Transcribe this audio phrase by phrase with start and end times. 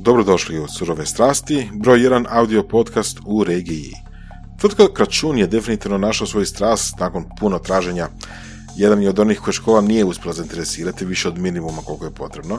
[0.00, 3.92] Dobrodošli u Surove strasti, broj 1 audio podcast u regiji.
[4.60, 8.08] Tvrtka Kračun je definitivno našao svoj strast nakon puno traženja.
[8.76, 12.58] Jedan je od onih koje škola nije uspjela zainteresirati više od minimuma koliko je potrebno,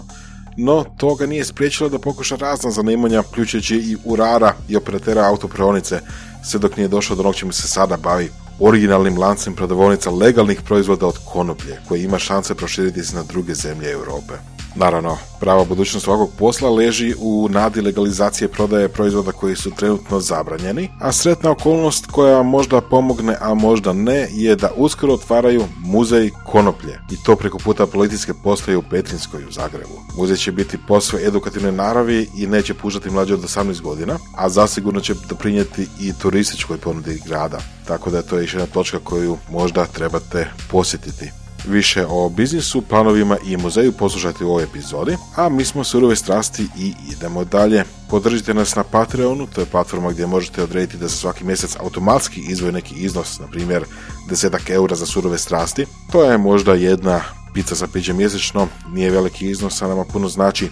[0.57, 5.99] no to ga nije spriječilo da pokuša razna zanimanja, uključujući i urara i operatera autopreonice,
[6.43, 11.07] sve dok nije došao do onog čemu se sada bavi, originalnim lancem prodavovnica legalnih proizvoda
[11.07, 14.58] od konoplje, koji ima šanse proširiti se na druge zemlje Europe.
[14.75, 20.89] Naravno, prava budućnost ovakvog posla leži u nadi legalizacije prodaje proizvoda koji su trenutno zabranjeni,
[20.99, 26.99] a sretna okolnost koja možda pomogne, a možda ne, je da uskoro otvaraju muzej konoplje
[27.11, 29.99] i to preko puta političke postoje u Petrinskoj u Zagrebu.
[30.17, 34.99] Muzej će biti posve edukativne naravi i neće pužati mlađe od 18 godina, a zasigurno
[34.99, 37.59] će doprinijeti i turističkoj ponudi grada.
[37.87, 41.31] Tako da je to još jedna točka koju možda trebate posjetiti.
[41.67, 46.67] Više o biznisu, planovima i muzeju poslušajte u ovoj epizodi, a mi smo surove strasti
[46.77, 47.83] i idemo dalje.
[48.09, 52.41] Podržite nas na Patreonu, to je platforma gdje možete odrediti da se svaki mjesec automatski
[52.49, 53.85] izvoje neki iznos, na primjer
[54.29, 55.85] 10 eura za surove strasti.
[56.11, 57.21] To je možda jedna
[57.53, 60.69] pizza sa pićem mjesečno, nije veliki iznos, a nama puno znači.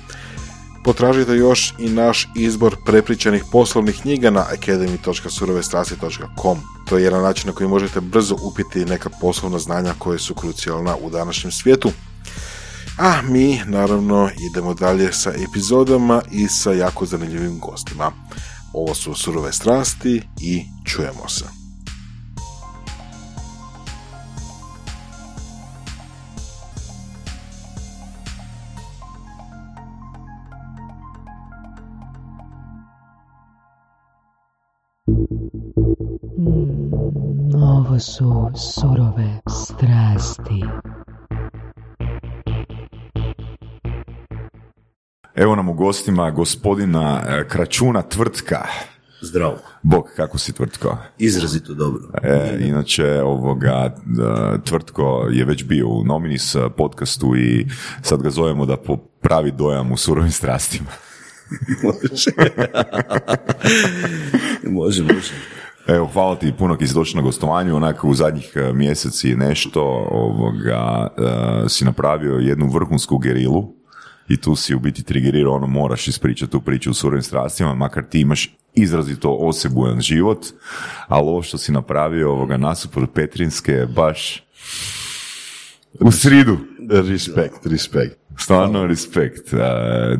[0.87, 6.57] Potražite još i naš izbor prepričanih poslovnih knjiga na academy.surovestrasti.com.
[6.89, 10.95] To je jedan način na koji možete brzo upiti neka poslovna znanja koje su krucijalna
[11.01, 11.91] u današnjem svijetu.
[12.97, 18.11] A mi, naravno, idemo dalje sa epizodama i sa jako zanimljivim gostima.
[18.73, 21.66] Ovo su Surove strasti i čujemo se.
[36.37, 40.63] Ovo su surove strasti.
[45.35, 48.65] Evo nam u gostima gospodina e, Kračuna Tvrtka.
[49.21, 49.57] Zdravo.
[49.83, 50.97] Bog, kako si Tvrtko?
[51.17, 52.01] Izrazito dobro.
[52.23, 57.67] E, inače, ovoga, e, Tvrtko je već bio u Nominis podcastu i
[58.01, 60.89] sad ga zovemo da popravi dojam u surovim strastima.
[61.83, 62.31] može.
[64.63, 65.56] može, može.
[65.87, 69.81] Evo, hvala ti puno ki si došao na gostovanju, onako u zadnjih e, mjeseci nešto
[70.11, 73.73] ovoga, e, si napravio jednu vrhunsku gerilu
[74.27, 78.03] i tu si u biti trigerirao ono moraš ispričati tu priču u surovim strastima, makar
[78.03, 80.45] ti imaš izrazito osebujan život,
[81.07, 84.43] ali ovo što si napravio ovoga nasuprot Petrinske baš
[85.99, 86.57] u sridu.
[86.89, 88.17] Respekt, respekt.
[88.39, 89.53] Stvarno respekt.
[89.53, 89.59] Uh,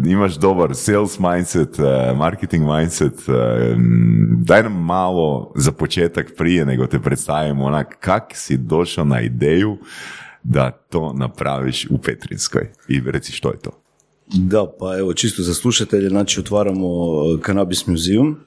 [0.08, 3.14] imaš dobar sales mindset, uh, marketing mindset.
[3.14, 3.36] Uh,
[4.38, 9.78] daj nam malo za početak prije nego te predstavimo onak kak si došao na ideju
[10.44, 12.70] da to napraviš u Petrinskoj.
[12.88, 13.72] I reci što je to.
[14.34, 16.88] Da, pa evo, čisto za slušatelje, znači otvaramo
[17.46, 18.38] Cannabis Museum.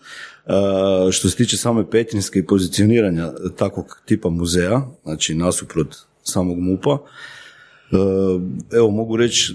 [1.13, 6.99] Što se tiče same Petrinske i pozicioniranja takvog tipa muzeja, znači nasuprot samog MUPA,
[7.93, 9.55] Eh, evo mogu reći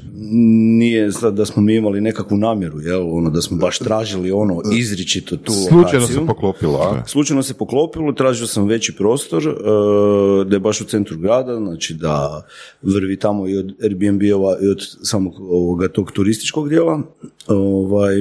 [0.77, 4.61] nije sad da smo mi imali nekakvu namjeru jel ono da smo baš tražili ono
[4.73, 7.03] izričito tu slučajno se poklopilo a?
[7.07, 11.93] slučajno se poklopilo tražio sam veći prostor uh, da je baš u centru grada znači
[11.93, 12.45] da
[12.81, 17.01] vrvi tamo i od Airbnb-ova i od samog ovoga tog turističkog dijela.
[17.47, 18.15] Ovaj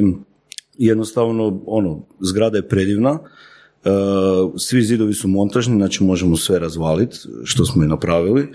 [0.78, 3.18] jednostavno ono zgrada je predivna
[4.58, 8.48] svi zidovi su montažni znači možemo sve razvaliti što smo i napravili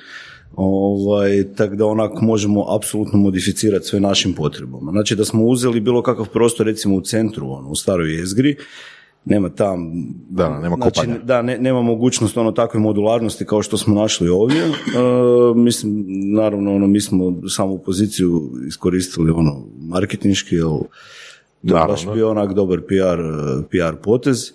[0.56, 4.92] Ovaj, tako da onako možemo apsolutno modificirati sve našim potrebama.
[4.92, 8.56] Znači da smo uzeli bilo kakav prostor recimo u centru, ono, u staroj jezgri,
[9.26, 9.92] nema tam
[10.30, 14.62] da, nema znači, da, ne, nema mogućnost ono takve modularnosti kao što smo našli ovdje.
[14.62, 14.72] E,
[15.56, 20.64] mislim, naravno, ono, mi smo samu poziciju iskoristili ono marketinški, jer
[21.68, 23.22] to je baš bio onak dobar PR,
[23.70, 24.52] PR potez.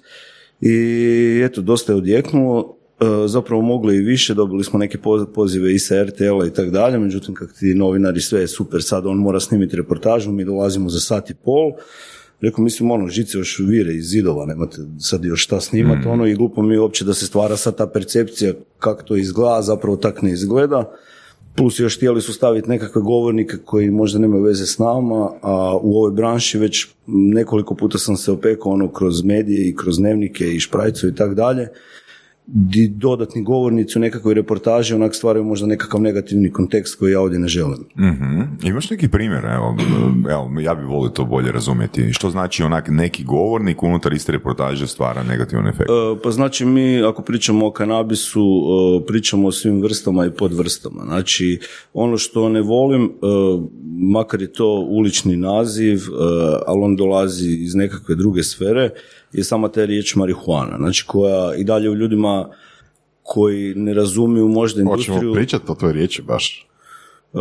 [0.60, 2.76] I eto, dosta je odjeknulo.
[3.00, 4.98] E, zapravo mogli i više, dobili smo neke
[5.34, 9.06] pozive i sa RTL-a i tako dalje, međutim kak ti novinari sve je super, sad
[9.06, 11.72] on mora snimiti reportažu, mi dolazimo za sat i pol,
[12.40, 16.10] Rekao, mislim, ono, žice još vire iz zidova, nemate sad još šta snimati, mm.
[16.10, 19.96] ono, i glupo mi uopće da se stvara sad ta percepcija kako to izgleda, zapravo
[19.96, 20.92] tak ne izgleda.
[21.56, 25.96] Plus još htjeli su staviti nekakve govornike koji možda nemaju veze s nama, a u
[25.96, 30.60] ovoj branši već nekoliko puta sam se opekao ono kroz medije i kroz dnevnike i
[30.60, 31.68] šprajcu i tako dalje
[32.46, 37.38] di dodatni govornici u nekakvoj reportaži onak stvaraju možda nekakav negativni kontekst koji ja ovdje
[37.38, 37.84] ne želim.
[37.98, 38.40] Mhm.
[38.62, 39.76] Imaš neki primjer, evo,
[40.30, 42.12] evo, ja bih volio to bolje razumjeti.
[42.12, 45.90] Što znači onak neki govornik unutar iste reportaže stvara negativan efekt?
[45.90, 48.62] E, Pa znači mi ako pričamo o kanabisu,
[49.02, 51.02] e, pričamo o svim vrstama i podvrstama.
[51.04, 51.60] Znači
[51.92, 53.08] ono što ne volim, e,
[54.12, 56.00] makar je to ulični naziv, e,
[56.66, 58.90] ali on dolazi iz nekakve druge sfere,
[59.34, 60.76] je sama ta riječ marihuana.
[60.78, 62.48] Znači koja i dalje u ljudima
[63.22, 65.14] koji ne razumiju možda industriju...
[65.14, 66.68] Hoćemo pričati o toj riječi baš.
[67.34, 67.38] E,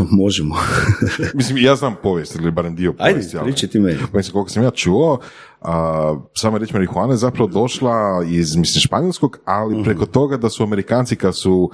[0.12, 0.54] možemo.
[1.34, 3.36] Mislim, ja znam povijest, ili barem dio Ajde, povijesti.
[3.38, 3.98] ali- pričaj ti meni.
[4.12, 5.18] Mislim, koliko sam ja čuo,
[5.60, 7.94] a, sama riječ marihuana je zapravo došla
[8.26, 9.84] iz, mislim, španjolskog, ali Mhm.
[9.84, 11.70] preko toga da su Amerikanci kad su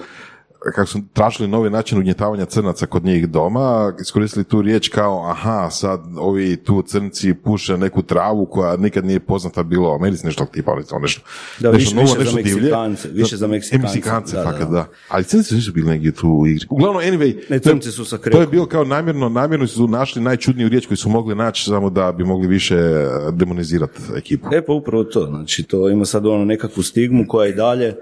[0.75, 5.69] kako su tražili novi način ugnjetavanja crnaca kod njih doma, iskoristili tu riječ kao, aha,
[5.69, 10.45] sad ovi tu crnci puše neku travu koja nikad nije poznata bilo u Americi, nešto
[10.45, 11.21] tipa, ali to nešto,
[11.59, 12.61] Da, nešto više- novo, više za nešto divlje.
[12.61, 14.73] Meksikance, više za Meksikance, Meksikance, da, fakat, da.
[14.73, 14.85] da.
[15.09, 16.65] Ali crnci nisu bili negdje tu u igri.
[16.69, 20.69] Uglavnom, anyway, Ne, crnci su sa to je bilo kao namjerno, namjerno su našli najčudniju
[20.69, 24.47] riječ koju su mogli naći samo da bi mogli više eh, demonizirati ekipu.
[24.53, 27.95] E pa upravo to, znači to ima sad ono nekakvu stigmu koja i dalje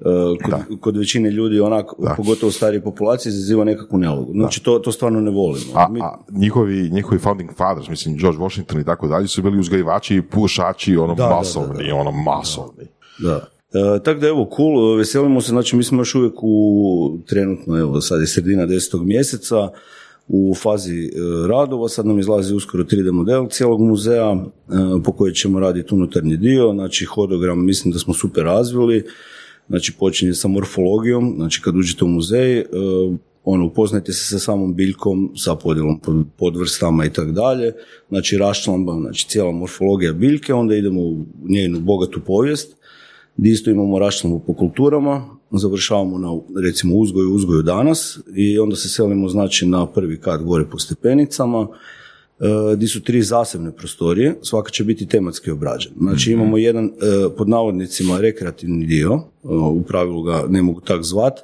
[0.00, 0.04] e,
[0.44, 4.32] kod, kod većine ljudi onak, pogotovo starije populacije, izaziva nekakvu nelogu.
[4.32, 5.72] Znači to, to stvarno ne volimo.
[5.74, 9.58] A, Mi- a njihovi, njihovi founding fathers, mislim George Washington i tako dalje, su bili
[9.58, 12.84] uzgajivači i pušači, ono Da, da, da, masovni, ono masovni.
[13.18, 13.48] Da.
[13.72, 17.78] E, tako da evo, cool, e, veselimo se, znači mi smo još uvijek u trenutno,
[17.78, 19.68] evo sad je sredina desetog mjeseca,
[20.28, 21.10] u fazi e,
[21.48, 24.42] radova, sad nam izlazi uskoro 3D model cijelog muzeja e,
[25.04, 29.04] po kojoj ćemo raditi unutarnji dio, znači hodogram mislim da smo super razvili,
[29.68, 32.64] znači počinje sa morfologijom, znači kad uđete u muzej, e,
[33.44, 37.72] ono, upoznajte se sa samom biljkom, sa podjelom pod- podvrstama i tako dalje,
[38.08, 42.76] znači raščlamba, znači cijela morfologija biljke, onda idemo u njenu bogatu povijest,
[43.36, 48.88] gdje isto imamo raščlambu po kulturama, završavamo na recimo uzgoju, uzgoju danas i onda se
[48.88, 51.68] selimo znači na prvi kat gore po stepenicama,
[52.40, 55.92] e, gdje su tri zasebne prostorije, svaka će biti tematski obrađen.
[56.00, 56.90] Znači imamo jedan e,
[57.36, 61.34] pod navodnicima rekreativni dio, e, u pravilu ga ne mogu tak zvat,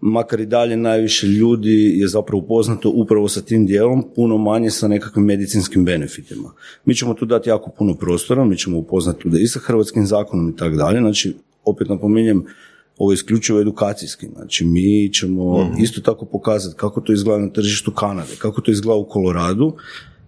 [0.00, 4.88] makar i dalje najviše ljudi je zapravo upoznato upravo sa tim dijelom, puno manje sa
[4.88, 6.52] nekakvim medicinskim benefitima.
[6.84, 10.50] Mi ćemo tu dati jako puno prostora, mi ćemo upoznati ljude i sa hrvatskim zakonom
[10.50, 12.44] i tako dalje, znači opet napominjem,
[12.98, 17.90] ovo je isključivo edukacijski, znači mi ćemo isto tako pokazati kako to izgleda na tržištu
[17.90, 19.76] Kanade, kako to izgleda u Koloradu,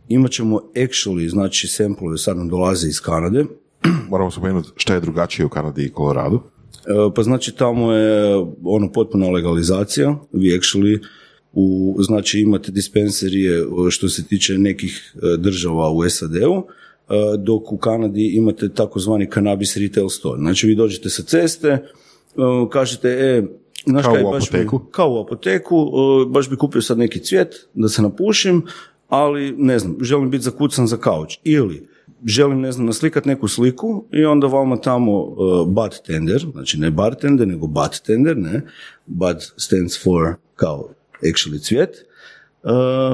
[0.08, 3.44] imat ćemo actually, znači semplove sad nam dolaze iz Kanade,
[4.10, 6.40] Moramo spomenuti šta je drugačije u Kanadi i Koloradu.
[6.86, 10.98] E, Pa znači tamo je ono potpuna legalizacija, vi actually
[11.52, 17.72] u, znači imate dispenserije e, što se tiče nekih e, država u SAD-u, e, dok
[17.72, 20.38] u Kanadi imate takozvani cannabis retail store.
[20.38, 21.78] Znači vi dođete sa ceste,
[22.70, 23.42] kažete, e,
[23.86, 24.78] znaš Kao kaj, u baš bi- apoteku?
[24.78, 28.62] kao u apoteku, e, baš bi kupio sad neki cvijet da se napušim,
[29.08, 31.38] ali ne znam, želim biti zakucan za kauč.
[31.44, 31.88] Ili
[32.26, 35.36] želim, ne znam, naslikat neku sliku i onda vama tamo uh,
[35.68, 38.62] bud tender, znači ne bartender, nego bud tender, ne,
[39.06, 40.88] bud stands for kao
[41.22, 41.90] actually cvijet,
[42.62, 42.70] uh,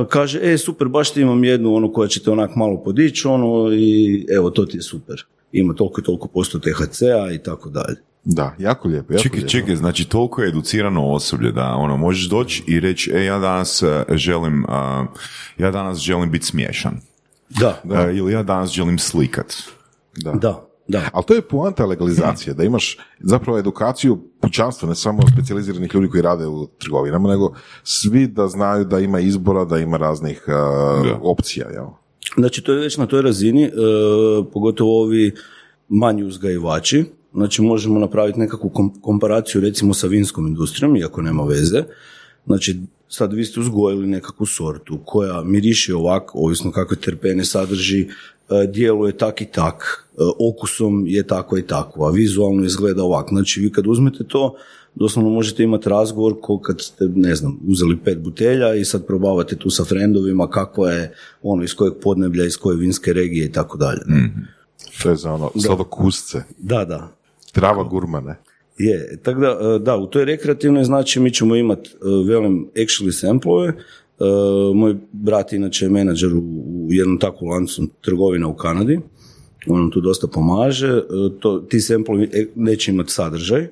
[0.09, 4.27] kaže, e, super, baš ti imam jednu, ono koja ćete onak malo podići, ono, i
[4.37, 5.25] evo, to ti je super.
[5.53, 7.97] Ima toliko i toliko posto THC-a i tako dalje.
[8.25, 9.51] Da, jako lijepo, jako Čekaj, lijepo.
[9.51, 13.83] čekaj, znači toliko je educirano osoblje da ono, možeš doći i reći, e, ja danas
[13.83, 15.07] e, želim, a,
[15.59, 17.01] ja danas želim biti smiješan.
[17.49, 19.55] Da, E, ili ja danas želim slikat.
[20.17, 20.33] Da.
[20.33, 21.11] da, da.
[21.13, 26.23] Ali to je poanta legalizacije, da imaš zapravo edukaciju pućanstva, ne samo specijaliziranih ljudi koji
[26.23, 31.69] rade u trgovinama, nego svi da znaju da ima izbora, da ima raznih uh, opcija,
[31.71, 31.87] jel?
[32.37, 33.71] Znači, to je već na toj razini,
[34.53, 35.35] pogotovo ovi
[35.89, 37.05] manji uzgajivači.
[37.35, 41.83] Znači, možemo napraviti nekakvu kom- komparaciju recimo sa vinskom industrijom, iako nema veze.
[42.47, 48.09] Znači, sad vi ste uzgojili nekakvu sortu koja miriši ovak, ovisno kakve terpene sadrži, e,
[48.67, 50.17] djeluje tak i tak, e,
[50.51, 53.29] okusom je tako i tako, a vizualno izgleda ovak.
[53.29, 54.55] Znači, vi kad uzmete to,
[54.95, 59.57] doslovno možete imati razgovor ko kad ste, ne znam, uzeli pet butelja i sad probavate
[59.57, 63.79] tu sa frendovima kakva je ono iz kojeg podneblja, iz koje vinske regije i tako
[63.79, 64.01] dalje.
[65.03, 67.24] To je za ono sladokusce, Da, da.
[67.55, 68.37] Trava gurmane.
[68.79, 73.13] Je, tako da, e, da, u toj rekreativnoj znači mi ćemo imati, e, velim, actually
[73.13, 73.69] samplove.
[73.69, 73.75] E,
[74.75, 79.01] Moj brat inače je menadžer u, jednom takvom lancu trgovina u Kanadi.
[79.67, 81.03] On nam tu dosta pomaže.
[81.41, 83.67] To, ti samplovi e, neće imati sadržaj.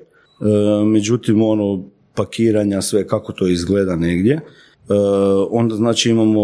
[0.85, 1.83] Međutim, ono,
[2.15, 4.41] pakiranja, sve kako to izgleda negdje.
[5.49, 6.43] Onda znači imamo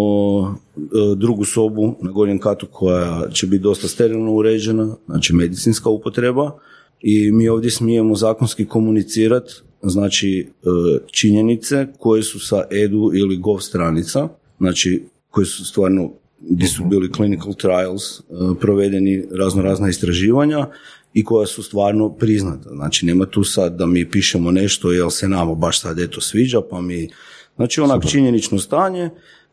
[1.15, 6.59] drugu sobu na gornjem katu koja će biti dosta sterilno uređena, znači medicinska upotreba
[7.01, 10.65] i mi ovdje smijemo zakonski komunicirati znači e,
[11.11, 14.27] činjenice koje su sa edu ili gov stranica,
[14.57, 18.23] znači koje su stvarno gdje su bili clinical trials, e,
[18.59, 20.67] provedeni razno razna istraživanja
[21.13, 22.69] i koja su stvarno priznata.
[22.69, 26.61] Znači nema tu sad da mi pišemo nešto jel se nama baš sad eto sviđa
[26.69, 27.09] pa mi,
[27.55, 29.09] znači onak činjenično stanje,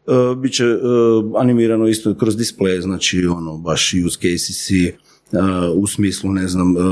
[0.08, 0.64] Uh, bit će
[1.36, 4.70] animirano isto kroz display, znači ono baš use cases
[5.76, 6.82] u smislu ne znam uh,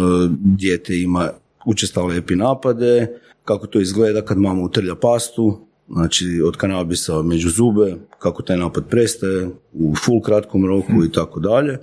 [0.41, 1.31] dijete ima
[1.67, 8.43] učestale epinapade, kako to izgleda kad mama utrlja pastu, znači od kanabisa među zube, kako
[8.43, 11.79] taj napad prestaje u full kratkom roku i tako dalje.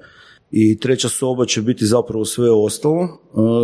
[0.52, 3.08] I treća soba će biti zapravo sve ostalo,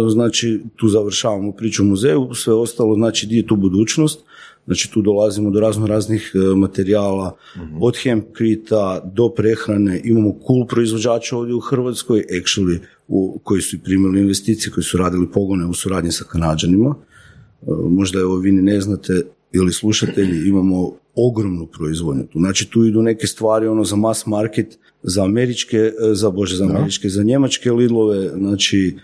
[0.10, 4.20] znači tu završavamo priču muzeju, sve ostalo znači di je tu budućnost,
[4.68, 7.36] znači tu dolazimo do razno raznih e, materijala,
[7.82, 14.20] od hemkrita do prehrane, imamo cool proizvođača ovdje u Hrvatskoj, actually, u, koji su primili
[14.20, 18.82] investicije, koji su radili pogone u suradnji sa Kanadžanima, e, možda evo vi ni ne
[18.82, 19.22] znate
[19.52, 22.40] ili slušatelji, imamo ogromnu proizvodnju tu.
[22.40, 26.66] Znači tu idu neke stvari ono za mass market, za američke, e, za bože, za
[26.66, 28.98] američke, za njemačke lidlove, znači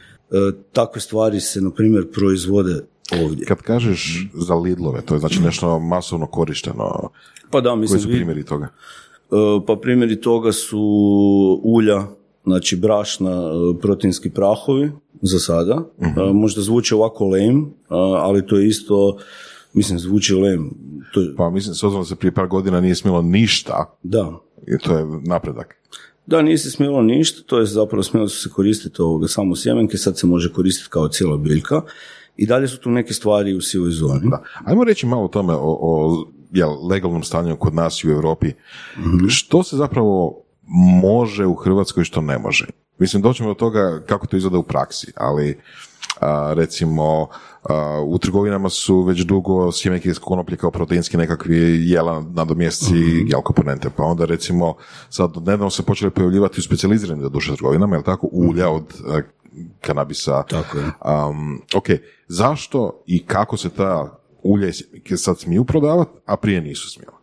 [0.71, 2.85] takve stvari se na primjer proizvode
[3.23, 3.45] ovdje.
[3.45, 7.09] Kad kažeš za lidlove, to je znači nešto masovno korišteno.
[7.51, 7.99] Pa da, mislim.
[7.99, 8.67] Koji su primjeri toga?
[9.67, 10.81] Pa primjeri toga su
[11.63, 12.03] ulja,
[12.43, 13.41] znači brašna,
[13.81, 14.91] proteinski prahovi
[15.21, 15.75] za sada.
[15.97, 17.63] uh Možda zvuči ovako lame,
[18.19, 19.17] ali to je isto
[19.73, 20.71] Mislim, zvuči lem.
[21.13, 21.35] To je...
[21.35, 23.97] Pa mislim, s obzirom se prije par godina nije smjelo ništa.
[24.03, 24.33] Da.
[24.67, 25.75] I to je napredak.
[26.25, 30.17] Da, nije se smjelo ništa, to je zapravo smjelo se koristiti ovoga samo sjemenke, sad
[30.17, 31.81] se može koristiti kao cijela biljka.
[32.37, 34.29] I dalje su tu neke stvari u sivoj zoni.
[34.29, 34.43] Da.
[34.65, 38.47] Ajmo reći malo o tome, o, o jel, legalnom stanju kod nas i u Europi.
[38.97, 40.43] mm Što se zapravo
[41.01, 42.65] može u Hrvatskoj, što ne može?
[42.97, 45.59] Mislim, doćemo do toga kako to izgleda u praksi, ali
[46.53, 47.27] recimo
[48.05, 53.41] u trgovinama su već dugo sjemenke iz konoplje kao proteinski nekakvi jela nadomjesci mm jel
[53.41, 54.75] komponente, pa onda recimo
[55.09, 58.83] sad nedavno se počeli pojavljivati u specijaliziranim duše trgovinama, jel tako, ulja od
[59.81, 60.43] kanabisa.
[60.43, 60.83] Tako je.
[60.85, 61.85] Um, ok,
[62.27, 64.71] zašto i kako se ta ulja
[65.17, 67.17] sad smiju prodavati, a prije nisu smjela?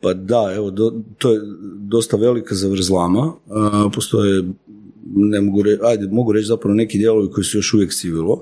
[0.00, 0.70] Pa da, evo,
[1.18, 1.40] to je
[1.78, 3.32] dosta velika zavrzlama.
[3.94, 4.44] postoje
[5.14, 8.40] ne mogu reći, ajde, mogu reći zapravo neki dijelovi koji su još uvijek sivilo.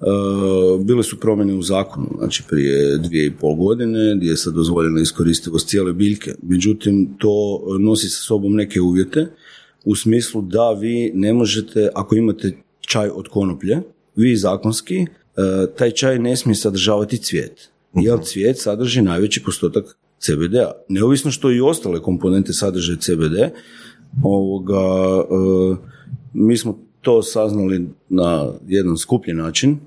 [0.00, 4.54] Uh, bile su promjene u zakonu, znači prije dvije i pol godine, gdje je sad
[4.54, 6.34] dozvoljena iskoristivost cijele biljke.
[6.42, 9.26] Međutim, to nosi sa sobom neke uvjete,
[9.84, 13.78] u smislu da vi ne možete, ako imate čaj od konoplje,
[14.16, 15.06] vi zakonski, uh,
[15.76, 17.70] taj čaj ne smije sadržavati cvijet.
[17.94, 20.72] Jer cvijet sadrži najveći postotak CBD-a.
[20.88, 23.36] Neovisno što i ostale komponente sadrže CBD,
[24.22, 25.76] ovoga, uh,
[26.32, 29.78] mi smo to saznali na jedan skuplji način,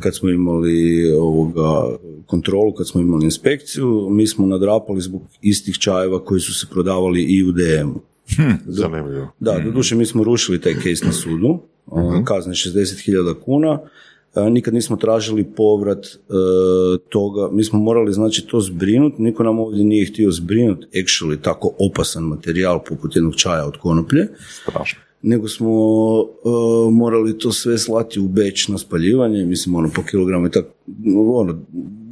[0.00, 6.24] kad smo imali ovoga kontrolu, kad smo imali inspekciju, mi smo nadrapali zbog istih čajeva
[6.24, 8.00] koji su se prodavali i u DM-u.
[8.36, 9.28] Hm, zanimljivo.
[9.40, 12.24] Da, doduše mi smo rušili taj case na sudu, uh-huh.
[12.24, 13.78] kazne 60.000 kuna,
[14.50, 16.18] nikad nismo tražili povrat e,
[17.08, 21.74] toga, mi smo morali znači to zbrinuti, niko nam ovdje nije htio zbrinuti actually tako
[21.78, 24.28] opasan materijal poput jednog čaja od konoplje.
[24.62, 30.02] Strašno nego smo e, morali to sve slati u Beč na spaljivanje, mislim ono po
[30.02, 30.68] kilogramu i tako,
[31.34, 31.64] ono,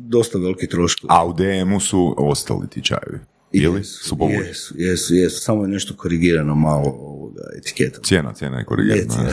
[0.09, 1.09] dosta veliki troškovi.
[1.11, 3.19] A u DM-u su ostali ti čajevi?
[3.53, 8.01] Ili su Jesu, jesu, jesu, samo je nešto korigirano malo ovoga etiketa.
[8.03, 9.31] Cijena, cijena je korigirana.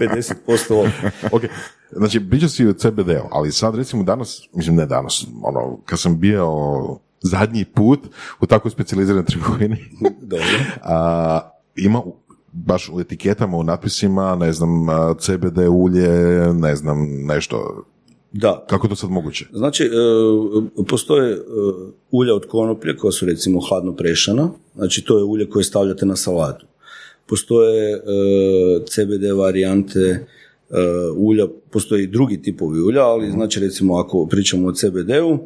[0.00, 0.90] 50%
[1.36, 1.42] ok,
[1.92, 6.20] znači priča si o CBD-u, ali sad recimo danas, mislim ne danas, ono, kad sam
[6.20, 6.48] bio
[7.22, 8.00] zadnji put
[8.40, 9.76] u takvoj specijaliziranoj trgovini,
[10.22, 10.46] Dobro.
[10.82, 12.02] a, ima
[12.54, 14.86] baš u etiketama, u natpisima, ne znam,
[15.18, 16.08] CBD ulje,
[16.54, 17.84] ne znam, nešto.
[18.32, 18.64] Da.
[18.68, 19.46] Kako to sad moguće?
[19.52, 21.38] Znači, e, postoje e,
[22.10, 26.16] ulja od konoplje koja su recimo hladno prešana, znači to je ulje koje stavljate na
[26.16, 26.66] salatu.
[27.26, 28.00] Postoje e,
[28.86, 30.26] CBD varijante
[31.16, 35.38] ulja, postoje i drugi tipovi ulja, ali znači recimo ako pričamo o CBD-u,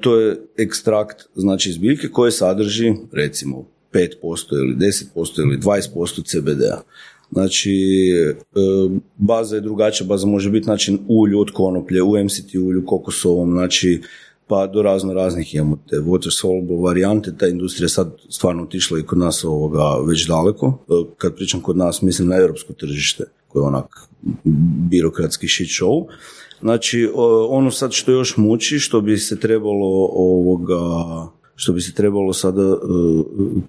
[0.00, 4.12] to je ekstrakt znači iz biljke koje sadrži recimo 5%
[4.52, 6.80] ili 10% ili 20% CBD-a.
[7.32, 7.76] Znači,
[9.16, 14.02] baza je drugačija, baza može biti znači, ulju od konoplje, u MCT ulju, kokosovom, znači,
[14.46, 19.02] pa do razno raznih imamo te water soluble varijante, ta industrija sad stvarno otišla i
[19.02, 20.78] kod nas ovoga već daleko.
[20.88, 24.08] E, kad pričam kod nas, mislim na europsko tržište, koje je onak
[24.90, 26.06] birokratski shit show.
[26.60, 27.10] Znači,
[27.48, 30.78] ono sad što još muči, što bi se trebalo ovoga
[31.62, 32.76] što bi se trebalo sada e,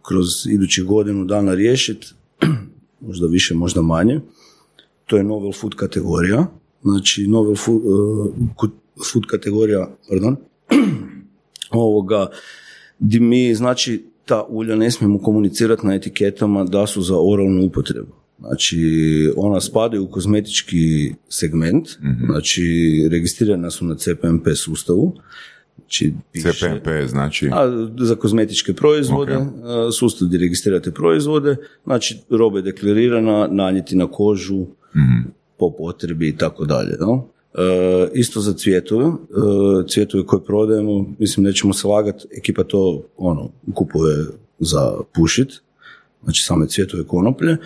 [0.01, 2.07] kroz idućih godinu dana riješiti,
[3.07, 4.19] možda više, možda manje,
[5.05, 6.45] to je novel food kategorija,
[6.81, 8.69] znači novel food, uh,
[9.11, 10.35] food kategorija, pardon,
[11.85, 12.29] ovoga,
[12.99, 18.13] di mi, znači, ta ulja ne smijemo komunicirati na etiketama da su za oralnu upotrebu.
[18.39, 18.79] Znači,
[19.35, 21.87] ona spadaju u kozmetički segment,
[22.25, 22.63] znači,
[23.11, 25.15] registrirana su na CPMP sustavu,
[25.77, 27.49] znači, piše- CPMP znači...
[27.53, 29.45] a, za kozmetičke proizvode, a,
[29.91, 34.65] sustav gdje registrirate proizvode, znači roba je deklarirana, nanijeti na kožu,
[35.57, 36.97] po potrebi i tako dalje.
[36.99, 37.25] no?
[37.53, 37.59] E,
[38.13, 39.11] isto za cvjetove, e,
[39.87, 44.25] cvjetove koje prodajemo, mislim nećemo se lagati, ekipa to ono, kupuje
[44.59, 45.51] za pušit,
[46.23, 47.57] znači same cvjetove konoplje,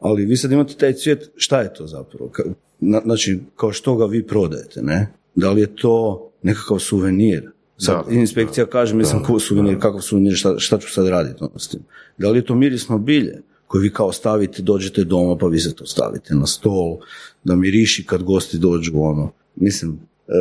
[0.00, 2.30] ali vi sad imate taj cvijet, šta je to zapravo?
[2.30, 5.12] Ka- na- znači, kao što ga vi prodajete, ne?
[5.34, 7.50] Da li je to nekakav suvenir?
[7.78, 11.58] Sad, Da, inspekcija kaže, mislim, ko suvenir, kakav suvenir, šta, šta ću sad raditi ono
[11.58, 11.80] s tim?
[12.18, 15.74] Da li je to mirisno bilje koje vi kao stavite, dođete doma pa vi se
[15.74, 16.98] to stavite na stol,
[17.44, 19.32] da miriši kad gosti dođu, ono.
[19.56, 19.98] Mislim,
[20.28, 20.32] e,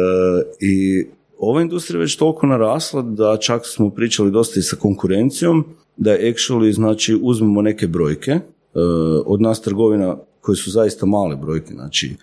[0.60, 1.06] i
[1.38, 5.66] ova industrija je već toliko narasla da čak smo pričali dosta i sa konkurencijom,
[5.98, 8.42] da je actually, znači, uzmemo neke brojke, e,
[9.26, 12.16] od nas trgovina koje su zaista male brojke, znači,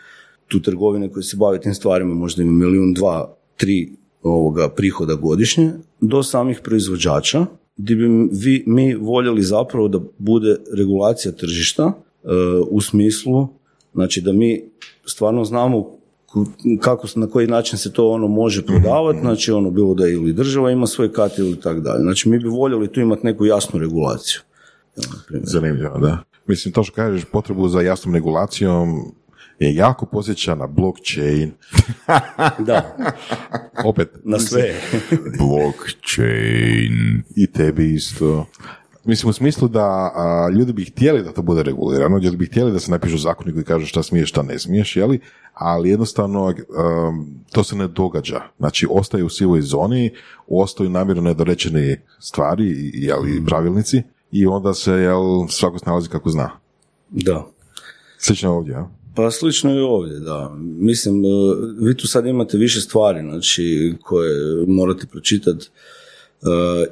[0.49, 3.93] tu trgovine koje se bave tim stvarima možda ima milijun, dva, tri
[4.23, 11.33] ovoga prihoda godišnje, do samih proizvođača, gdje bi vi, mi voljeli zapravo da bude regulacija
[11.33, 12.29] tržišta e,
[12.71, 13.49] u smislu,
[13.95, 14.65] znači da mi
[15.07, 15.91] stvarno znamo
[16.81, 20.71] kako, na koji način se to ono može prodavati, znači ono bilo da ili država
[20.71, 22.03] ima svoj kat ili tako dalje.
[22.03, 24.41] Znači mi bi voljeli tu imati neku jasnu regulaciju.
[25.31, 26.19] Zanimljivo, da.
[26.47, 29.15] Mislim, to što kažeš, potrebu za jasnom regulacijom
[29.63, 31.53] je jako posjeća na blockchain,
[32.59, 32.97] Da,
[33.85, 34.75] opet, na sve.
[35.39, 37.23] Blockchain.
[37.37, 38.47] i tebi isto.
[39.05, 42.73] Mislim, u smislu da a, ljudi bi htjeli da to bude regulirano, ljudi bi htjeli
[42.73, 45.21] da se napišu zakoni koji kažu šta smiješ, šta ne smiješ, jeli?
[45.55, 46.55] ali jednostavno um,
[47.53, 48.41] to se ne događa.
[48.59, 50.11] Znači, ostaje u sivoj zoni,
[50.49, 56.51] ostaju namjerno nedorečene stvari, i- jeli, pravilnici, i onda se, jel, svako snalazi kako zna.
[57.11, 57.47] Da.
[58.19, 58.87] Slično ovdje, a?
[59.15, 60.57] Pa slično i ovdje, da.
[60.61, 61.29] Mislim, e,
[61.79, 65.69] vi tu sad imate više stvari, znači, koje morate pročitati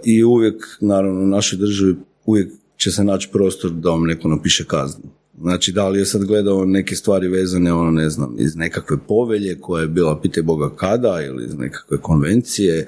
[0.04, 1.96] i uvijek, naravno, u našoj državi
[2.26, 5.04] uvijek će se naći prostor da vam neko napiše kaznu.
[5.40, 9.60] Znači, da li je sad gledao neke stvari vezane, ono, ne znam, iz nekakve povelje
[9.60, 12.86] koja je bila pite Boga kada, ili iz nekakve konvencije,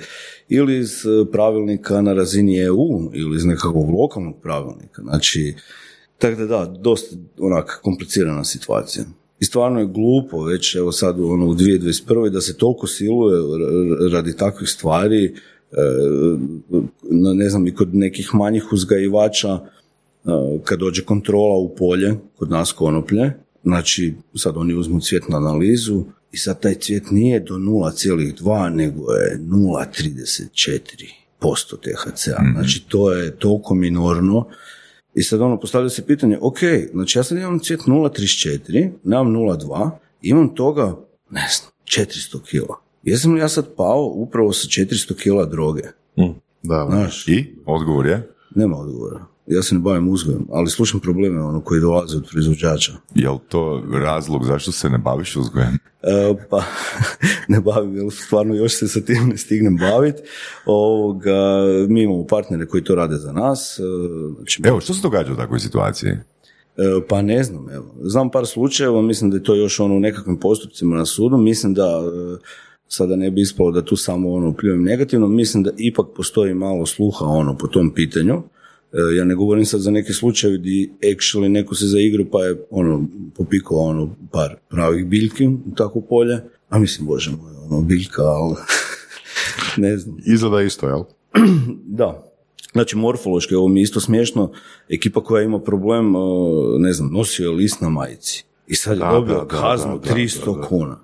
[0.48, 5.02] ili iz e, pravilnika na razini EU, ili iz nekakvog lokalnog pravilnika.
[5.02, 5.54] Znači,
[6.18, 9.04] tako da da, dosta onak komplicirana situacija.
[9.42, 12.30] I stvarno je glupo već evo sad ono, u 2021.
[12.30, 13.36] da se toliko siluje
[14.12, 15.30] radi takvih stvari, e,
[17.10, 19.60] na- ne znam, i kod nekih manjih uzgajivača, e,
[20.64, 23.32] kad dođe kontrola u polje, kod nas konoplje,
[23.64, 29.38] znači sad oni uzmu cvjetnu analizu i sad taj cvijet nije do 0,2 nego je
[29.40, 32.42] 0,34% THC-a.
[32.54, 34.46] Znači to je toliko minorno
[35.14, 36.58] i sad ono, postavlja se pitanje, ok,
[36.92, 39.90] znači ja sad imam cvijet 0,34, nemam 0,2,
[40.22, 40.96] imam toga,
[41.30, 42.76] ne znam, 400 kila.
[43.02, 45.82] Jesam li ja sad pao upravo sa 400 kila droge?
[46.16, 46.86] Mm, da.
[46.90, 47.54] Znaš, I?
[47.66, 48.32] Odgovor je?
[48.54, 49.26] nema odgovora.
[49.54, 52.92] Ja se ne bavim uzgojem, ali slušam probleme ono koji dolaze od proizvođača.
[53.14, 55.78] Jel to razlog zašto se ne baviš uzgojem?
[56.02, 56.62] E, pa
[57.48, 60.22] ne bavim, jer stvarno još se sa tim ne stignem baviti.
[61.88, 63.78] Mi imamo partnere koji to rade za nas.
[63.78, 63.82] e,
[64.36, 66.10] Znači, Evo, što se događa u takvoj situaciji?
[66.10, 66.16] E,
[67.08, 67.94] Pa ne znam, evo.
[68.02, 71.74] Znam par slučajeva, mislim da je to još ono u nekakvim postupcima na sudu, mislim
[71.74, 72.38] da e,
[72.88, 76.86] sada ne bi ispalo da tu samo ono pljujem negativno, mislim da ipak postoji malo
[76.86, 78.42] sluha ono po tom pitanju.
[78.92, 82.66] E, Ja ne govorim sad za neke slučajeve gdje actually neko se zaigrao pa je
[82.70, 83.04] ono
[83.36, 88.54] popikao ono par pravih biljki u takvo polje, a mislim bože moj, ono biljka, ali
[89.84, 90.16] ne znam.
[90.26, 91.02] Izgleda isto, jel?
[91.86, 92.32] Da.
[92.72, 94.52] Znači, morfološki, ovo mi je isto smiješno,
[94.88, 96.22] ekipa koja ima problem, uh,
[96.78, 98.44] ne znam, nosio je list na majici.
[98.66, 100.66] I sad je dobio kaznu da, da, 300 da, da.
[100.66, 100.98] kuna.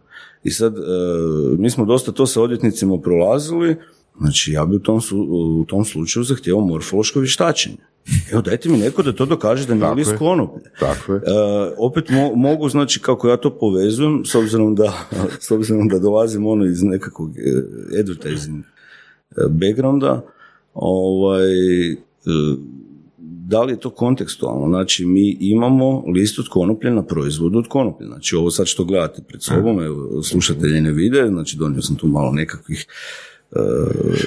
[0.44, 3.76] I sad, uh, mi smo dosta to sa odvjetnicima prolazili,
[4.20, 5.00] znači ja bi u tom,
[5.30, 7.76] u tom slučaju zahtijevao morfološko vještačenje.
[8.32, 10.18] Evo, dajte mi neko da to dokaže da nije list je.
[10.18, 10.62] konoplje.
[10.80, 11.18] Tako je.
[11.18, 11.22] E,
[11.78, 14.92] opet mo- mogu, znači, kako ja to povezujem, s obzirom da,
[15.46, 17.40] s obzirom da dolazim ono iz nekakvog e,
[18.00, 18.64] advertising e,
[19.48, 20.24] backgrounda,
[20.74, 21.96] ovaj, e,
[23.20, 24.68] da li je to kontekstualno?
[24.68, 28.06] Znači, mi imamo list od konoplje na proizvodu od konoplje.
[28.06, 32.06] Znači, ovo sad što gledate pred sobom, evo, slušatelji ne vide, znači, donio sam tu
[32.06, 32.86] malo nekakvih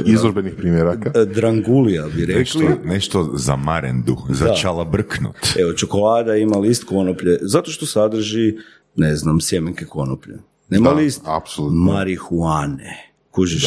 [0.06, 1.12] Izložbenih primjeraka.
[1.16, 2.40] e, drangulija, bi rekli.
[2.40, 4.54] Nešto, nešto za marendu, za Da.
[4.54, 5.36] čala brknut.
[5.60, 8.58] Evo, čokolada ima list konoplje, zato što sadrži
[8.96, 10.38] ne znam, sjemenke konoplje.
[10.70, 11.80] Nema Da, list apsolutno.
[11.84, 13.12] marihuane.
[13.32, 13.64] Kužiš?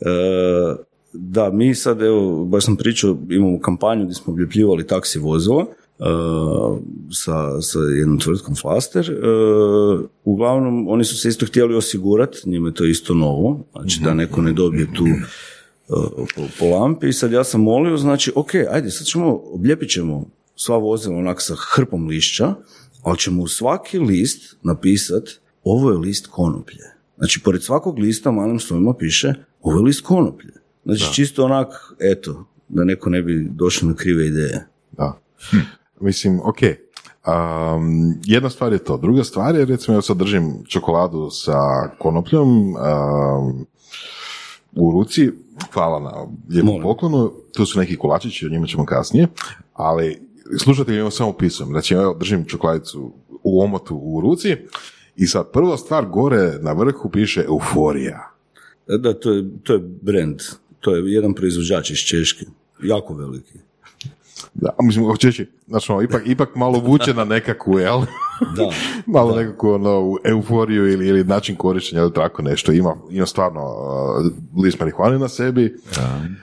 [0.00, 0.76] Da.
[1.12, 5.66] da, mi sad, evo, baš sam pričao, imamo kampanju gdje smo obljepljivali taksi vozila
[5.98, 6.04] e,
[7.12, 9.10] sa, sa jednom tvrtkom Flaster.
[9.10, 9.14] E,
[10.24, 14.42] uglavnom, oni su se isto htjeli osigurati, njima je to isto novo, znači da neko
[14.42, 15.16] ne dobije tu e,
[16.34, 17.08] po, po lampi.
[17.08, 21.42] I sad ja sam molio, znači, ok, ajde, sad ćemo, oblijepit ćemo sva vozila onak
[21.42, 22.54] sa hrpom lišća,
[23.02, 25.28] ali ćemo u svaki list napisat
[25.64, 26.84] ovo je list konoplje.
[27.18, 30.52] Znači, pored svakog lista malim slovima piše ovo je list konoplje.
[30.84, 31.68] Znači, čisto onak,
[32.00, 34.66] eto, da neko ne bi došao na krive ideje.
[34.92, 35.20] Da.
[36.00, 36.58] Mislim, ok.
[37.26, 38.96] Um, jedna stvar je to.
[38.96, 43.66] Druga stvar je, recimo, ja sad držim čokoladu sa konopljom um,
[44.72, 45.30] u ruci.
[45.72, 47.32] Hvala na lijepom poklonu.
[47.54, 49.28] Tu su neki kolačići, o njima ćemo kasnije.
[49.72, 50.20] Ali,
[50.58, 51.70] slušajte, ja samo opisujem.
[51.70, 54.56] Znači, evo, držim čokoladicu u omotu u ruci
[55.16, 58.32] i sad prva stvar gore na vrhu piše euforija.
[58.88, 60.40] E, Da, to je, to je brand.
[60.80, 62.46] To je jedan proizvođač iz Češke.
[62.82, 63.58] Jako veliki.
[64.54, 68.02] Da, mislim, hoće reći, znači, ono, ipak, ipak malo vuče na nekakvu, jel?
[68.40, 68.70] Da.
[69.18, 72.72] malo nekako ono, euforiju ili, ili način korištenja ili tako nešto.
[72.72, 75.76] Ima, ima stvarno uh, list marihuane na sebi.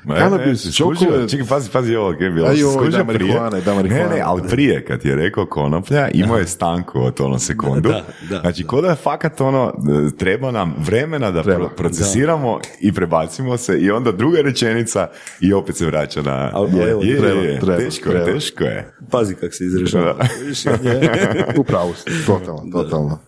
[0.03, 1.29] Ma, Kanabis, e, skužio, čokolad.
[1.29, 2.47] Čekaj, pazi, pazi ovo, je bilo.
[2.47, 4.09] Aj, Skužio da, marihuana, da, marihuana.
[4.09, 7.89] Ne, ne, ali prije, kad je rekao konoplja, imao je stanku od ono sekundu.
[7.89, 8.69] Da, da, znači, da.
[8.69, 9.73] ko da je fakat ono,
[10.07, 15.07] e, treba nam vremena da Treba, pro- procesiramo i prebacimo se i onda druga rečenica
[15.41, 16.49] i opet se vraća na...
[16.53, 18.39] Ali, je, evo, je, treba, je, treba, teško je, treba.
[18.39, 18.93] teško je.
[19.11, 20.15] Pazi kak se izražava.
[20.41, 20.63] Vidiš,
[21.95, 23.19] ste, totalno, totalno.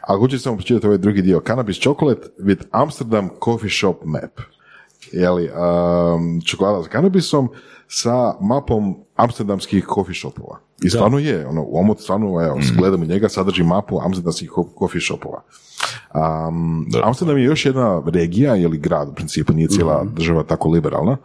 [0.00, 1.42] A hoću samo pročitati ovaj drugi dio.
[1.46, 4.40] Cannabis chocolate with Amsterdam coffee shop map.
[5.12, 7.48] Jeli, um, čokolada s kanabisom
[7.88, 10.58] sa mapom amsterdamskih coffee shopova.
[10.82, 15.00] I stvarno je, ono, u omot stvarno, evo, gledam i njega, sadrži mapu amsterdamskih coffee
[15.00, 15.42] shopova.
[16.14, 21.16] Um, Amsterdam je još jedna regija ili grad, u principu nije cijela država tako liberalna,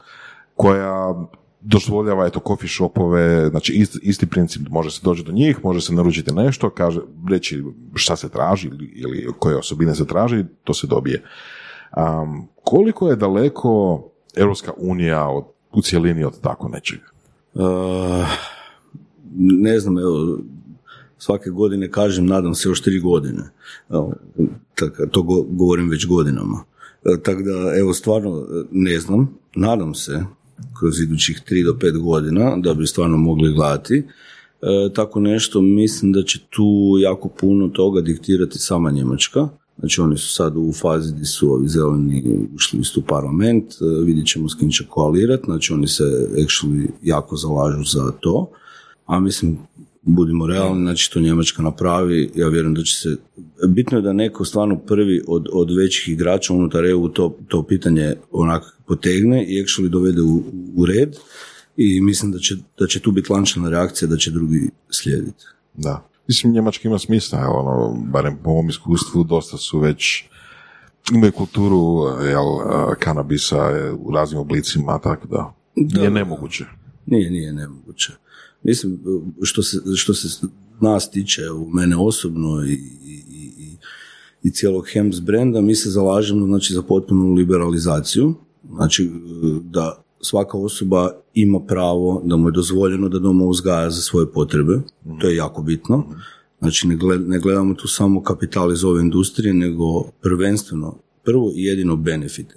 [0.55, 1.15] koja
[1.61, 5.93] dozvoljava eto coffee shopove, znači isti, isti princip, može se doći do njih, može se
[5.93, 10.87] naručiti nešto, kaže, reći šta se traži ili, ili koje osobine se traži, to se
[10.87, 11.23] dobije.
[11.97, 14.03] Um, koliko je daleko
[14.35, 17.05] Europska unija od, u cjelini od tako nečega?
[17.53, 17.63] Uh,
[19.35, 20.39] ne znam, evo,
[21.17, 23.49] svake godine kažem, nadam se još tri godine.
[23.89, 24.13] Evo,
[24.75, 26.63] tak, to go- govorim već godinama.
[27.05, 30.23] E, Tako da, evo, stvarno e, ne znam, nadam se
[30.79, 34.03] kroz idućih tri do pet godina da bi stvarno mogli gledati.
[34.61, 39.47] E, tako nešto, mislim da će tu jako puno toga diktirati sama Njemačka.
[39.79, 44.03] Znači oni su sad u fazi gdje su ovi zeleni ušli isto u parlament, e,
[44.05, 46.03] vidjet ćemo s kim će koalirati, znači oni se
[46.37, 48.51] actually jako zalažu za to,
[49.05, 49.57] a mislim,
[50.01, 53.17] budimo realni, znači to Njemačka napravi, ja vjerujem da će se,
[53.67, 58.15] bitno je da neko stvarno prvi od, od većih igrača unutar EU to, to pitanje
[58.31, 60.43] onak potegne i actually dovede u,
[60.75, 61.15] u red
[61.77, 65.45] i mislim da će, da će tu biti lančana reakcija, da će drugi slijediti.
[65.73, 66.09] Da.
[66.27, 70.23] Mislim, Njemačka ima smisla, evo, ono, barem po mom iskustvu, dosta su već
[71.11, 72.45] imaju kulturu jel,
[72.99, 76.65] kanabisa eh, u raznim oblicima, tako da, nije nemoguće.
[77.05, 78.13] Nije, nije nemoguće.
[78.63, 78.99] Mislim,
[79.41, 80.47] što se, što se
[80.81, 82.73] nas tiče, u mene osobno i,
[83.05, 83.77] i, i,
[84.43, 88.33] i cijelog Hems brenda, mi se zalažemo znači, za potpunu liberalizaciju,
[88.75, 89.09] znači
[89.63, 94.81] da svaka osoba ima pravo da mu je dozvoljeno da doma uzgaja za svoje potrebe,
[95.21, 96.05] to je jako bitno.
[96.59, 101.63] Znači ne, gled- ne gledamo tu samo kapital iz ove industrije, nego prvenstveno, prvo i
[101.63, 102.55] jedino benefite.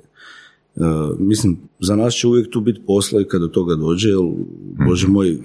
[0.77, 0.81] E,
[1.19, 4.19] mislim, za nas će uvijek tu biti posla i kada toga dođe, jer,
[4.89, 5.39] bože moj, e,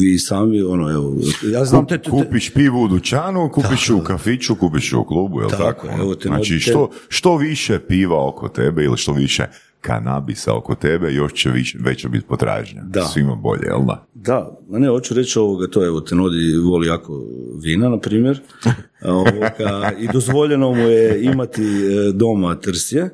[0.00, 1.16] vi sami, ono, evo,
[1.52, 5.40] ja znam te, te, te- Kupiš pivu u dućanu, kupiš u kafiću, kupiš u klubu,
[5.40, 5.86] jel Tako tako?
[5.86, 9.46] je, evo te znači, nodi- te- što, što više piva oko tebe ili što više
[9.80, 12.82] kanabisa oko tebe, još će više, veća biti potražnja.
[12.82, 13.02] Da.
[13.04, 14.06] Svima bolje, jel da?
[14.14, 17.24] Da, ma ne, hoću reći ovoga, to evo, Tenodi voli jako
[17.62, 18.40] vina, na primjer,
[19.04, 19.50] ovoga,
[19.98, 23.10] i dozvoljeno mu je imati e, doma trsje,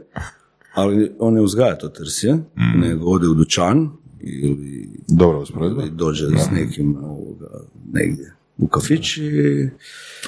[0.75, 2.37] ali on ne uzgaja to trsje,
[2.77, 3.91] nego ode u dućan
[4.27, 5.83] ili, Dobro usporedba.
[5.83, 7.47] ili dođe s nekim ovoga,
[7.93, 9.69] negdje u kafić i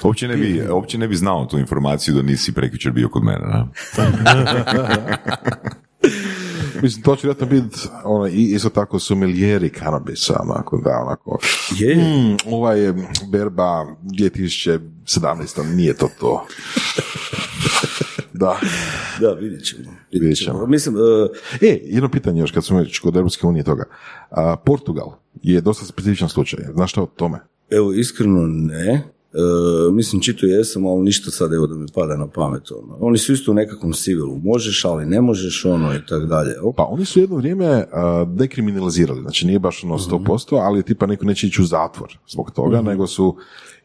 [0.02, 3.38] Uopće ne, bi, uopće ne bi znao tu informaciju da nisi prekjučer bio kod mene,
[3.38, 3.68] da?
[6.82, 11.38] Mislim, to će vjerojatno biti ono, i isto tako sommelieri kanabisa, onako, da, onako,
[11.78, 12.94] je, mm, ovaj je
[13.32, 15.74] berba 2017.
[15.74, 16.46] nije to to.
[18.38, 18.60] da.
[19.20, 19.90] da, vidjet ćemo.
[20.12, 20.66] Vidjet ćemo.
[20.66, 21.28] Mislim, e,
[21.66, 23.84] E, jedno pitanje još kad smo već kod Europske unije toga.
[24.30, 26.64] A, Portugal je dosta specifičan slučaj.
[26.74, 27.38] Znaš što o tome?
[27.70, 29.02] Evo, iskreno ne.
[29.32, 32.70] E, mislim, čito jesam, ali ništa sad evo da mi pada na pamet.
[32.70, 32.96] Ono.
[33.00, 34.38] Oni su isto u nekakvom sivilu.
[34.42, 36.54] Možeš, ali ne možeš, ono i tako dalje.
[36.76, 41.24] Pa oni su jedno vrijeme a, dekriminalizirali, znači nije baš ono 100%, ali tipa neko
[41.24, 43.36] neće ići u zatvor zbog toga, nego su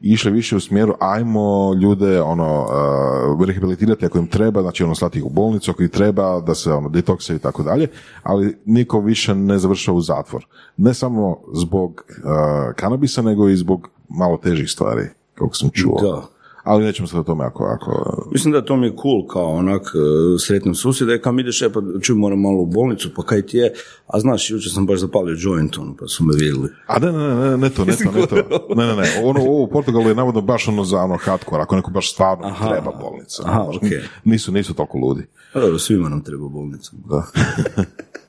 [0.04, 5.20] išli više u smjeru ajmo ljude ono a, rehabilitirati ako im treba, znači ono slati
[5.20, 7.88] ih u bolnicu ako ih treba, da se ono detokse i tako dalje,
[8.24, 10.46] ali niko više ne završava u zatvor.
[10.78, 16.02] Ne samo zbog a, kanabisa, nego i zbog malo težih stvari, kako sam čuo.
[16.02, 16.22] Da.
[16.64, 19.82] Ali nećemo sad o tome ako, ako Mislim da to mi je cool, kao onak,
[19.82, 23.42] e, sretnem susjeda, i kam ideš, e pa čuj, moram malo u bolnicu, pa kaj
[23.42, 23.74] ti je,
[24.08, 26.70] a znaš, jučer sam baš zapalio joint, ono, pa su me vidjeli.
[26.88, 28.36] A ne, ne, ne, ne, to, ne to, ne to.
[28.76, 29.04] Ne, ne, ne.
[29.24, 32.48] Ono, ovo u Portugalu je navodno baš ono za ono hardcore, ako neko baš stvarno
[32.48, 32.70] Aha.
[32.70, 33.44] treba bolnica.
[33.46, 34.02] Aha, okej.
[34.24, 35.26] Nisu, nisu toliko ludi.
[35.54, 36.92] Pa dobro, svima nam treba bolnica.
[37.06, 37.24] Da.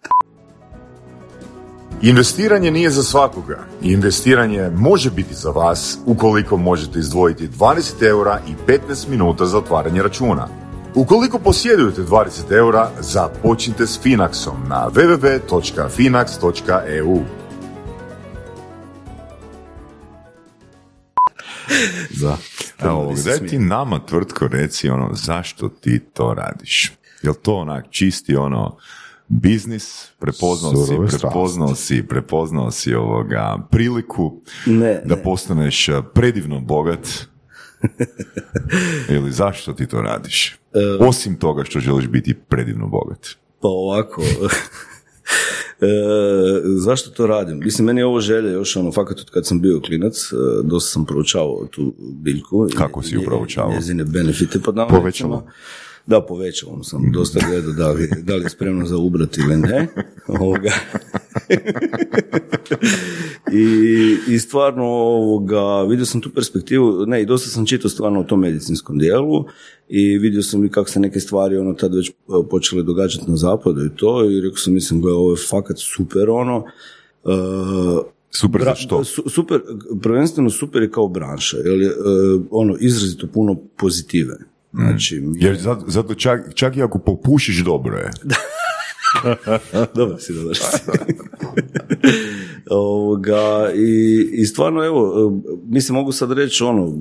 [2.05, 3.67] Investiranje nije za svakoga.
[3.83, 10.03] Investiranje može biti za vas ukoliko možete izdvojiti 20 eura i 15 minuta za otvaranje
[10.03, 10.49] računa.
[10.95, 17.19] Ukoliko posjedujete 20 eura, započnite s Finaxom na www.finax.eu.
[22.21, 22.37] Da.
[22.79, 26.93] Evo, daj ti nama tvrtko reci ono, zašto ti to radiš?
[27.23, 28.77] Jel to onak čisti ono
[29.29, 35.23] biznis, prepoznao si, prepoznao si, prepoznao si ovoga priliku Ne, da ne.
[35.23, 37.09] postaneš eh, predivno bogat
[39.09, 40.57] ili zašto ti to radiš?
[41.01, 43.29] Osim toga što želiš biti predivno bogat.
[43.61, 44.23] Pa ovako,
[45.81, 45.87] e,
[46.77, 47.59] zašto to radim?
[47.59, 50.91] Mislim, meni je ovo želja još ono, fakat od kad sam bio klinac, e, dosta
[50.91, 52.67] sam proučavao tu biljku.
[52.67, 53.73] i- Kako si ju proučavao?
[53.73, 55.29] Njezine benefite pod navodnicima.
[55.29, 55.47] Povećalo.
[56.07, 59.89] Da, povećalom sam dosta gledao da li, da li je spremno za ubrati ili ne.
[60.41, 60.71] Ovoga.
[63.53, 68.25] I, I stvarno ovoga, vidio sam tu perspektivu, ne, i dosta sam čitao stvarno o
[68.25, 69.45] tom medicinskom dijelu
[69.89, 72.13] i vidio sam i kako se neke stvari ono tad već e,
[72.51, 76.31] počele događati na zapadu i to i rekao sam, mislim, gle, ovo je fakat super
[76.31, 76.65] ono,
[77.25, 77.31] e,
[78.31, 79.05] Super za što?
[79.05, 79.61] su- super,
[80.03, 81.93] prvenstveno super je kao branša, jer je e,
[82.51, 84.39] ono izrazito puno pozitive.
[84.75, 88.11] Znači, Jer zato, zato čak, čak i ako popušiš dobro je.
[89.95, 90.63] Dobro si, dobro si.
[92.71, 95.33] Ovoga, i, I stvarno, evo,
[95.67, 96.93] mislim, mogu sad reći, ono,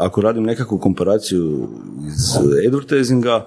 [0.00, 1.68] ako radim nekakvu komparaciju
[2.06, 3.44] iz advertisinga,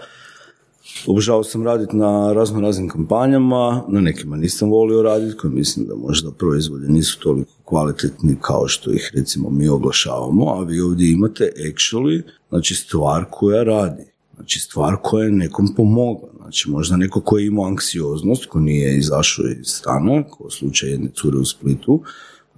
[1.07, 5.95] obožavao sam raditi na razno raznim kampanjama, na nekima nisam volio raditi, koji mislim da
[5.95, 11.51] možda proizvodi nisu toliko kvalitetni kao što ih recimo mi oglašavamo, a vi ovdje imate
[11.57, 14.03] actually, znači stvar koja radi.
[14.36, 16.29] Znači stvar koja je nekom pomogla.
[16.41, 21.10] Znači možda neko koji je imao anksioznost, ko nije izašao iz stana, kao slučaj jedne
[21.15, 22.01] cure u Splitu,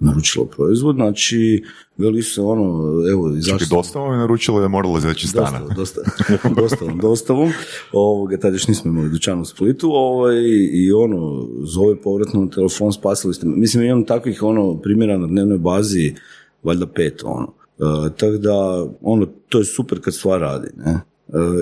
[0.00, 1.64] naručila proizvod, znači
[1.96, 5.60] veli se ono, evo, Čak i izašao dostavom je naručilo je moralo izaći iz stana.
[5.74, 7.52] Dostavom, dostavom, dostavom, dostavom.
[7.92, 10.36] Ovoga, tad još nismo imali dućan u Splitu ovaj,
[10.72, 13.56] i ono, zove povratno telefon, spasili ste me.
[13.56, 16.14] Mislim, imam takvih ono, primjera na dnevnoj bazi,
[16.62, 17.52] valjda pet, ono.
[17.78, 20.92] E, tako da, ono, to je super kad stvar radi, ne?
[20.92, 21.02] E,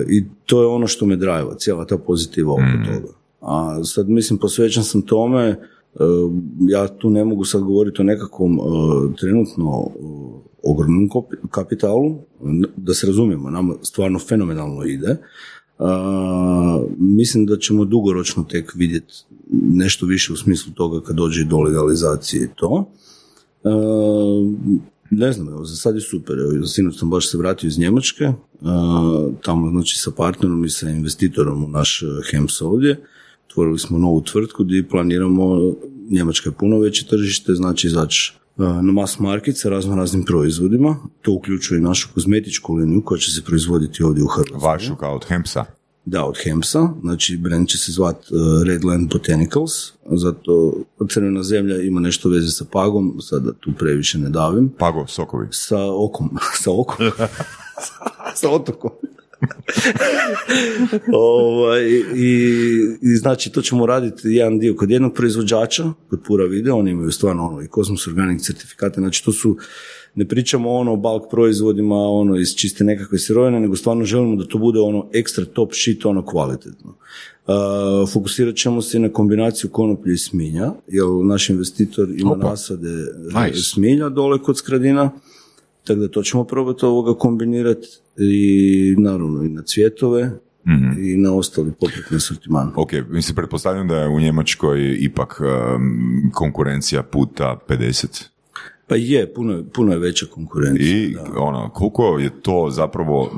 [0.09, 3.13] I to je ono što me drajva, cijela ta pozitiva oko toga.
[3.41, 5.59] A sad, mislim, posvećen sam tome,
[6.59, 8.59] ja tu ne mogu sad govoriti o nekakvom e,
[9.19, 9.99] trenutno e,
[10.63, 11.09] ogromnom
[11.51, 12.17] kapitalu,
[12.77, 15.17] da se razumijemo, nama stvarno fenomenalno ide.
[15.79, 19.13] A, mislim da ćemo dugoročno tek vidjeti
[19.51, 22.91] nešto više u smislu toga kad dođe do legalizacije i to.
[23.63, 23.69] A,
[25.11, 26.35] ne znam, evo, za sad je super.
[26.39, 28.33] Evo, sinoć sam baš se vratio iz Njemačke,
[29.41, 33.03] tamo znači sa partnerom i sa investitorom u naš eh, HEMS ovdje.
[33.49, 35.73] Otvorili smo novu tvrtku gdje planiramo,
[36.09, 40.97] Njemačka je puno veće tržište, znači izaći eh, na mass market sa razno raznim proizvodima.
[41.21, 44.69] To uključuje i našu kozmetičku liniju koja će se proizvoditi ovdje u Hrvatskoj.
[44.69, 45.65] Vašu kao od Hempsa.
[46.05, 49.71] Da, od Hemsa, znači brand će se zvat uh, Redland Botanicals,
[50.11, 50.73] zato
[51.09, 55.47] crvena zemlja ima nešto veze sa pagom, sada tu previše ne davim, Pago, sokovi.
[55.51, 56.29] sa okom,
[56.63, 57.05] sa okom,
[58.39, 58.91] sa otokom.
[61.13, 62.51] ovaj, i,
[63.01, 67.11] I znači to ćemo raditi jedan dio kod jednog proizvođača, kod Pura Video, oni imaju
[67.11, 69.57] stvarno ono i Cosmos Organic certifikate, znači to su
[70.15, 74.47] ne pričamo ono o bulk proizvodima ono iz čiste nekakve sirovine, nego stvarno želimo da
[74.47, 76.95] to bude ono ekstra top shit, ono kvalitetno.
[77.47, 77.55] Uh,
[78.13, 82.49] fokusirat ćemo se na kombinaciju konoplje i sminja, jer naš investitor ima Opa.
[82.49, 82.89] nasade
[83.45, 83.61] Nice.
[83.61, 85.11] smilja dole kod Skradina,
[85.93, 90.31] tako da to ćemo probati ovoga kombinirati i naravno i na cvjetove
[90.99, 92.71] i na ostali popretni asortiman.
[92.75, 98.25] Ok, mislim, pretpostavljam da je u Njemačkoj ipak um, konkurencija puta 50.
[98.87, 100.87] Pa je, puno, puno je veća konkurencija.
[100.87, 103.29] I ono, koliko je to zapravo uh,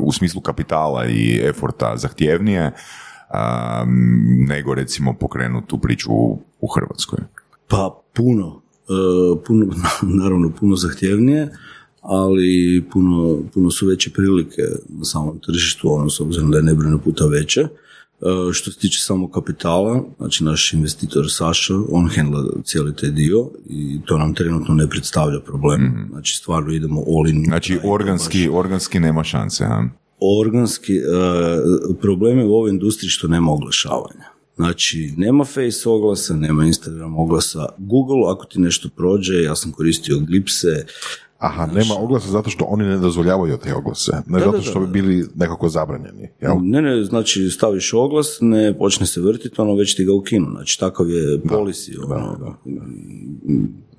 [0.00, 2.76] u smislu kapitala i eforta zahtjevnije um,
[4.48, 7.18] nego recimo pokrenuti tu priču u, u Hrvatskoj?
[7.68, 9.66] Pa puno, e, puno,
[10.22, 11.48] naravno puno zahtjevnije,
[12.04, 16.98] ali puno, puno su veće prilike na samom tržištu, ono, s obzirom da je nebrojeno
[16.98, 17.60] puta veće.
[17.60, 17.68] E,
[18.52, 24.00] što se tiče samog kapitala, znači naš investitor Saša, on handla cijeli taj dio i
[24.04, 26.08] to nam trenutno ne predstavlja problem.
[26.10, 27.44] Znači stvarno idemo all in.
[27.44, 29.88] Znači, organski, organski nema šanse, ha?
[30.20, 31.02] organski, e,
[32.00, 34.34] problem je u ovoj industriji što nema oglašavanja.
[34.56, 37.66] Znači, nema face oglasa, nema Instagram oglasa.
[37.78, 40.86] Google, ako ti nešto prođe, ja sam koristio glipse,
[41.44, 44.86] Aha, nema oglasa zato što oni ne dozvoljavaju te oglase, ne zato da, što bi
[44.86, 44.92] da.
[44.92, 46.28] bili nekako zabranjeni.
[46.40, 46.54] Jel?
[46.62, 50.46] Ne, ne, znači staviš oglas, ne počne se vrtiti, ono već ti ga ukinu.
[50.50, 52.54] Znači takav je policy, ono,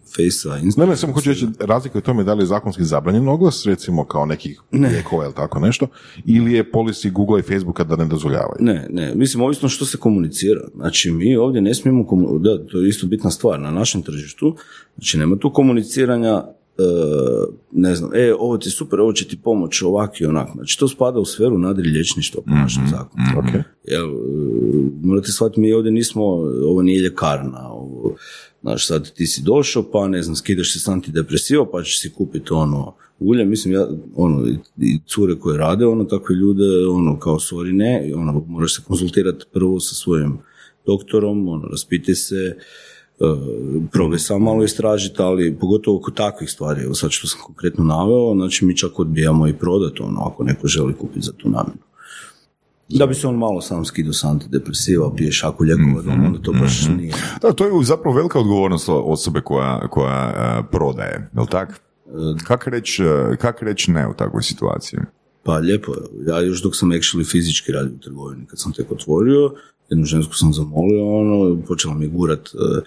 [0.08, 0.90] Face-a, Ne, Instagram.
[0.90, 4.26] ne, samo hoću reći, razlika je tome da li je zakonski zabranjen oglas, recimo kao
[4.26, 5.88] nekih lijekova ili tako nešto,
[6.26, 8.56] ili je policy Google i Facebooka da ne dozvoljavaju.
[8.60, 10.62] Ne, ne, mislim, ovisno što se komunicira.
[10.76, 14.56] Znači, mi ovdje ne smijemo, komu- da, to je isto bitna stvar, na našem tržištu,
[14.96, 16.44] znači, nema tu komuniciranja,
[17.72, 20.50] ne znam, e, ovo ti je super, ovo će ti pomoći ovak i onak.
[20.56, 23.24] Znači, to spada u sferu nadri liječništva po našem zakonu.
[23.38, 23.66] Ok.
[23.84, 24.12] Jel, e,
[25.04, 26.24] morate shvatiti, mi ovdje nismo,
[26.66, 28.16] ovo nije ljekarna, ovo,
[28.62, 32.14] znaš, sad ti si došao, pa ne znam, skidaš se s antidepresiva, pa ćeš si
[32.14, 37.36] kupiti ono ulje, mislim, ja, ono, i, cure koje rade, ono, takve ljude, ono, kao
[37.36, 40.38] sorry, ne, ono, moraš se konzultirati prvo sa svojim
[40.86, 42.58] doktorom, ono, raspiti se,
[43.20, 47.84] uh, probaj sam malo istražiti, ali pogotovo kod takvih stvari, evo sad što sam konkretno
[47.84, 51.86] naveo, znači mi čak odbijamo i prodati ono, ako neko želi kupiti za tu namjenu.
[52.90, 56.52] Da bi se on malo sam skidao s antidepresiva, pije šaku lijekova doma, onda to
[56.52, 57.14] baš nije.
[57.42, 61.82] Da, to je zapravo velika odgovornost osobe koja, koja e, prodaje, jel tak?
[62.44, 63.04] Kako reći
[63.40, 65.00] kak reć ne u takvoj situaciji?
[65.44, 66.32] Pa lijepo, je.
[66.32, 69.52] ja još dok sam actually fizički radio u trgovini, kad sam tek otvorio,
[69.90, 72.82] jednu žensku sam zamolio, ono, počela mi gurat e,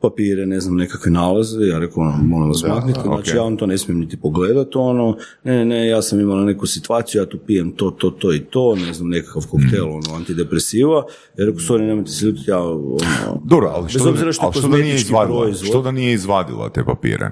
[0.00, 3.36] papire, ne znam, nekakve nalaze, ja rekao, ono, molim vas maknite, znači ok.
[3.36, 6.66] ja vam to ne smijem niti pogledat, ono, ne, ne, ne, ja sam imala neku
[6.66, 11.04] situaciju, ja tu pijem to, to, to i to, ne znam, nekakav koktel, ono, antidepresiva,
[11.38, 14.54] ja rekao, sorry, nemojte se ljutiti, ja, ono, Dobro, ali Bez što, obzira što ali
[14.54, 15.40] što da nije izvadila?
[15.40, 15.68] proizvod.
[15.68, 17.30] Što da nije izvadila te papire?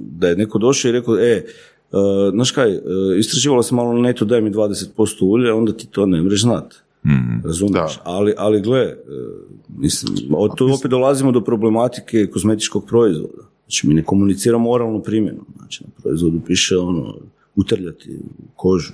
[0.00, 1.44] da je neko došao i rekao, e,
[1.92, 1.98] uh,
[2.32, 2.82] znaš kaj, uh,
[3.18, 6.74] istraživala sam malo na netu, daj mi 20% ulja, onda ti to ne mreš znat.
[7.44, 8.00] Razumiješ?
[8.04, 8.94] Ali, ali gle, uh,
[9.68, 13.42] mislim, od tu opet dolazimo do problematike kozmetičkog proizvoda.
[13.66, 15.44] Znači, mi ne komuniciramo oralnu primjenu.
[15.56, 17.14] Znači, na proizvodu piše ono,
[17.56, 18.18] utrljati
[18.56, 18.92] kožu.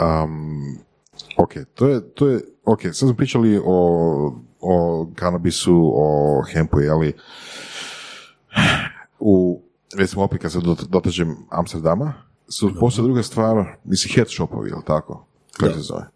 [0.00, 0.78] Um,
[1.38, 7.12] ok, to je, to je, ok, sad smo pričali o, o kanabisu, o hempu, jeli,
[9.20, 9.60] u,
[9.96, 12.14] recimo opet kad se dot- dotažem Amsterdama,
[12.48, 15.26] su postoje druga stvar, mislim head shopovi, jel tako?
[15.56, 16.06] Kako se zove?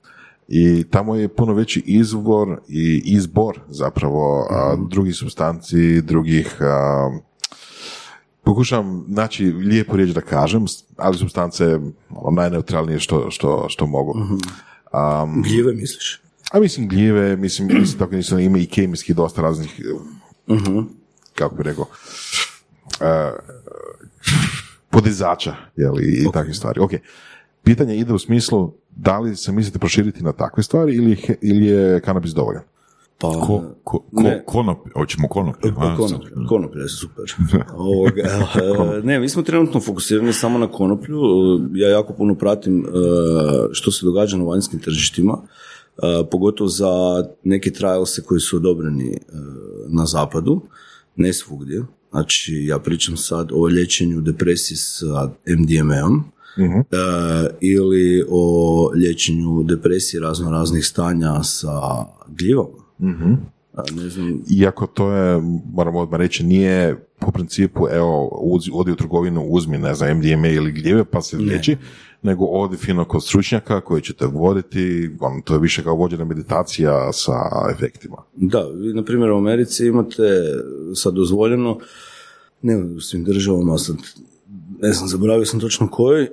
[0.48, 7.10] I tamo je puno veći izvor i izbor zapravo a, drugih substanci, drugih a,
[8.42, 10.64] pokušam naći lijepu riječ da kažem,
[10.96, 11.78] ali substance
[12.10, 14.14] ono, najneutralnije što, što, što mogu.
[14.92, 16.20] Um, Gljive misliš?
[16.50, 19.80] a mislim gljive, mislim, mislim tako nisu ima i kemijski dosta raznih,
[21.34, 21.86] kako bi rekao,
[23.00, 23.06] uh,
[24.90, 26.80] podizača, jeli, i takvih stvari.
[26.80, 26.90] Ok,
[27.64, 31.66] pitanje ide u smislu da li se mislite proširiti na takve stvari ili, je ili
[31.66, 32.62] je kanabis dovoljan?
[33.18, 34.42] Pa, Ko, ko, ko, Ne.
[34.46, 35.72] konop, hoćemo konoplje?
[35.78, 35.96] a?
[35.96, 37.24] Konoplja, konoplja je super.
[37.76, 38.22] Ovoga,
[38.98, 41.16] e, ne, mi smo trenutno fokusirani samo na konoplju.
[41.16, 42.88] E, Ja jako puno pratim e,
[43.72, 46.88] što se događa na vanjskim tržištima, e, pogotovo za
[47.44, 49.18] neke trialse koji su odobreni e,
[49.88, 50.62] na zapadu,
[51.16, 51.82] ne svugdje.
[52.10, 56.24] Znači, ja pričam sad o liječenju depresije sa MDMA-om,
[56.58, 56.82] e,
[57.60, 61.70] ili o liječenju depresije razno raznih stanja sa
[62.28, 62.80] gljivama.
[63.74, 65.40] A, Ne znam, Iako to je,
[65.72, 70.48] moramo odmah reći, nije po principu, evo, uzi- odi u trgovinu, uzmi, ne znam, MDMA
[70.48, 71.76] ili gljive, pa se liječi,
[72.22, 76.24] nego odi fino kod stručnjaka koji će te voditi, on, to je više kao vođena
[76.24, 77.32] meditacija sa
[77.72, 78.16] efektima.
[78.36, 80.22] Da, vi na primjer u Americi imate
[80.94, 81.78] sad dozvoljeno,
[82.62, 83.96] ne u svim državama, sad
[84.80, 86.28] ne znam, zaboravio sam točno koji, e,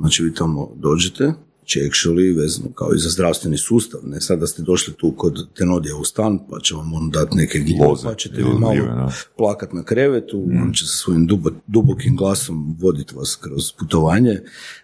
[0.00, 1.32] znači vi tamo dođete,
[1.80, 5.96] actually vezano kao i za zdravstveni sustav, ne sad da ste došli tu kod tenodija
[5.96, 9.12] u stan, pa će vam on dati neke gljive, pa ćete vi malo da.
[9.36, 14.40] plakat na krevetu, on će sa svojim dubo- dubokim glasom voditi vas kroz putovanje,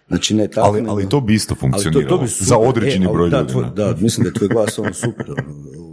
[0.07, 3.05] znači ne tako, Ali, ali to bi isto ali to, funkcioniralo to bi za određeni
[3.05, 3.51] E, broj da, ljudi.
[3.51, 3.71] tvoj- ne?
[3.71, 5.25] da, mislim da je tvoj glas ono super.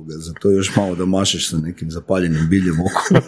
[0.05, 0.18] ovoga.
[0.18, 3.02] za to još malo da mašeš sa nekim zapaljenim biljem oko.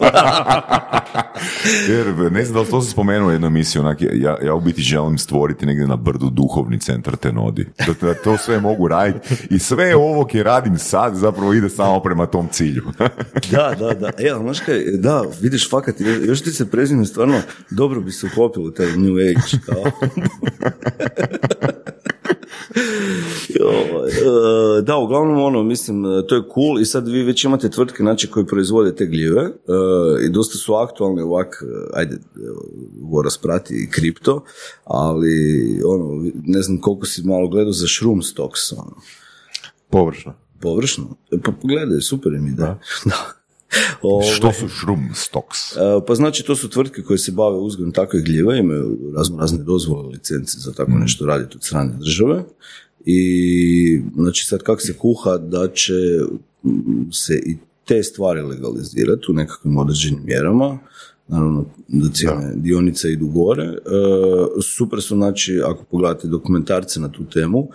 [1.89, 4.61] Jer, ne znam da li to sam spomenuo u jednu emisiju, onak, ja, ja u
[4.61, 7.67] biti želim stvoriti negdje na brdu duhovni centar te nodi.
[7.87, 12.01] Da, da to sve mogu raditi i sve ovo koje radim sad zapravo ide samo
[12.01, 12.83] prema tom cilju.
[13.53, 14.11] da, da, da.
[14.19, 15.95] E, ali znaš kaj, da, vidiš fakat,
[16.27, 19.37] još ti se prezime stvarno dobro bi se uklopilo taj New Age.
[24.79, 28.31] E, da, uglavnom ono, mislim, to je cool i sad vi već imate tvrtke znači,
[28.31, 29.53] koje proizvode te gljive e,
[30.27, 32.19] i dosta su aktualne ovak, ajde,
[33.01, 34.45] Voras prati i kripto,
[34.85, 38.97] ali ono, ne znam koliko si malo gledao za shroom stocks, ono.
[39.91, 40.35] Površno.
[40.61, 41.17] Površno?
[41.45, 42.57] Pa pogledaj, super im ide.
[42.57, 42.79] Da.
[43.05, 43.33] da.
[44.03, 45.77] Ovaj, Što su shroom stocks?
[45.77, 49.65] E, Pa znači to su tvrtke koje se bave uzgojem takvih gljiva, imaju razno razne
[49.65, 52.45] dozvole, licence za tako nešto raditi od strane države.
[53.05, 55.93] I znači sad kako se kuha da će
[56.65, 60.79] mm, se i te stvari legalizirati u nekakvim određenim mjerama,
[61.29, 63.65] naravno da cijene dionice idu gore.
[63.65, 63.79] E,
[64.63, 67.69] super su, znači, ako pogledate dokumentarce na tu temu,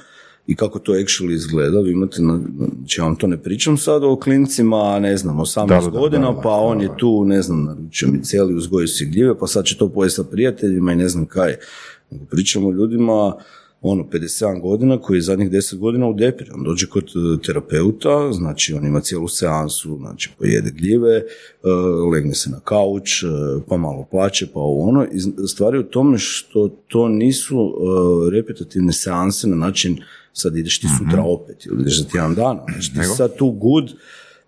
[0.47, 2.39] i kako to actually izgleda, vi imate, na,
[2.77, 6.41] znači vam to ne pričam sad o klincima, ne znam, 18 Da, da, godina, da,
[6.41, 6.83] pa on da.
[6.83, 10.15] je tu, ne znam, naručio mi cijeli uzgoj si gljive, pa sad će to pojesti
[10.15, 11.55] sa prijateljima i ne znam kaj.
[12.29, 13.33] Pričamo o ljudima,
[13.81, 16.49] ono, 57 godina, koji je zadnjih 10 godina u depri.
[16.53, 21.23] On dođe kod e, terapeuta, znači on ima cijelu seansu, znači pojede gljive, e,
[22.11, 23.27] legne se na kauč, e,
[23.67, 25.05] pa malo plaće, pa ovo ono.
[25.05, 27.73] I stvari u tome što to nisu
[28.31, 29.97] repetitivne seanse na način
[30.33, 32.63] sad ideš ti sutra opet ili ideš za tjedan dana.
[32.71, 33.89] Znači ti sad tu good,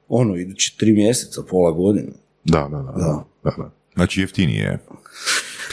[0.07, 2.11] ono, idući tri mjeseca, pola godine.
[2.43, 2.91] Da, da, da.
[2.91, 3.23] da.
[3.43, 3.71] da, da.
[3.95, 4.79] Znači jeftinije je.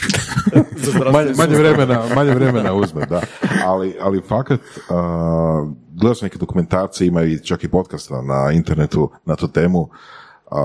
[1.13, 3.21] manje, manje vremena, manje vremena uzme, da.
[3.65, 9.09] Ali, ali fakat, uh, gledao sam neke dokumentarce, ima i čak i podcasta na internetu
[9.25, 9.79] na tu temu.
[9.81, 10.57] Uh,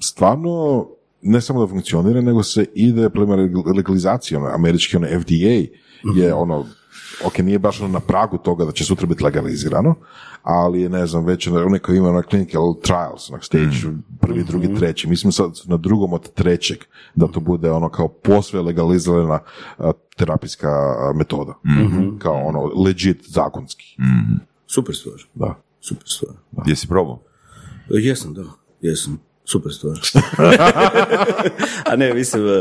[0.00, 0.86] stvarno,
[1.22, 3.36] ne samo da funkcionira, nego se ide prema
[3.76, 4.44] legalizacijom.
[4.44, 5.68] Američki ono FDA
[6.16, 6.66] je ono,
[7.24, 9.94] ok, nije baš ono na pragu toga da će sutra biti legalizirano,
[10.42, 13.76] ali je, ne znam, već onaj koji ima na clinical trials, na stage
[14.20, 15.08] prvi, drugi, treći.
[15.08, 16.78] Mi smo sad na drugom od trećeg,
[17.14, 19.38] da to bude ono kao posve legalizirana
[20.16, 20.68] terapijska
[21.14, 21.54] metoda.
[22.18, 23.96] Kao ono, legit zakonski.
[24.66, 25.54] Super stvar, Da.
[25.80, 26.34] super stvar.
[26.66, 27.22] Jesi probao?
[27.88, 28.42] Jesam, da,
[28.80, 29.18] jesam.
[29.50, 30.00] Super stvar.
[31.92, 32.60] A ne, mislim, e,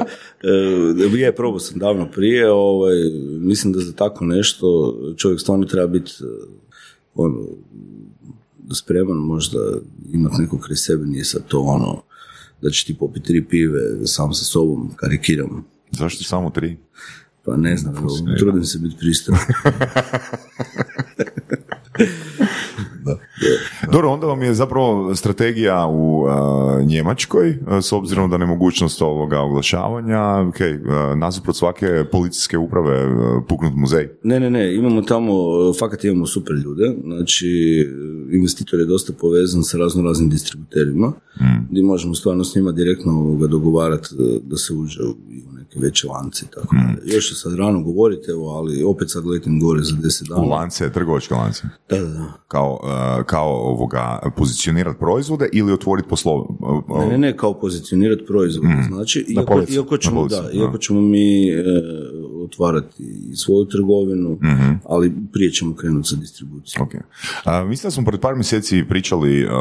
[1.03, 2.95] e, je, probao sam davno prije, ovaj,
[3.39, 6.25] mislim da za tako nešto čovjek stvarno treba biti e,
[7.15, 7.47] ono,
[8.73, 9.59] spreman možda
[10.13, 12.01] imati nekog kraj sebe, nije sad to ono,
[12.61, 15.65] da će ti popiti tri pive sam sa sobom, karikiram.
[15.91, 16.77] Zašto samo tri?
[17.45, 17.95] Pa ne znam,
[18.39, 18.95] trudim se biti
[23.03, 23.91] pristojan.
[23.91, 30.47] Dobro, onda vam je zapravo strategija u uh, Njemačkoj, s obzirom da nemogućnost ovoga oglašavanja,
[30.49, 34.09] ok, uh, nasuprot svake policijske uprave uh, puknut muzej.
[34.23, 39.13] Ne, ne, ne, imamo tamo, e, fakat imamo super ljude, znači e, investitor je dosta
[39.13, 41.13] povezan sa razno raznim distributerima,
[41.69, 46.07] gdje možemo stvarno s njima direktno ovoga dogovarati e, da se uđe u neke veće
[46.07, 47.15] lance tako dalje.
[47.15, 50.47] Još je sad rano govoriti, evo, ali opet sad letim gore za deset U dana.
[50.47, 51.63] lance, trgovačke lance.
[51.89, 52.33] Da, da, da.
[52.47, 56.39] Kao, uh, kao ovoga, pozicionirati proizvode ili otvoriti poslov...
[56.39, 58.65] uh, Ne, ne, ne, kao pozicionirati proizvod.
[58.87, 60.51] Znači, iako, polici, iako, ćemo, da, da.
[60.51, 61.63] iako ćemo mi e,
[62.45, 63.03] otvarati
[63.35, 64.39] svoju trgovinu,
[64.85, 66.87] ali prije ćemo krenuti sa distribucijom.
[66.87, 66.93] Ok.
[67.45, 69.51] A, mislim da smo pred par mjeseci pričali uh,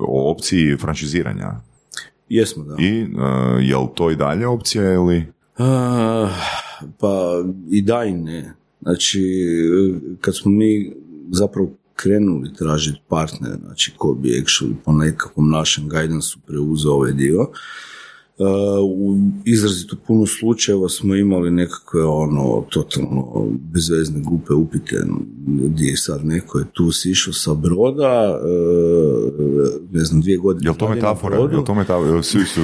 [0.00, 1.50] o opciji franšiziranja.
[2.28, 2.76] Jesmo, da.
[2.78, 3.08] I uh,
[3.60, 5.33] je li to i dalje opcija ili...
[5.58, 6.30] Ah,
[6.98, 8.54] pa i da i ne.
[8.82, 9.22] Znači,
[10.20, 10.92] kad smo mi
[11.30, 17.40] zapravo krenuli tražiti partnere, znači ko bi actually po nekakvom našem guidance preuzeo ovaj dio,
[17.40, 17.46] Uh,
[18.82, 24.96] u izrazito puno slučajeva smo imali nekakve ono totalno bezvezne glupe upite
[25.46, 29.32] gdje je sad neko je tu sišao sa broda uh,
[29.92, 31.36] ne znam dvije godine Je li to metafora?
[31.36, 31.52] brodu.
[31.52, 32.22] Je li to metafora?
[32.22, 32.60] Svi su...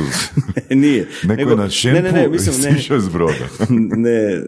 [0.70, 3.34] nije Neko je na šempu ne, ne, ne, mislim, sišao iz broda.
[4.06, 4.42] ne,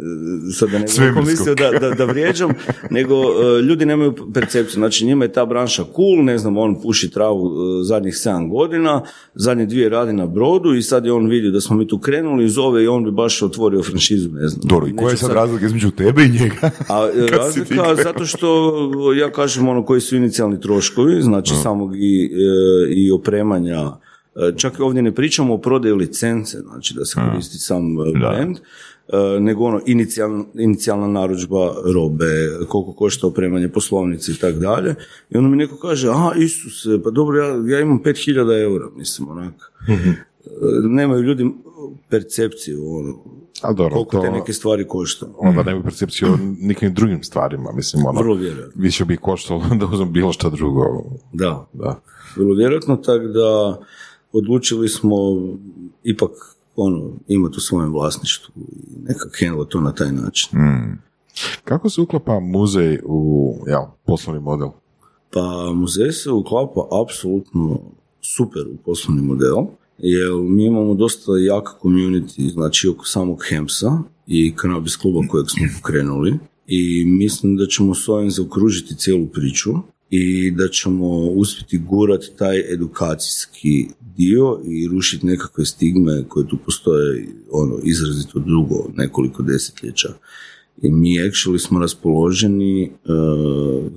[0.54, 2.50] sad da ne bih mislio da, da, da vrijeđam,
[2.90, 4.78] nego e, ljudi nemaju percepciju.
[4.78, 9.02] Znači njima je ta branša cool, ne znam, on puši travu e, zadnjih 7 godina,
[9.34, 12.48] zadnje dvije radi na brodu i sad je on vidio da smo mi tu krenuli,
[12.48, 14.60] zove i on bi baš otvorio franšizu, ne znam.
[14.64, 16.70] Dobro, i koja je sad razlika između tebe i njega?
[16.88, 17.08] a
[17.38, 23.10] razlika zato što ja kažem ono koji su inicijalni troškovi, znači samog i, e, i
[23.10, 23.92] opremanja
[24.36, 28.56] E, Čak ovdje ne pričamo o prodaju licence, znači da se koristi sam e, brand,
[29.40, 32.26] nego ono inicijalna, inicijalna narudžba robe,
[32.68, 34.94] koliko košta opremanje poslovnice i tako dalje.
[35.30, 39.28] I onda mi neko kaže, a Isuse, pa dobro, ja, ja imam 5000 eura, mislim,
[39.28, 39.72] onak.
[39.88, 39.94] E,
[40.84, 41.50] Nemaju ljudi
[42.08, 43.14] percepciju, ono,
[43.74, 45.26] dobro, koliko te to- neke stvari košta.
[45.38, 48.82] onda nemaju percepciju o nikim drugim stvarima, mislim, ono, Vrlo vjerojatno.
[48.82, 51.04] više bi koštalo da uzmem bilo što drugo.
[51.32, 52.00] Da, Da.
[52.36, 53.78] vrlo vjerojatno, tako da
[54.32, 55.16] odlučili smo
[56.04, 56.30] ipak
[56.76, 58.62] ono, imati u svojem vlasništvu i
[59.02, 60.50] nekak handle to na taj način.
[61.64, 64.68] Kako se uklapa muzej u jel, poslovni model?
[65.32, 65.40] Pa
[65.74, 67.80] muzej se uklapa apsolutno
[68.22, 69.56] super u poslovni model,
[69.98, 75.66] jer mi imamo dosta jak community, znači oko samog Hemsa i kanabis kluba kojeg smo
[75.80, 79.70] pokrenuli i mislim da ćemo s ovim zaokružiti cijelu priču
[80.10, 87.28] i da ćemo uspjeti gurati taj edukacijski dio i rušiti nekakve stigme koje tu postoje
[87.50, 90.08] ono izrazito dugo, nekoliko desetljeća.
[90.82, 92.90] I mi actually smo raspoloženi, e,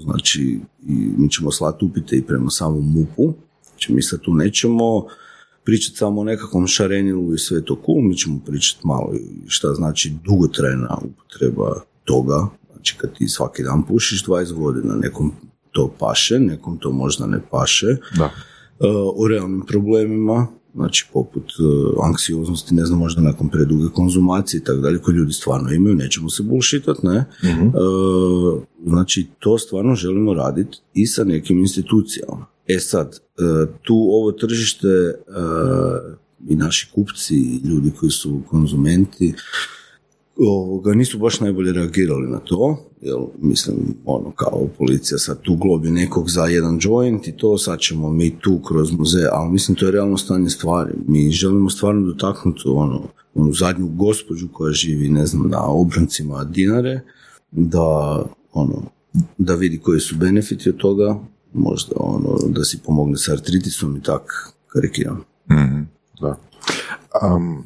[0.03, 3.33] znači i mi ćemo slati upite i prema samom MUP-u,
[3.69, 5.05] znači mi sad tu nećemo
[5.65, 9.13] pričati samo o nekakvom šarenilu i sve to cool, mi ćemo pričati malo
[9.47, 15.31] šta znači dugotrajna upotreba toga, znači kad ti svaki dan pušiš 20 godina, nekom
[15.71, 18.25] to paše, nekom to možda ne paše, Da.
[18.25, 18.31] e,
[19.15, 21.63] o realnim problemima, znači poput e,
[22.03, 26.29] anksioznosti, ne znam, možda nakon preduge konzumacije i tako dalje, koje ljudi stvarno imaju, nećemo
[26.29, 27.15] se bullshitat, ne?
[27.15, 27.25] E,
[28.85, 32.45] znači, to stvarno želimo raditi i sa nekim institucijama.
[32.67, 35.13] E sad, e, tu ovo tržište e,
[36.49, 39.33] i naši kupci, i ljudi koji su konzumenti,
[40.37, 45.91] ovoga, nisu baš najbolje reagirali na to, jer mislim, ono, kao policija sad tu globi
[45.91, 49.85] nekog za jedan joint i to, sad ćemo mi tu kroz muze, ali mislim to
[49.85, 50.93] je realno stanje stvari.
[51.07, 53.01] Mi želimo stvarno dotaknuti ono,
[53.35, 57.01] onu zadnju gospođu koja živi, ne znam, na obrancima dinare,
[57.51, 58.83] da, ono,
[59.37, 61.19] da vidi koji su benefiti od toga,
[61.55, 65.23] možda ono, da si pomogne s artritisom i tak, karikiram.
[66.21, 66.35] Da.
[67.27, 67.63] Um,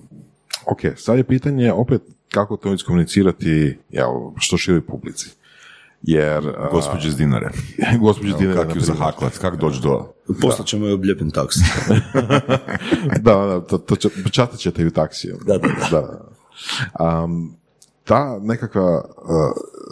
[0.65, 5.29] ok, sad je pitanje opet kako to iskomunicirati jel, što široj publici.
[6.01, 6.47] Jer...
[6.57, 7.49] a, Gospođe Dinare.
[8.01, 10.13] gospođe Dinare, Kako ju zahaklat, kako doći do...
[10.41, 11.59] Poslat ćemo je obljepen taksi.
[13.25, 15.37] da, da, to, to će, počatat ćete i u taksiju.
[15.45, 16.19] Da, da, da.
[17.23, 17.55] Um,
[18.03, 19.03] ta nekakva uh,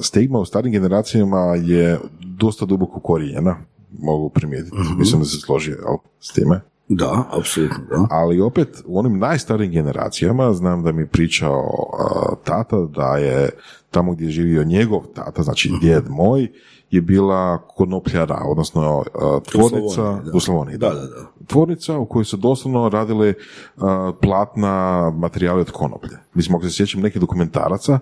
[0.02, 3.58] stigma u starim generacijama je dosta duboko korijenjena,
[4.00, 4.78] mogu primijetiti.
[4.98, 6.62] Mislim da se složi jel, s time.
[6.90, 8.08] Da, apsolutno, da.
[8.10, 13.50] Ali opet u onim najstarijim generacijama znam da mi je pričao uh, tata da je
[13.92, 16.48] tamo gdje je živio njegov tata, znači djed moj,
[16.92, 19.04] je bila konopljara, odnosno uh,
[19.52, 20.32] tvornica da.
[20.34, 20.78] u Slavoniji.
[20.78, 21.32] Da, da, da.
[21.48, 23.84] Tvornica u kojoj su doslovno radili uh,
[24.22, 26.18] platna materijale od konoplje.
[26.34, 28.00] Mislim, ako se sjećam nekih dokumentaraca,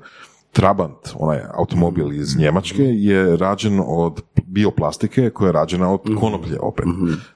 [0.56, 6.86] Trabant, onaj automobil iz Njemačke, je rađen od bioplastike koja je rađena od konoplje opet.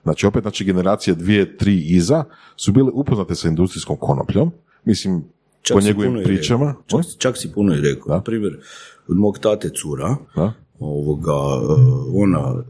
[0.03, 2.24] Znači, opet, znači, generacije dvije, tri iza
[2.55, 4.51] su bile upoznate sa industrijskom konopljom.
[4.86, 5.24] Mislim,
[5.61, 6.65] Čak po njegovim pričama.
[6.65, 6.84] rekao.
[7.03, 8.15] Čak, čak si puno i rekao.
[8.15, 8.59] Na primjer,
[9.07, 10.53] od mog tate cura, Da?
[10.80, 11.82] ovoga, e,
[12.13, 12.63] ona e,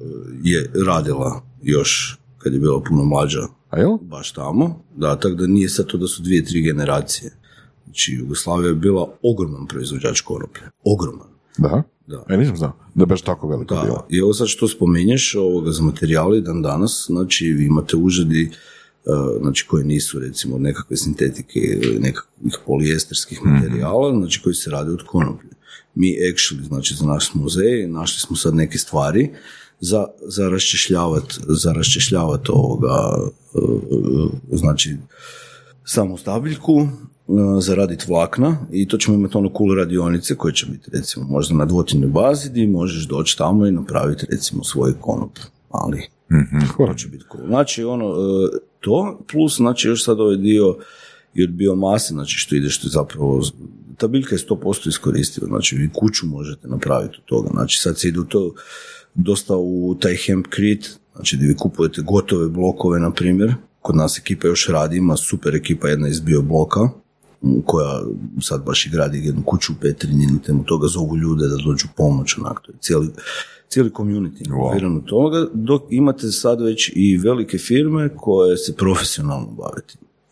[0.44, 3.98] je radila još kad je bila puno mlađa A jel?
[4.02, 7.32] baš tamo, da, tako da nije sad to da su dvije, tri generacije.
[7.90, 10.64] Znači, Jugoslavija je bila ogroman proizvođač konoplje.
[10.84, 11.28] Ogroman.
[11.58, 11.84] Da?
[12.08, 12.24] Da.
[12.30, 14.06] E, nisam znao da je baš tako veliko Da, bilo.
[14.10, 18.52] i ovo sad što spominješ ovoga za materijali dan danas, znači vi imate užadi
[19.06, 24.70] uh, znači koji nisu recimo od nekakve sintetike ili nekakvih polijesterskih materijala, znači koji se
[24.70, 25.50] rade od konoplje.
[25.96, 29.30] Mi actually, znači za naš muzej, našli smo sad neke stvari
[29.80, 33.18] za, za raščešljavati za raščešljavat ovoga,
[33.54, 34.98] uh, znači
[35.86, 36.88] samu stabiljku,
[37.60, 41.66] zaraditi vlakna i to ćemo imati ono cool radionice koje će biti recimo možda na
[41.66, 45.32] dvotinoj bazi gdje možeš doći tamo i napraviti recimo svoj konop,
[45.70, 46.08] ali
[46.78, 47.48] to će biti cool.
[47.48, 48.16] Znači ono, uh,
[48.80, 50.78] to plus znači još sad ovaj dio
[51.34, 53.42] i od biomase, znači što ide što je zapravo
[53.98, 58.08] ta biljka je 100% iskoristiva, znači vi kuću možete napraviti od toga, znači sad se
[58.08, 58.54] ide to
[59.16, 64.48] dosta u taj hempcrete, znači gdje vi kupujete gotove blokove, na primjer, kod nas ekipa
[64.48, 66.90] još radi, ima super ekipa jedna iz biobloka, m,
[67.66, 68.02] koja
[68.42, 71.88] sad baš i gradi jednu kuću u Petrinji, na temu toga zovu ljude da dođu
[71.98, 73.10] pomoć, onak, to je cijeli,
[73.70, 79.82] cijeli community u toga, dok imate sad već i velike firme koje se profesionalno bave.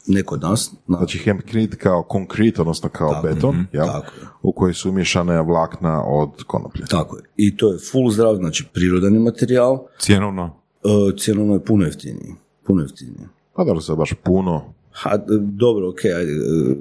[0.09, 3.85] Neko od nas, na, Znači hempcrete kao konkret, odnosno kao Tako, beton, jel?
[3.85, 4.27] tako je.
[4.41, 6.85] u kojoj su umješane vlakna od konoplje.
[6.85, 7.23] Tako je.
[7.37, 10.55] I to je full zdrav, znači prirodan je materijal, Cjenovno?
[10.83, 12.35] e, cjenovno je puno jeftiniji.
[12.67, 13.27] Puno jeftinije.
[13.55, 16.75] Pa da li se baš puno, Ha, dobro, ok, ajde, e,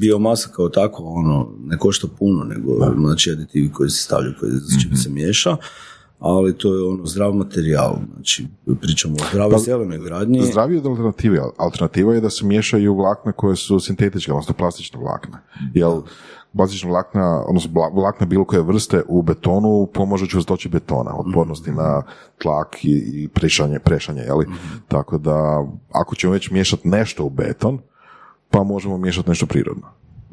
[0.00, 4.82] biomasa kao tako, ono, ne košta puno, nego, znači, aditivi koji se stavljaju, koji s
[4.82, 5.56] čim se miješa,
[6.18, 8.46] ali to je ono zdrav materijal, znači,
[8.80, 10.42] pričamo o zdravoj zelenoj gradnji.
[10.42, 11.40] Zdravije od alternative.
[11.56, 15.40] Alternativa je da se miješaju vlakna koje su sintetičke, odnosno plastična vlakna.
[15.74, 15.88] Jer
[16.56, 22.02] plastična vlakna, odnosno vlakna bilo koje vrste u betonu pomaže čvrstoći betona, otpornosti na
[22.42, 24.46] tlak i, i prešanje, prešanje, jeli?
[24.88, 27.78] Tako da, ako ćemo već miješati nešto u beton,
[28.50, 29.82] pa možemo miješati nešto prirodno.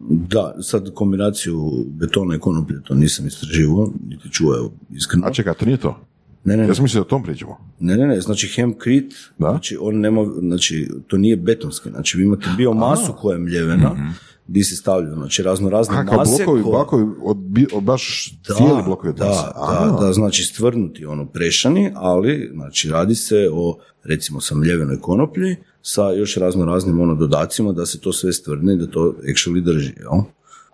[0.09, 5.27] Da, sad kombinaciju betona i konoplje, to nisam istraživao, niti čuo, evo, iskreno.
[5.27, 5.97] A čekaj, to nije to?
[6.45, 7.57] Ne, ne, ne, Ja sam mislio da o tom pričamo.
[7.79, 9.49] ne, ne, ne, znači hemkrit, Da?
[9.49, 14.13] znači on nema, znači to nije betonski, znači vi imate biomasu koja je mljevena,
[14.47, 16.31] di se stavljaju, znači razno razne A, kao mase.
[16.37, 17.37] blokovi, ko- blokovi od,
[17.73, 19.85] od baš Da, cijeli blokovi od da, Aha.
[19.91, 25.55] da, da, znači stvrnuti, ono, prešani, ali, znači, radi se o, recimo, sa mljevenoj konoplji,
[25.81, 29.63] sa još razno raznim, ono, dodacima, da se to sve stvrne i da to actually
[29.63, 30.21] drži, jel?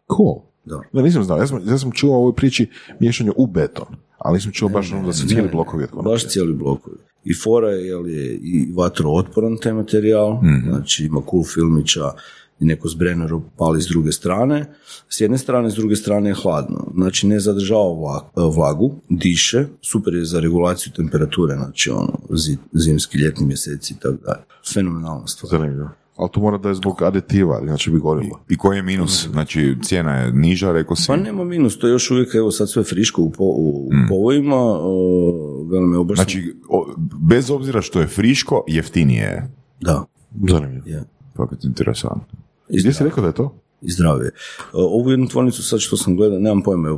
[0.10, 0.42] Cool.
[0.66, 0.82] Da.
[0.94, 1.38] Ne, nisam znao.
[1.38, 3.86] Ja sam, ja sam čuo o ovoj priči miješanju u beton,
[4.18, 6.12] ali nisam čuo baš ono da se cijeli blokovi od konoplje.
[6.12, 6.98] Baš cijeli blokovi.
[7.24, 10.70] I fora je, jel, je i vatrootporan taj materijal, Mhm.
[10.70, 12.12] znači ima cool filmića
[12.60, 14.66] i neko zbrener pali s druge strane.
[15.10, 16.88] S jedne strane, s druge strane je hladno.
[16.94, 18.22] Znači ne zadržava vla-
[18.56, 24.18] vlagu, diše, super je za regulaciju temperature, znači ono, zi- zimski, ljetni mjeseci i tako
[24.26, 24.42] dalje.
[24.74, 25.50] Fenomenalna stvar.
[25.52, 25.90] Zanimljivo.
[26.16, 28.40] Ali to mora da je zbog aditiva, inače bi gorilo.
[28.50, 29.28] I koji je minus?
[29.28, 31.08] Znači, cijena je niža, rekao si.
[31.08, 34.56] Pa nema minus, to je još uvijek, evo sad sve friško u, po, u povojima,
[34.60, 36.16] o, velim, Mm.
[36.16, 39.52] Znači, o- bez obzira što je friško, jeftinije je.
[39.82, 40.06] da,
[40.50, 40.88] Zanimljivo.
[40.88, 41.04] je.
[41.38, 42.40] Fakat interesantno.
[42.70, 43.56] Gdje si rekao da je to?
[43.82, 44.28] i zdravije.
[44.28, 44.32] E,
[44.74, 46.94] Ovu jednu tvornicu sad što sam gledao, nemam pojma, e,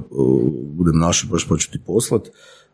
[0.63, 2.29] budem našao baš pa ću ti poslat,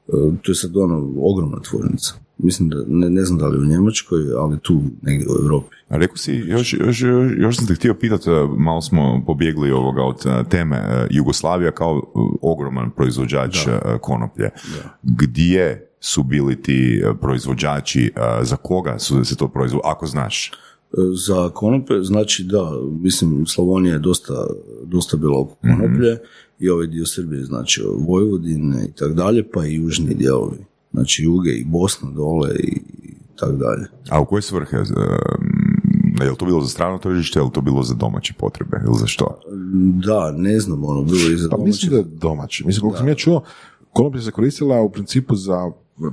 [0.08, 2.14] E, to je sad ono ogromna tvornica.
[2.38, 5.76] Mislim da, ne, ne znam da li u Njemačkoj, ali tu negdje u Europi.
[5.90, 10.04] A rekao si, još, još, još, još sam te htio pitati, malo smo pobjegli ovoga
[10.04, 12.02] od teme Jugoslavija kao
[12.42, 14.50] ogroman proizvođač eh, konoplje.
[15.04, 20.52] Gdje su bili ti proizvođači, za koga su se to proizvodi, ako znaš?
[21.26, 22.72] Za konope, znači da,
[23.02, 24.48] mislim Slavonija je dosta,
[24.84, 26.18] dosta bila oko konoplje
[26.60, 30.58] i ovaj dio Srbije, znači Vojvodine i tak dalje, pa i južni dijelovi.
[30.94, 32.82] Znači juge i Bosna dole i
[33.36, 33.86] tak dalje.
[34.10, 34.78] A u koje svrhe?
[34.78, 38.78] Eh, Je li to bilo za strano tržište, je li to bilo za domaće potrebe
[38.86, 39.40] ili za što?
[40.06, 42.68] Da, ne znam, ono, bilo i za Pa mislim da je domaći.
[42.68, 43.44] Mislim, koliko sam ja čuo,
[43.94, 45.72] konoplja se koristila u principu za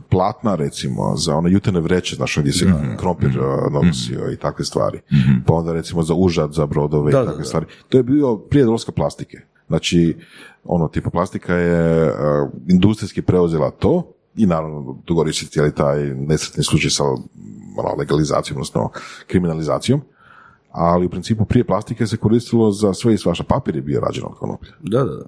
[0.08, 5.00] platna, recimo, za one jutene vreće, znaš, gdje se krompir uh, nosio i takve stvari.
[5.46, 7.48] Pa onda, recimo, za užad, za brodove Da, i da, takve da.
[7.48, 7.66] stvari.
[7.88, 9.38] To je bio prije dolaska plastike.
[9.66, 10.16] Znači,
[10.64, 12.14] ono, tipa plastika je uh,
[12.68, 14.98] industrijski preuzela to i naravno
[15.32, 17.04] se cijeli taj nesretni slučaj sa
[17.78, 18.90] ono, legalizacijom, odnosno
[19.26, 20.00] kriminalizacijom.
[20.70, 23.44] Ali u principu prije plastike se koristilo za sve i svašta.
[23.44, 24.70] Papir je bio rađen od konoplje.
[24.80, 25.24] Da, da, da.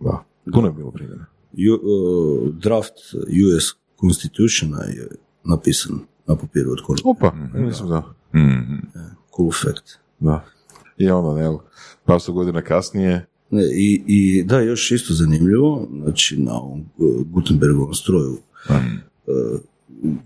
[0.00, 1.24] Da, puno je bilo primjera.
[1.52, 2.94] Ju- uh, draft
[3.48, 3.64] US
[4.00, 5.08] Constitutiona je
[5.44, 7.02] napisan na papiru od konoplje.
[7.10, 8.14] Opa, nisam znao.
[8.34, 8.74] Mhm.
[9.36, 9.90] Cool fact.
[10.20, 10.44] Da.
[10.98, 11.58] I onda, ne,
[12.04, 17.26] par sto godina kasnije, Ne, i, I da, još isto zanimljivo, znači na ovom uh,
[17.26, 18.38] Gutenbergovom stroju,
[18.68, 19.60] uh,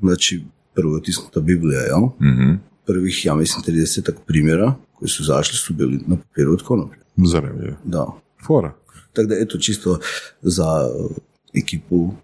[0.00, 0.42] znači
[0.74, 2.00] prvo je otisnuta Biblija, jel?
[2.32, 2.54] Mhm.
[2.86, 6.98] Prvih, ja mislim, 30 primjera koji su zašli su bili na papiru od konoplje.
[7.16, 7.76] zanimljivo.
[7.84, 8.06] Da.
[8.46, 8.72] Fora.
[9.14, 9.98] Tako da, eto, čisto
[10.42, 11.10] za uh,
[11.54, 12.14] ekipu uh,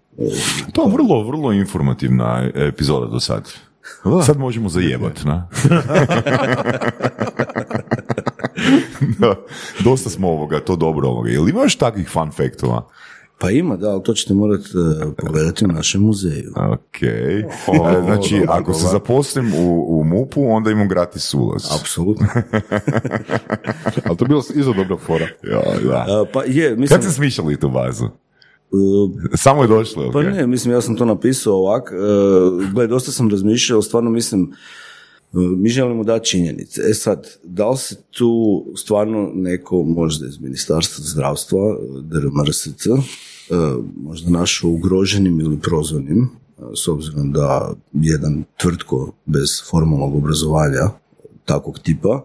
[0.73, 3.51] To je vrlo, vrlo informativna epizoda do sad.
[4.25, 5.47] Sad možemo zajebat, na?
[9.19, 9.35] da,
[9.83, 11.29] dosta smo ovoga, to dobro ovoga.
[11.29, 12.87] Jel ima još takvih fun faktova?
[13.41, 16.53] Pa ima, da, ali to ćete morati uh, pogledati u našem muzeju.
[16.55, 17.03] Ok.
[17.03, 17.43] E,
[18.03, 21.65] znači, ako se zaposlim u, u MUP-u, onda imam gratis ulaz.
[21.79, 22.27] Apsolutno.
[24.05, 25.27] Ali to je bilo izo dobra fora.
[25.43, 26.21] Ja, da.
[26.21, 26.87] Uh, pa je, mislim...
[26.87, 28.05] Kad ste smišljali tu bazu?
[28.05, 28.11] uh,
[29.35, 30.13] Samo je došlo, ok.
[30.13, 31.91] Pa ne, mislim, ja sam to napisao ovak.
[32.73, 34.51] Gle, dosta sam razmišljao, stvarno mislim,
[35.33, 36.81] mi želimo dati činjenice.
[36.89, 42.97] E sad, da li se tu stvarno neko, možda iz Ministarstva zdravstva, DRMRSC, uh,
[43.95, 50.89] možda našao ugroženim ili prozvanim, uh, s obzirom da jedan tvrtko bez formalnog obrazovanja
[51.45, 52.23] takvog tipa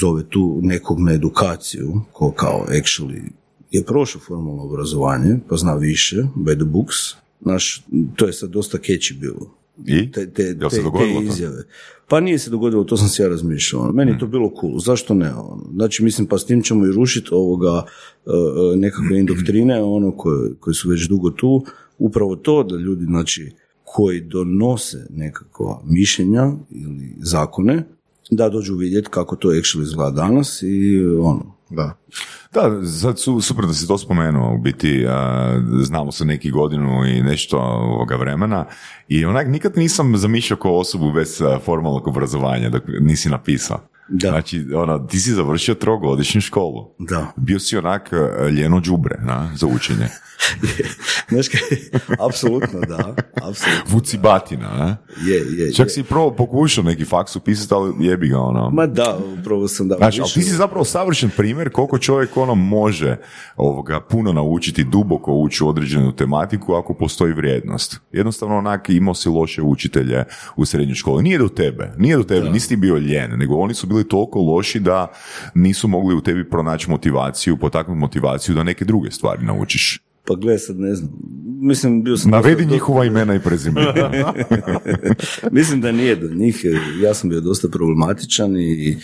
[0.00, 3.22] zove tu nekog na edukaciju, ko kao actually
[3.70, 6.96] je prošao formalno obrazovanje, pa zna više, by the books.
[7.40, 7.84] Naš,
[8.16, 9.54] to je sad dosta catchy bilo.
[9.86, 10.12] I?
[10.12, 11.32] Te, te, Jel se dogodilo te to?
[11.32, 11.64] izjave.
[12.08, 13.82] Pa nije se dogodilo, to sam se ja razmišljao.
[13.82, 13.92] ono.
[13.92, 15.34] Meni je to bilo cool, zašto ne?
[15.34, 15.66] Ono?
[15.74, 17.82] Znači, mislim, pa s tim ćemo i rušiti ovoga uh,
[18.34, 21.64] uh, nekakve indoktrine, ono, koje, koje su već dugo tu.
[21.98, 23.52] Upravo to, da ljudi, znači,
[23.84, 27.84] koji donose nekakva mišljenja ili zakone,
[28.30, 31.98] da dođu vidjeti kako to actually izgleda danas i ono, Da.
[32.52, 37.06] Da, sad su, super da si to spomenuo, u biti a, znamo se neki godinu
[37.06, 38.66] i nešto ovoga vremena
[39.08, 43.88] i onak nikad nisam zamišljao kao osobu bez formalnog obrazovanja, dok nisi napisao.
[44.08, 44.28] Da.
[44.28, 46.94] Znači, ono, ti si završio trogodišnju školu.
[46.98, 47.32] da.
[47.36, 50.08] Bio si onak a, ljeno đubre na, za učenje.
[51.30, 51.46] Znaš
[52.28, 53.84] apsolutno da, apsolutno.
[53.88, 54.96] Vucibatina, ne?
[55.30, 55.90] Je, je, Čak je.
[55.90, 58.70] si pro, pokušao neki faks upisati, ali jebi ga, ono.
[58.70, 59.96] Ma da, upravo sam da.
[59.96, 63.16] Znači, ali ti si zapravo savršen primjer koliko čovjek ono može
[63.56, 68.00] ovoga puno naučiti, duboko ući u određenu tematiku ako postoji vrijednost.
[68.12, 70.24] Jednostavno onak imao si loše učitelje
[70.56, 71.22] u srednjoj školi.
[71.22, 74.40] Nije do tebe, nije do tebe, nisi ti bio ljen, nego oni su bili toliko
[74.40, 75.12] loši da
[75.54, 80.00] nisu mogli u tebi pronaći motivaciju, potaknuti motivaciju da neke druge stvari naučiš.
[80.26, 81.10] Pa gle, sad ne znam.
[81.60, 82.30] Mislim, bio sam...
[82.30, 83.92] Navedi dosta- njihova imena i prezimena.
[85.58, 86.64] Mislim da nije do njih.
[87.02, 88.96] Ja sam bio dosta problematičan i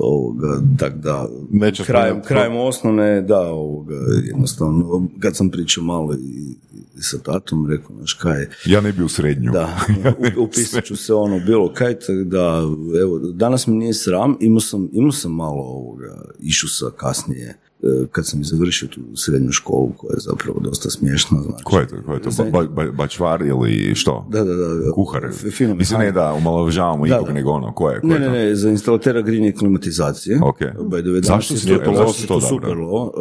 [0.00, 3.94] ovoga, tak da, Neće krajem, krajem osnovne, da, ovoga,
[4.24, 6.56] jednostavno, kad sam pričao malo i,
[6.98, 9.52] i sa tatom, rekao, znaš, kaj, ja ne bi u srednju.
[9.52, 9.80] da,
[10.46, 12.62] upisat ću se ono, bilo kaj, tak da,
[13.02, 17.67] evo, danas mi nije sram, imao sam, imao sam malo ovoga, išusa kasnije, e,
[18.12, 21.64] kad sam završio tu srednju školu, koja je zapravo dosta smiješna, znači.
[21.64, 21.96] Ko je to?
[22.06, 22.30] Ko je to?
[22.30, 24.26] Ba, ba- ba- bačvar ili što?
[24.30, 24.92] Da, da, da.
[24.92, 25.22] Kuhar.
[25.50, 27.32] Fino Mislim ne da omalovažavamo Da, ikog, da.
[27.32, 28.00] nego ono, ko je?
[28.00, 30.40] Ko Ne, je ne, ne, za instalatera grijanja i klimatizacije.
[30.42, 30.58] Ok.
[30.60, 30.66] By
[31.00, 33.12] the way, Zašto si to- to, zašto to, super lo.
[33.16, 33.20] E,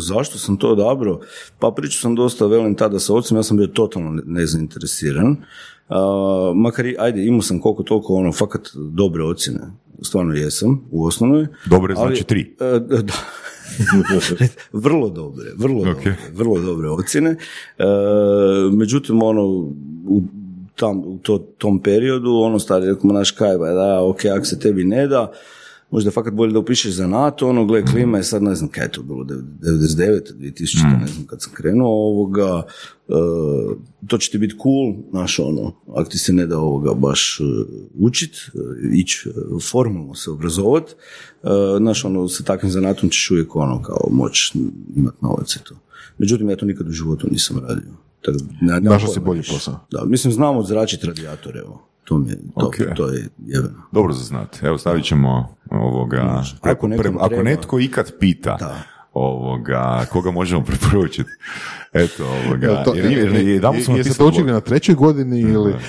[0.00, 1.20] zašto sam to odabrao?
[1.58, 5.36] Pa pričao sam dosta, velim tada sa ocem, ja sam bio totalno ne- nezainteresiran.
[5.88, 5.96] Uh,
[6.56, 9.60] makar, ajde, imao sam koliko toliko, ono, fakat dobre ocjene.
[10.02, 11.46] Stvarno jesam, u osnovnoj.
[11.66, 12.56] Dobre Ali- znači tri.
[12.60, 13.12] E, da.
[14.72, 15.86] vrlo dobre, vrlo Ok.
[15.86, 17.30] dobre, vrlo dobre ocjene.
[17.78, 17.84] E,
[18.72, 19.44] međutim, ono,
[20.08, 20.22] u,
[20.74, 24.58] tam, u to, tom periodu, ono, stari rekao, znaš kaj, ba, da, ok, ako se
[24.60, 25.32] tebi ne da,
[25.90, 28.70] možda je fakat bolje da upišeš za NATO, ono, gle, klima je sad, ne znam,
[28.70, 30.20] kaj je to bilo, 99.
[30.38, 31.00] 2000.
[31.00, 32.62] ne znam, kad sam krenuo ovoga,
[33.08, 33.12] e,
[34.06, 37.44] to će ti biti cool, znaš, ono, ako ti se ne da ovoga baš e,
[37.98, 38.58] učit, e,
[38.92, 39.32] ići e,
[39.70, 40.94] formalno se obrazovat,
[41.78, 44.52] znaš, ono, sa takvim zanatom ćeš uvijek, ono, kao, moć
[44.96, 45.74] imat novac i to.
[46.18, 47.92] Međutim, ja to nikad u životu nisam radio.
[48.22, 49.86] Tako, ne- Našao si bolji posao.
[49.90, 51.82] Da, mislim, znam odzračiti radijator, evo.
[52.06, 52.74] To mi je, to, Ok.
[52.96, 53.74] to je jebeno.
[53.92, 54.62] Dobro za znat.
[54.62, 56.42] Evo stavit ćemo ovoga...
[56.62, 58.74] Ako pre- ako netko ikad pita Da.
[59.12, 61.30] ovoga, koga možemo preporučiti.
[61.92, 62.66] Eto, ovoga.
[62.66, 65.74] Jel to- jer, jer, jer, jedanput smo jeste napisali to učili na trećoj godini ili...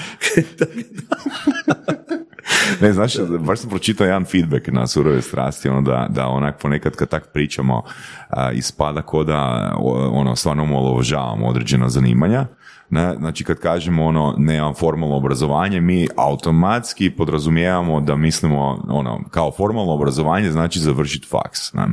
[2.81, 6.95] Ne, znaš, baš sam pročitao jedan feedback na surove strasti, ono da, da onak ponekad
[6.95, 7.83] kad tak pričamo
[8.29, 9.71] a, ispada ko da
[10.11, 12.45] ono, stvarno omalovažavamo određena zanimanja.
[12.89, 13.15] Ne?
[13.17, 19.91] Znači kad kažemo ono nemam formalno obrazovanje, mi automatski podrazumijevamo da mislimo ono kao formalno
[19.91, 21.73] obrazovanje znači završiti faks.
[21.73, 21.87] Ne?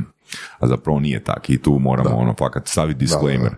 [0.59, 3.55] A zapravo nije tak i tu moramo ono fakat staviti disclaimer.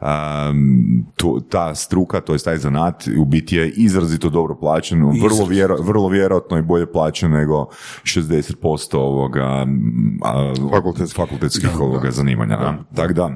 [0.00, 5.44] Um, tu- ta struka, to je taj zanat, u biti je izrazito dobro plaćen, vrlo,
[5.48, 7.66] vjero, vrlo vjerojatno i bolje plaćen nego
[8.02, 9.66] 60% ovoga
[10.24, 11.16] a, Fakultetskih.
[11.16, 12.56] fakultetskih ovoga zanimanja.
[12.56, 12.78] da.
[12.94, 13.30] Tako da,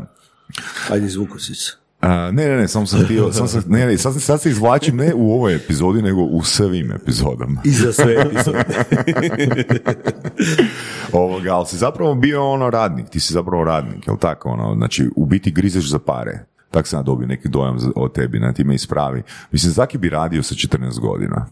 [0.90, 1.58] Ajde, izvukosić.
[2.04, 4.96] A, ne, ne, ne, samo sam htio, sam sam, ne, ne, sad, sad se izvlačim
[4.96, 7.60] ne u ovoj epizodi, nego u svim epizodama.
[7.64, 8.64] I za sve epizode.
[11.12, 14.48] Ovoga, ali si zapravo bio ono radnik, ti si zapravo radnik, jel tako?
[14.48, 16.44] Ono, znači, u biti grizeš za pare.
[16.70, 19.22] Tak sam dobio neki dojam o tebi, na ti me ispravi.
[19.52, 21.46] Mislim, zaki bi radio sa 14 godina?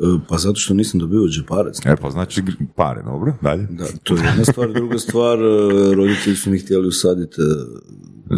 [0.00, 1.86] E, Pa zato što nisam dobio džeparac.
[1.86, 2.42] E, pa znači
[2.74, 3.66] pare, dobro, dalje.
[3.70, 4.72] Da, to je jedna stvar.
[4.72, 7.44] Druga stvar, e, roditelji su mi htjeli usaditi e,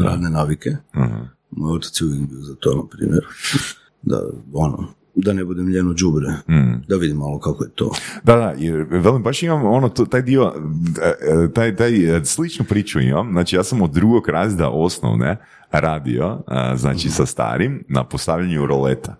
[0.04, 0.76] radne navike.
[1.56, 3.24] Moj otac je uvijek bio za to, na primjer.
[4.04, 4.20] Da,
[4.52, 6.26] ono, da ne budem ljeno đubre.
[6.88, 7.90] Da vidim malo kako je to.
[8.24, 10.52] Da, da, jer velim, baš imam ono, to, taj dio,
[11.02, 15.36] e, e, taj, taj, e, sličnu priču imam, znači ja sam od drugog razda osnovne
[15.70, 16.38] radio,
[16.76, 19.16] znači sa starim, na postavljanju roleta.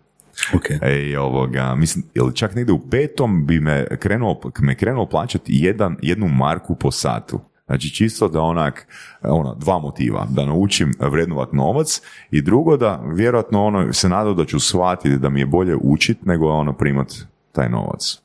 [0.55, 0.71] Ok.
[0.83, 5.97] Ej, ovoga, mislim, ili čak negdje u petom bi me krenuo, me krenuo plaćati jedan,
[6.03, 7.41] jednu marku po satu.
[7.73, 8.87] Znači čisto da onak,
[9.23, 12.01] ono, dva motiva, da naučim vrednovat novac
[12.31, 16.25] i drugo da vjerojatno ono, se nadao da ću shvatiti da mi je bolje učit
[16.25, 17.13] nego ono primat
[17.53, 18.19] taj novac.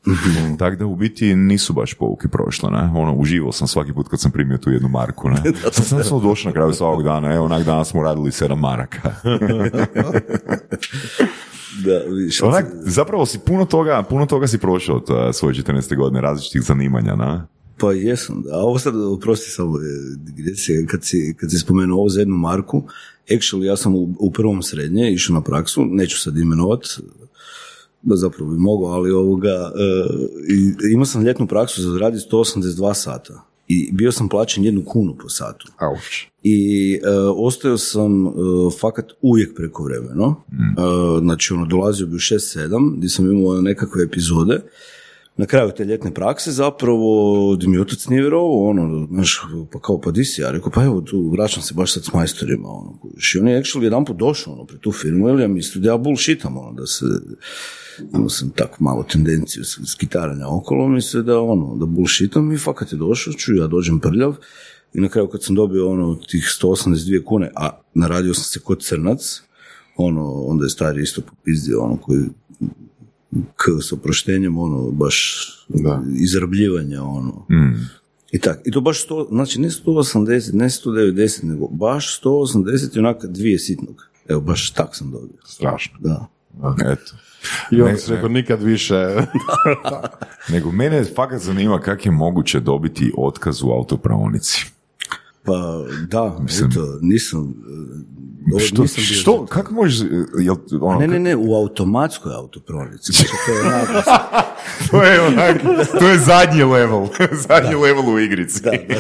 [0.60, 2.92] Tako da u biti nisu baš pouke prošle, ne?
[2.96, 5.38] Ono, uživao sam svaki put kad sam primio tu jednu marku, ne?
[5.72, 9.12] Sad sam sam došao na kraju svakog dana, evo, onak danas smo radili sedam maraka.
[11.86, 15.96] Da, vidiš, Onak, zapravo si puno toga, puno toga si prošao od uh, svoje 14.
[15.96, 17.48] godine različitih zanimanja, na?
[17.78, 18.56] Pa jesam, da.
[18.56, 19.82] A ovo sad, oprosti samo, e,
[20.18, 22.84] digresija, kad si, kad si spomenuo ovo za jednu marku,
[23.30, 26.80] actually ja sam u, u prvom srednje išao na praksu, neću sad imenovat,
[28.02, 29.72] da zapravo bi mogao, ali ovoga,
[30.86, 35.16] e, imao sam ljetnu praksu za raditi 182 sata i bio sam plaćen jednu kunu
[35.22, 35.68] po satu.
[35.78, 36.28] Auć.
[36.44, 38.30] I e, ostao sam e,
[38.80, 40.44] fakat uvijek prekovremeno.
[40.52, 44.62] E, znači, ono, dolazio bi u 6-7, gdje sam imao nekakve epizode.
[45.38, 50.02] Na kraju te ljetne prakse zapravo, di mi otac nije vjerovao, ono, znaš, pa kao,
[50.02, 50.42] pa di si?
[50.42, 53.00] Ja rekao, pa evo, tu vraćam se baš sad s majstorima, ono.
[53.36, 55.90] I on je actually jedan put došao, ono, pri tu firmu, ili ja mislio da
[55.90, 57.06] ja bullshitam, ono, da se,
[58.14, 62.92] imao sam tako malo tendenciju s- skitaranja okolo, mislio da, ono, da bullshitam i fakat
[62.92, 64.36] je došao, ču, ja dođem prljav,
[64.94, 68.84] i na kraju kad sam dobio ono tih 182 kune, a naradio sam se kod
[68.84, 69.42] crnac,
[69.98, 72.20] ono, onda je stari isto popizdio, ono, koji
[73.56, 76.04] k s oproštenjem, ono, baš Da.
[76.16, 77.46] izrabljivanje, ono.
[78.32, 83.00] I tak, i to baš sto, znači ne 180, ne 190, nego baš 180 i
[83.00, 84.08] onaka dvije sitnog.
[84.28, 85.38] Evo, baš tak sam dobio.
[85.46, 85.98] Strašno.
[86.00, 86.28] Da.
[86.86, 87.16] Eto.
[87.72, 88.96] I on se rekao nikad više.
[90.54, 94.66] Nego mene fakat zanima kako je moguće dobiti otkaz u autopravonici.
[95.44, 97.54] Pa, da, eto, nisam,
[98.52, 100.08] ovo Što, nisam bio što, kako možeš,
[100.40, 103.12] jel, ono, Ne, ne, ne, u automatskoj autopravnici.
[103.14, 103.88] Znači, to je
[104.92, 105.62] to je onak,
[106.00, 107.08] to je zadnji level,
[107.48, 108.64] zadnji level u igrici.
[108.64, 108.98] Da, da.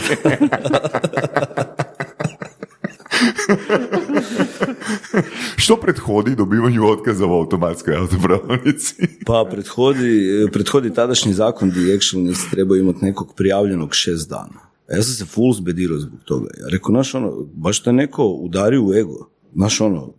[5.55, 8.95] Što prethodi dobivanju otkaza u automatskoj autopravnici?
[9.25, 14.67] Pa prethodi, prethodi tadašnji zakon gdje actually nisi trebao imati nekog prijavljenog šest dana.
[14.89, 16.49] A ja sam se full zbedirao zbog toga.
[16.59, 19.29] Ja rekao, znaš ono, baš te neko udario u ego.
[19.53, 20.13] Znaš ono,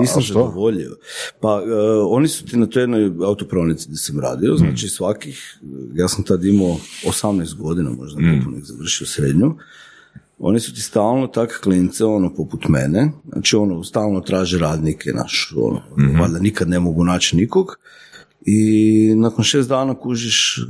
[0.00, 0.96] nisam zadovoljio.
[1.40, 1.72] Pa e,
[2.08, 5.58] oni su ti na toj jednoj autopravnici gdje sam radio, znači svakih,
[5.94, 9.56] ja sam tad imao 18 godina, možda nepunih završio srednju,
[10.38, 15.54] oni su ti stalno tak klince, ono, poput mene, znači ono, stalno traže radnike, naš,
[15.56, 15.82] ono,
[16.20, 17.78] valjda nikad ne mogu naći nikog,
[18.44, 20.62] i nakon šest dana kužiš, e,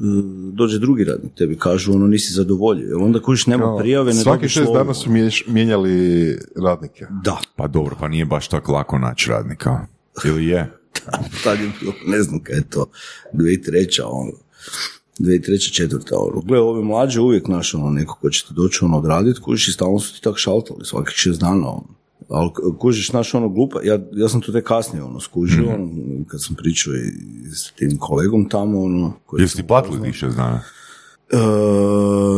[0.53, 4.49] dođe drugi radnik, tebi kažu, ono, nisi zadovoljio, jer onda kužiš, nema prijave, ne Svaki
[4.49, 5.11] šest dana su
[5.47, 7.07] mijenjali radnike.
[7.25, 9.87] Da, Pa dobro, pa nije baš tako lako naći radnika.
[10.25, 10.73] Ili je?
[11.45, 12.91] tad je bilo, ne znam kaj je to,
[13.35, 14.03] 2003.
[14.05, 14.33] ono,
[15.19, 15.73] 2003.
[15.73, 16.41] četvrta, ono.
[16.41, 19.73] Gle, ove mlađe uvijek naš, ono, neko ko će ti doći, ono, odradit, kužiš i
[19.73, 22.02] stalno su ti tak šaltali, svakih šest dana, ono.
[22.29, 25.89] Ali kužiš, naš, ono, glupa, ja, ja sam to tek kasnije, ono, skužio, ono,
[26.27, 27.11] kad sam pričao i
[27.51, 30.61] s tim kolegom tamo, ono, koji Jesi ti platili dana?
[31.31, 31.37] E,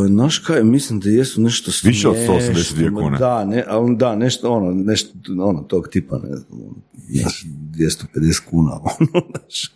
[0.09, 3.18] znaš kaj, mislim da jesu nešto Više od smiješno, 182 ma kune.
[3.18, 5.11] Da, ne, ali da, nešto, ono, nešto,
[5.41, 6.74] ono, tog tipa, ne znam, ono,
[7.09, 9.72] znaš, 250 kuna, ono, znaš.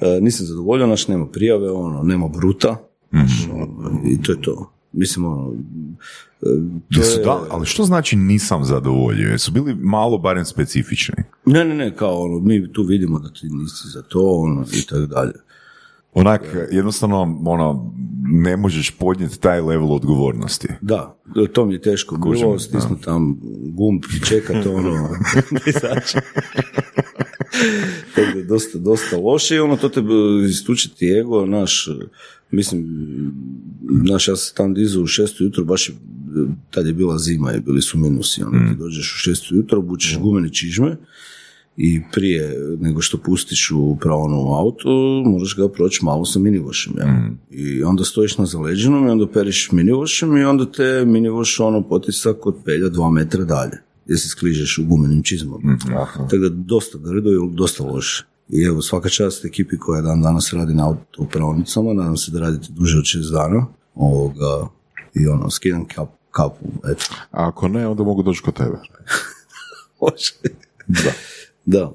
[0.00, 2.76] E, nisam zadovoljan, znaš, nema prijave, ono, nema bruta,
[3.14, 3.50] Mhm.
[3.54, 4.72] ono, i to je to.
[4.92, 5.52] Mislim, ono,
[6.42, 6.46] e,
[6.94, 9.30] to je, da, ali što znači nisam zadovoljio?
[9.30, 11.14] Jesu bili malo barem specifični?
[11.46, 14.86] ne, ne, ne, kao, ono, mi tu vidimo da ti nisi za to, ono, i
[14.86, 15.32] tako dalje.
[16.14, 20.68] Onak, jednostavno, ono, ne možeš podnijeti taj level odgovornosti.
[20.80, 21.16] Da,
[21.52, 25.08] to mi je teško Kužim, bilo, stisnuti tam gumb i čekat ono.
[28.14, 30.00] Tako da dosta, dosta loše i ono, to te
[30.50, 31.88] istučiti ego, naš,
[32.50, 32.86] mislim,
[33.82, 35.90] naš, ja sam tam dizao u šestu jutro, baš
[36.70, 40.18] tad je bila zima i bili su minusi, ono, ti dođeš u šestu jutro, obučeš
[40.18, 40.96] gumene čižme
[41.76, 44.88] i prije nego što pustiš u pravonu auto,
[45.26, 47.30] moraš ga proći malo sa minivošem, ja.
[47.50, 52.46] I onda stojiš na zaleđenom i onda periš minivošem i onda te minivoš ono potisak
[52.46, 55.78] od pelja dva metra dalje, gdje se skližeš u gumenim čizmama.
[56.14, 58.24] Tako da dosta grdo i dosta loše.
[58.52, 62.66] I evo, svaka čast ekipi koja dan danas radi na autopravnicama, nadam se da radite
[62.70, 63.66] duže od šest dana.
[63.94, 64.68] Ovoga,
[65.14, 67.04] I ono, skidam kap, kapu, eto.
[67.30, 68.76] A ako ne, onda mogu doći kod tebe.
[70.00, 70.32] Može.
[70.86, 71.12] Da.
[71.64, 71.92] Da.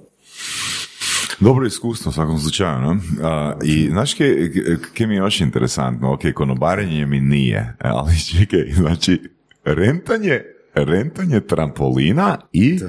[1.40, 2.98] Dobro iskustvo u svakom slučaju, no?
[3.24, 4.52] A, I znaš ke,
[4.94, 9.22] ke mi je još interesantno, ok, konobarenje mi nije, ali čekaj, znači,
[9.64, 10.42] rentanje,
[10.74, 12.80] rentanje trampolina i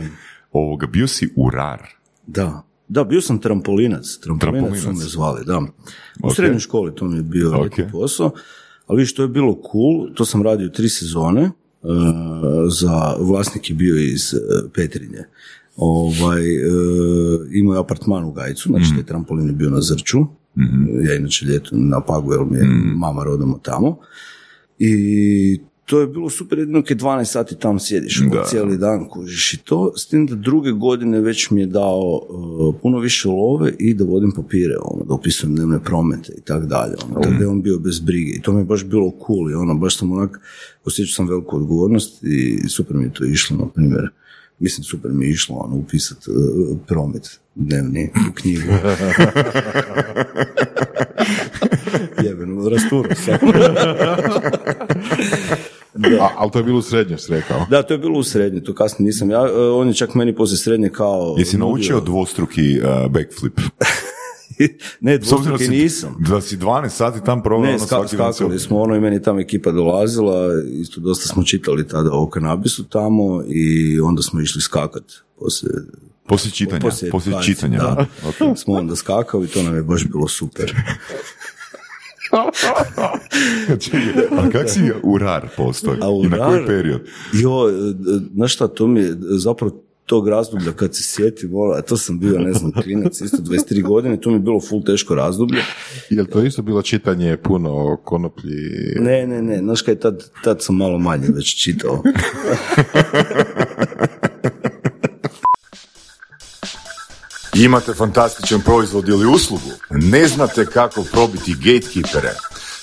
[0.52, 1.82] ovoga, bio si urar.
[2.26, 2.65] Da.
[2.88, 4.18] Da, bio sam trampolinac.
[4.18, 5.04] Trampolinac, su Trampolinac.
[5.04, 5.58] me zvali, da.
[5.58, 5.64] U
[6.22, 6.34] Ok.
[6.34, 8.30] srednjoj školi to mi je bio ljetni posao.
[8.86, 10.14] Ali vidiš, to je bilo cool.
[10.14, 11.42] To sam radio tri sezone.
[11.42, 11.50] e,
[12.70, 14.38] za vlasnik je bio iz e,
[14.74, 15.24] Petrinje.
[15.76, 16.60] Ovaj, e,
[17.52, 20.18] imao je apartman u Gajcu, znači taj trampolin je bio na Zrču.
[21.02, 22.64] Ja inače ljeto na Pagu, jer mi je
[22.96, 23.98] mama rodom od tamo.
[24.78, 28.44] I to je bilo super jedino kad 12 sati tam sjediš Da.
[28.44, 32.74] cijeli dan kužiš i to, s tim da druge godine već mi je dao uh,
[32.82, 36.94] puno više love i da vodim papire, ono, da opisujem dnevne promete i tak dalje,
[37.04, 39.50] ono, tako da je on bio bez brige i to mi je baš bilo cool
[39.50, 40.40] i ono, baš sam onak,
[40.84, 44.08] osjećao sam veliku odgovornost i super mi je to išlo, na primjer,
[44.58, 46.34] mislim super mi je išlo ono, upisat uh,
[46.86, 48.72] promet dnevni u knjigu.
[52.24, 53.38] Jebeno, rasturo sam.
[56.20, 57.66] A, ali to je bilo u srednjoj, si rekao.
[57.70, 60.34] Da, to je bilo u srednje, to kasnije nisam ja, e, on je čak meni
[60.34, 61.34] poslije srednje kao...
[61.38, 63.60] Jesi naučio dvostruki uh, backflip?
[65.00, 66.16] ne, dvostruki si- nisam.
[66.28, 69.00] Da si 12 sati tam proveo Ne, ono svaki dan skakali se- smo, ono i
[69.00, 70.48] meni tamo ekipa dolazila,
[70.80, 75.04] isto dosta smo čitali tada o kanabisu tamo i onda smo išli skakat
[75.38, 75.72] poslije
[76.28, 77.78] Poslije čitanja, poslije, poslije, 20, čitanja.
[77.78, 78.06] da.
[78.40, 78.56] da.
[78.56, 80.74] smo onda skakali i to nam je baš bilo super.
[84.38, 85.98] A kak si urar postoji?
[86.02, 87.00] A I na koji urar- period?
[87.32, 87.72] Jo, e,
[88.34, 92.18] znaš šta, to mi je zapravo tog razdoblja kad se sjetim, ono, a to sam
[92.18, 95.60] bio, ne znam, klinac, isto 23 godine, to mi je bilo full teško razdoblje.
[96.10, 98.56] Jel to isto bilo čitanje puno o konoplji?
[99.00, 102.02] Ne, ne, ne, znaš kaj, tad, tad sam malo manje već čitao.
[107.64, 109.70] Imate fantastičan proizvod ili uslugu?
[109.90, 112.30] Ne znate kako probiti gatekeepere?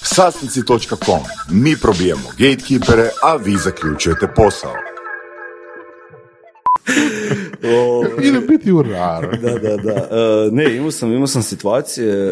[0.01, 1.19] Sasnici.com.
[1.51, 4.73] Mi probijemo gatekeepere, a vi zaključujete posao.
[7.63, 9.39] O, Ide biti u rar.
[9.41, 9.91] da, da, da.
[9.91, 12.31] E, ne, imao sam, imao sam situacije, e,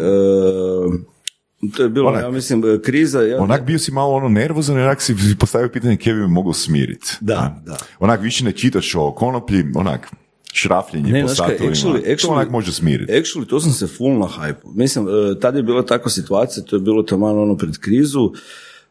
[1.76, 3.20] to je bilo, Onak- ja mislim, e, kriza.
[3.22, 6.52] Ja, Onak bio si malo ono nervozan onak si postavio pitanje kje bi me mogao
[6.52, 7.16] smiriti.
[7.20, 7.76] Da, da.
[7.98, 10.08] Onak više ne čitaš o konoplji, onak
[10.52, 11.72] šrafljenje Ne, po znaš satovima.
[11.72, 13.12] actually- to onak actually- može smiriti.
[13.12, 14.60] Actually, to sam se full na hype.
[14.74, 18.30] Mislim, e, tad je bila takva situacija, to je bilo taman ono pred krizu,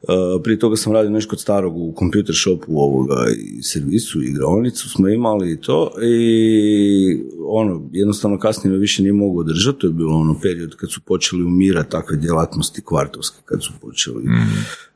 [0.01, 0.05] e,
[0.43, 5.09] prije toga sam radio nešto kod starog u computer shopu ovoga i servisu, igraonicu smo
[5.09, 10.15] imali i to i ono, jednostavno kasnije me više nije mogu održati, to je bilo
[10.15, 14.23] ono period kad su počeli umirati takve djelatnosti kvartovske, kad su počeli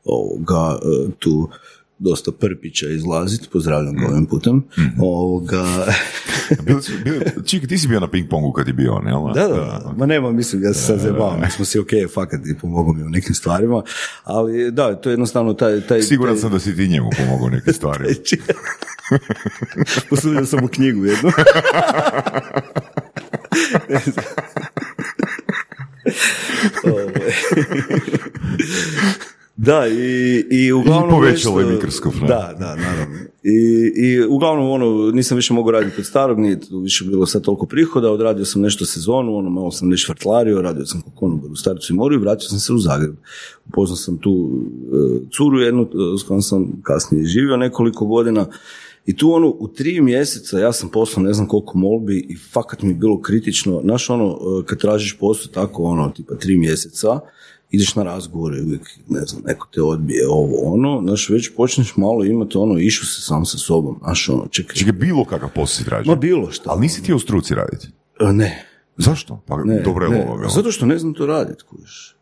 [0.06, 1.50] ovoga, e, tu
[2.00, 4.64] dosta prpića izlaziti, pozdravljam ga ovim putem,
[5.00, 5.66] ovoga,
[6.66, 9.34] Bili su, bili, čekaj, ti si bio na ping pongu kad je bio on, jel?
[9.34, 9.94] Da, da, da.
[9.98, 13.04] Ma nema, mislim, ja se sad zajebavam, mi smo si ok, fakat i pomogao mi
[13.04, 13.84] u nekim stvarima,
[14.24, 15.82] ali da, to je jednostavno taj...
[15.82, 18.16] taj Siguran taj, sam da si ti njemu pomogao neke stvari.
[20.10, 21.32] Posudio sam mu knjigu jednu.
[29.58, 29.66] Ovaj.
[29.80, 31.10] da, i, i uglavnom...
[31.10, 32.14] I povećalo je nešto- mikroskop?
[32.14, 33.16] Da, da, naravno.
[33.44, 37.66] I, I uglavnom, ono, nisam više mogao raditi kod starog, nije više bilo sad toliko
[37.66, 41.56] prihoda, odradio sam nešto sezonu, ono, malo sam nešto vrtlario, radio sam kod konobar u
[41.56, 43.16] Starcu i Moru i vratio sam se u Zagreb.
[43.68, 44.50] Upoznao sam tu
[44.94, 48.46] e, curu jednu, e, s kojom sam kasnije živio nekoliko godina,
[49.06, 52.82] i tu ono, u tri mjeseca ja sam poslao ne znam koliko molbi i fakat
[52.82, 53.82] mi je bilo kritično.
[53.84, 57.20] Znaš ono, e, kad tražiš posao tako ono, tipa tri mjeseca,
[57.76, 62.24] ideš na razgovore, uvijek, ne znam, neko te odbije, ovo, ono, znaš, već počneš malo
[62.26, 65.86] imati ono, išu se sam sa sobom, znaš, ono, čekaj, Čekaj, bilo kakav posao si
[65.86, 66.10] tražio.
[66.10, 66.70] ma bilo šta.
[66.70, 67.88] Ali nisi ti u struci raditi.
[68.20, 68.66] E, Ne,
[68.98, 69.42] Zašto?
[69.48, 70.50] Pa ne, dobro je ne, lova, jel?
[70.50, 72.16] zato što ne znam to raditi, kužiš.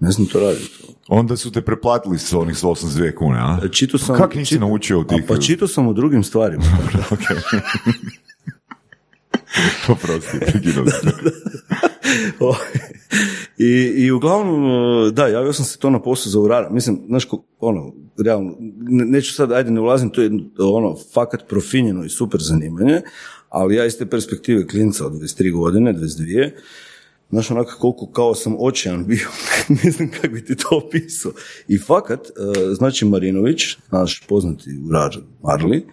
[0.00, 0.70] Ne znam to raditi.
[1.08, 3.58] Onda su te preplatili s onih 182 kune, a?
[3.64, 4.16] E, Čitao sam...
[4.16, 5.24] Kak nisi čit- naučio A tih...
[5.28, 6.62] Pa čitao sam o drugim stvarima.
[9.88, 10.38] Oprosti.
[13.58, 16.70] I, I uglavnom, da, javio sam se to na posao za urara.
[16.70, 17.28] Mislim, znaš,
[17.60, 17.94] ono,
[18.24, 23.02] realno, ne- neću sad, ajde, ne ulazim, to je ono, fakat profinjeno i super zanimanje,
[23.48, 26.50] ali ja iz te perspektive klinca od 23 godine, 22,
[27.30, 29.28] Znaš, onako koliko kao sam očajan bio,
[29.84, 31.32] ne znam kako bi ti to opisao.
[31.68, 32.30] I fakat, e,
[32.74, 35.86] znači Marinović, naš poznati urar Marli,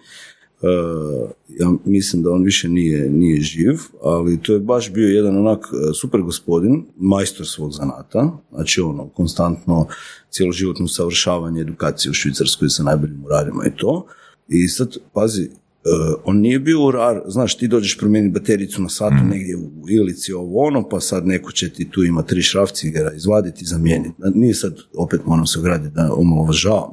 [1.48, 5.66] ja mislim da on više nije, nije živ, ali to je baš bio jedan onak
[5.72, 9.86] e, super gospodin, majstor svog zanata, znači ono, konstantno
[10.30, 14.06] cjeloživotno usavršavanje, edukacije u Švicarskoj sa najboljim urarima i to.
[14.48, 15.48] I sad, pazi,
[15.86, 20.32] Uh, on nije bio urar, znaš, ti dođeš promijeniti batericu na satu negdje u Ilici,
[20.32, 24.14] ovo ono, pa sad neko će ti tu ima tri šrafcigera izvaditi i zamijeniti.
[24.34, 26.90] Nije sad, opet moram se ograditi da omalovažavam.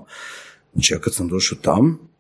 [0.73, 2.10] Znači, ja kad sam došao tam,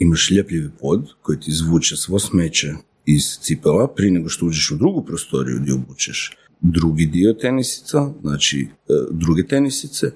[0.00, 2.72] imaš ljepljivi pod koji ti izvuče svo smeće
[3.06, 6.36] iz cipela prije nego što uđeš u drugu prostoriju gdje obučeš.
[6.60, 10.10] Drugi dio tenisica, znači e, druge tenisice,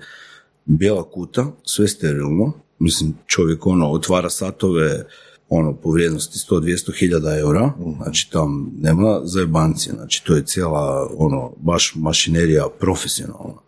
[0.65, 5.07] bijela kuta, sve sterilno, mislim čovjek ono otvara satove
[5.49, 7.73] ono po vrijednosti 100-200 hiljada eura,
[8.03, 13.61] znači tam nema zajebancije, znači to je cijela ono baš mašinerija profesionalna.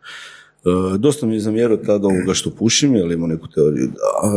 [0.64, 4.30] E, dosta mi je zamjerao tada ovoga što pušim, jer imam neku teoriju da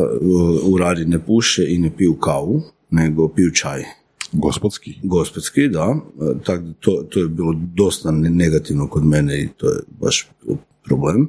[0.63, 3.83] u radi ne puše i ne piju kavu, nego piju čaj.
[4.31, 4.99] Gospodski.
[5.03, 5.95] Gospodski, da.
[6.21, 10.29] E, Tak, to, to je bilo dosta ne- negativno kod mene i to je baš
[10.85, 11.27] problem.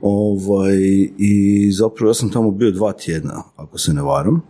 [0.00, 0.76] Ovaj,
[1.18, 4.40] I zapravo ja sam tamo bio dva tjedna, ako se ne varam.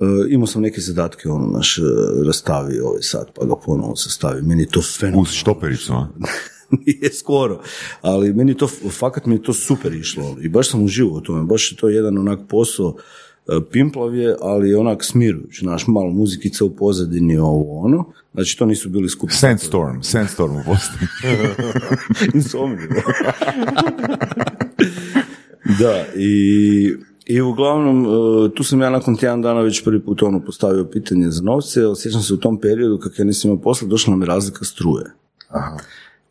[0.00, 1.82] E, imao sam neke zadatke, ono, naš, e,
[2.26, 4.42] rastavi ovaj sad, pa ga ponovo sastavi.
[4.42, 5.22] Meni je to fenomenalno.
[5.22, 6.08] Uz štopericu, a?
[6.86, 7.60] Nije skoro,
[8.00, 11.44] ali meni to, fakat mi je to super išlo i baš sam uživao u tome,
[11.44, 12.96] baš je to jedan onak posao,
[13.48, 18.58] e, pimplav je, ali je onak smirujuć, znaš, malo muzikica u pozadini, ovo ono, znači
[18.58, 19.34] to nisu bili skupi.
[19.34, 20.98] Sandstorm, Sandstorm u Bosni.
[25.78, 26.94] Da, i,
[27.26, 31.30] i uglavnom, e, tu sam ja nakon tjedan dana već prvi put ono postavio pitanje
[31.30, 34.20] za novce, jer sjećam se u tom periodu kako ja nisam imao posla, došla nam
[34.20, 35.04] je razlika struje.
[35.48, 35.76] Aha.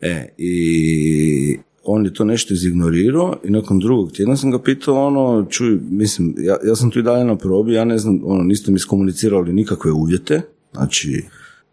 [0.01, 5.45] E, i on je to nešto izignorirao i nakon drugog tjedna sam ga pitao ono,
[5.49, 8.71] čuj, mislim, ja, ja sam tu i dalje na probi, ja ne znam, ono, niste
[8.71, 10.41] mi iskomunicirali nikakve uvjete,
[10.73, 11.23] znači,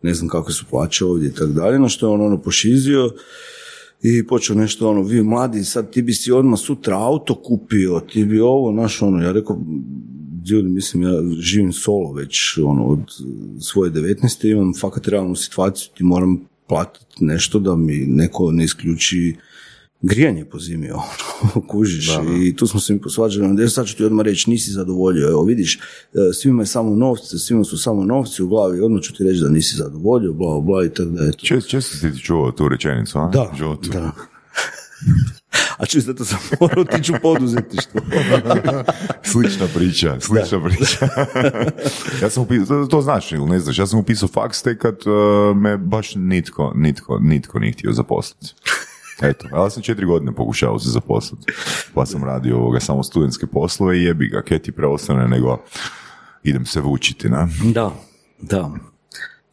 [0.03, 3.11] ne znam kakve su plaće ovdje i tako dalje, na što je on ono pošizio
[4.03, 8.24] i počeo nešto ono, vi mladi, sad ti bi si odmah sutra auto kupio, ti
[8.24, 9.61] bi ovo, naš ono, ja rekao,
[10.51, 13.01] ljudi, mislim, ja živim solo već ono, od
[13.61, 14.51] svoje 19.
[14.51, 19.37] imam fakat realnu situaciju, ti moram platiti nešto da mi neko ne isključi
[20.03, 20.91] grijanje po zimi,
[21.43, 22.11] ono, kužiš,
[22.43, 25.45] i tu smo se mi posvađali, onda sad ću ti odmah reći, nisi zadovoljio, evo
[25.45, 25.81] vidiš, e,
[26.33, 29.49] svima je samo novce, svima su samo novci u glavi, odmah ću ti reći da
[29.49, 31.39] nisi zadovoljio, bla, bla, i tako da, eto.
[31.39, 33.29] Često, često si ti čuo tu rečenicu, a?
[33.29, 33.91] Da, Čuo tu.
[33.91, 34.12] da.
[35.79, 38.01] A čuj, zato sam morao otići u poduzetništvo.
[39.33, 41.09] Slična priča, slična priča.
[42.23, 44.97] ja sam upisao, to, to znaš ili ne znaš, ja sam upisao faks tek kad
[45.07, 48.55] uh, me baš nitko, nitko, nitko nije htio zaposliti.
[49.23, 51.53] Eto, ali ja sam četiri godine pokušao se zaposliti,
[51.95, 55.59] pa sam radio ovoga samo studentske poslove i jebi ga, kaj ti preostane nego
[56.43, 57.49] idem se vučiti, na.
[57.75, 57.93] Da,
[58.41, 58.71] da.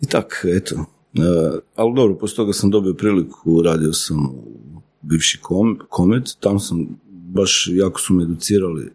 [0.02, 0.76] I tak, eto.
[1.14, 4.65] E, ali dobro, poslije toga sam dobio priliku, radio sam u
[5.06, 8.92] bivši kom, komet, tam sam baš jako su me educirali.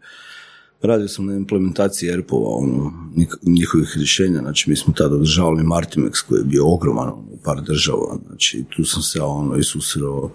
[0.81, 2.93] Radio sam na implementaciji ERP-ova, ono,
[3.43, 7.61] njihovih rješenja, znači mi smo tada održavali Martimex koji je bio ogroman ono, u par
[7.61, 10.31] država, znači tu sam se ono i susreo uh,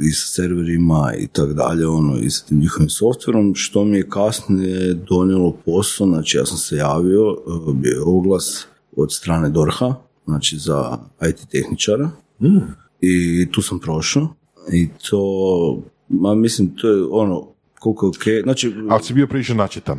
[0.00, 4.08] i sa serverima i tak dalje, ono, i sa tim njihovim softverom, što mi je
[4.08, 8.66] kasnije donijelo posao, znači ja sam se javio, uh, bio je oglas
[8.96, 12.10] od strane Dorha, znači za IT tehničara,
[13.00, 14.34] i tu sam prošao,
[14.72, 17.48] i to, ma mislim, to je ono,
[17.78, 19.98] koliko je okej, znači, Ali si bio prilično načitan.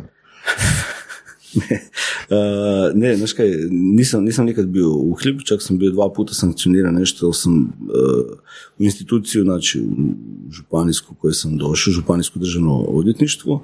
[1.54, 6.94] Uh, ne, znaš kaj, nisam, nisam nikad bio uhljeb, čak sam bio dva puta sankcioniran
[6.94, 7.68] nešto, sam uh,
[8.78, 9.92] u instituciju, znači u
[10.50, 13.54] županijsku koju sam došao, županijsko državno odvjetništvo,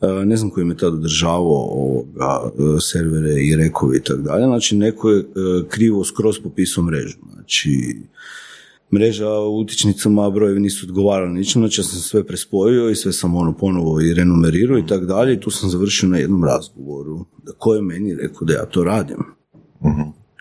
[0.00, 4.44] uh, ne znam koji me tad održavao ovoga, uh, servere i rekovi i tako dalje,
[4.44, 5.24] znači neko je
[5.68, 7.96] krivo skroz popisao mrežu, znači
[8.92, 13.36] mreža u utičnicama brojevi nisu odgovarali ničem, znači ja sam sve prespojio i sve sam
[13.36, 17.52] ono ponovo i renumerirao i tako dalje i tu sam završio na jednom razgovoru da
[17.58, 19.18] ko je meni rekao da ja to radim.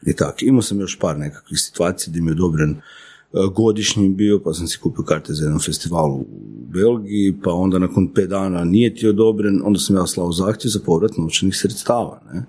[0.05, 2.77] I tako, imao sam još par nekakvih situacija gdje mi je odobren e,
[3.55, 6.25] godišnji bio, pa sam si kupio karte za jedan festival u
[6.73, 10.79] Belgiji, pa onda nakon pet dana nije ti odobren, onda sam ja slao zahtjev za
[10.85, 12.45] povrat novčanih sredstava, ne.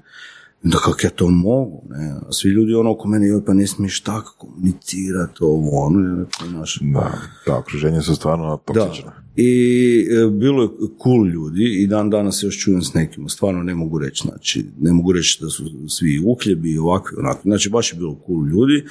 [0.63, 3.67] Da kako ja to mogu, ne, a svi ljudi ono oko mene, joj pa ne
[3.67, 7.13] smiješ tako komunicirati, ovo, ono, rekao, znaš, Da,
[7.47, 9.13] da, okruženje su stvarno toksična.
[9.37, 10.69] i e, bilo je
[11.03, 14.93] cool ljudi i dan danas još čujem s nekima, stvarno ne mogu reći, znači, ne
[14.93, 18.85] mogu reći da su svi uhljebi i ovakvi, onakvi, znači baš je bilo cool ljudi,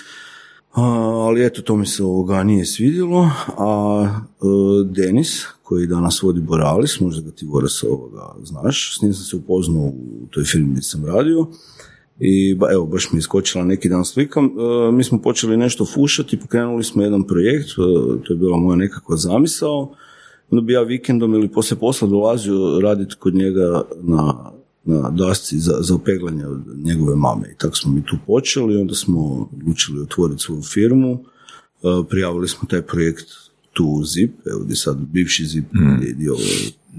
[0.82, 4.46] ali eto, to mi se ovoga nije svidjelo, a e,
[4.86, 9.36] Denis, koji danas vodi Boralis, možda ga ti Boris ovoga znaš, s njim sam se
[9.36, 11.48] upoznao u toj firmi gdje sam radio,
[12.20, 14.40] i ba, evo, baš mi je iskočila neki dan slika.
[14.40, 17.76] E, mi smo počeli nešto fušati, pokrenuli smo jedan projekt, e,
[18.24, 19.92] to je bila moja nekakva zamisao.
[20.52, 24.52] Onda bi ja vikendom ili poslije posla dolazio raditi kod njega na,
[24.88, 27.48] na dasci za, za peglanje od njegove mame.
[27.52, 31.12] I tako smo mi tu počeli, onda smo odlučili otvoriti svoju firmu.
[31.14, 33.28] E, prijavili smo taj projekt
[33.74, 36.42] tu u ZIP, evo gdje sad bivši ZIP gdje, gdje ovo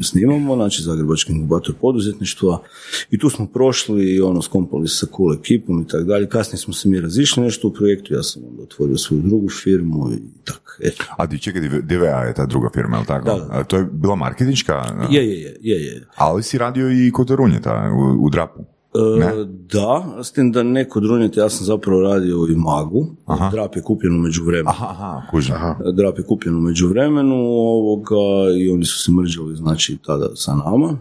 [0.02, 2.62] snimamo, znači Zagrebački inkubator poduzetništva
[3.10, 6.28] i tu smo prošli i ono skompali sa cool ekipom i tako dalje.
[6.28, 10.12] Kasnije smo se mi razišli nešto u projektu, ja sam onda otvorio svoju drugu firmu
[10.12, 11.04] i tako, eto.
[11.16, 13.24] A ti čekaj, DVA je ta druga firma, je li tako?
[13.24, 13.46] Da, da.
[13.50, 14.84] A to je bila marketinška?
[15.10, 16.06] Je, je, je, je, je.
[16.16, 18.77] Ali si radio i kod Runjeta u, u Drapu.
[18.94, 23.06] E, da, s tim da neko drunjete, ja sam zapravo radio i magu,
[23.52, 24.68] drap je kupljen u međuvremenu.
[24.68, 25.54] Aha, aha, kužim.
[25.94, 28.16] Drap je kupljen u međuvremenu ovoga,
[28.58, 30.98] i oni su se mrđali znači tada sa nama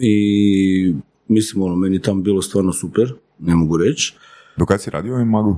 [0.00, 0.94] i
[1.28, 4.14] mislim ono, meni je tamo bilo stvarno super, ne mogu reći.
[4.56, 5.56] Do kad si radio i magu?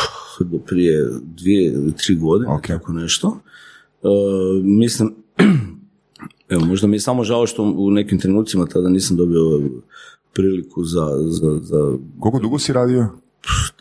[0.50, 2.66] do prije dvije ili tri godine, Ok.
[2.66, 3.38] tako nešto.
[4.02, 4.08] E,
[4.62, 5.14] mislim,
[6.48, 9.60] evo, možda mi je samo žao što u nekim trenucima tada nisam dobio
[10.36, 13.08] priliku za, za, za Koliko dugo si radio?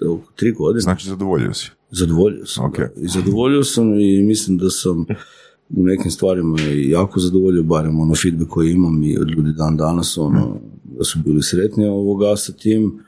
[0.10, 0.82] oko tri godine.
[0.82, 1.72] Znači zadovoljio si.
[1.92, 2.66] Zadovoljio sam.
[2.66, 2.78] Ok.
[2.78, 2.90] da.
[2.98, 5.06] I zadovoljio sam i mislim da sam
[5.70, 6.58] u nekim stvarima
[6.88, 11.20] jako zadovoljio, barem ono feedback koji imam i od ljudi dan danas, ono, da su
[11.26, 13.00] bili sretni ovoga sa tim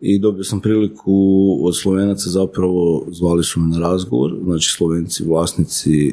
[0.00, 6.08] i dobio sam priliku od Slovenaca zapravo, zvali su me na razgovor, znači Slovenci, vlasnici
[6.08, 6.12] e,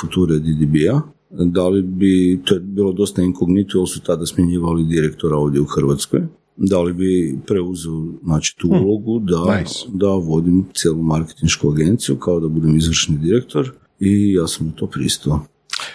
[0.00, 1.00] Future DDB-a,
[1.38, 5.64] da li bi, to je bilo dosta inkognito, jer su tada smjenjivali direktora ovdje u
[5.64, 6.22] Hrvatskoj,
[6.56, 9.78] da li bi preuzeo znači, tu ulogu da, nice.
[9.92, 14.86] da vodim cijelu marketinšku agenciju, kao da budem izvršni direktor i ja sam na to
[14.86, 15.40] pristao.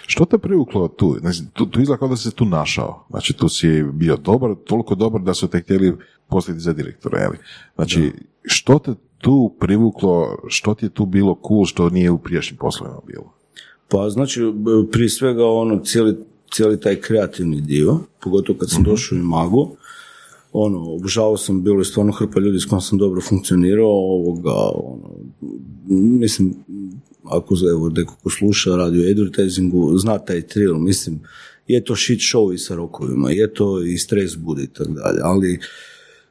[0.06, 1.16] Što te privuklo tu?
[1.20, 3.06] Znači, tu, tu izgleda kao da si se tu našao.
[3.10, 5.96] Znači, tu si bio dobar, toliko dobar da su te htjeli
[6.28, 7.36] poslati za direktora, jeli?
[7.74, 8.12] Znači,
[8.44, 12.98] što te tu privuklo, što ti je tu bilo cool, što nije u prijašnjim poslovima
[13.06, 13.39] bilo?
[13.90, 14.40] Pa znači,
[14.92, 16.16] prije svega ono, cijeli,
[16.50, 19.76] cijeli taj kreativni dio, pogotovo kad sam došao u Magu,
[20.52, 25.10] ono, obožavao sam, bilo je stvarno hrpa ljudi s kojima sam dobro funkcionirao, ovoga, ono,
[25.88, 26.54] mislim,
[27.24, 31.20] ako za- evo, neko ko sluša radi o advertisingu, zna taj trill, mislim,
[31.66, 35.20] je to shit show i sa rokovima, je to i stres bude i tako dalje,
[35.22, 35.60] ali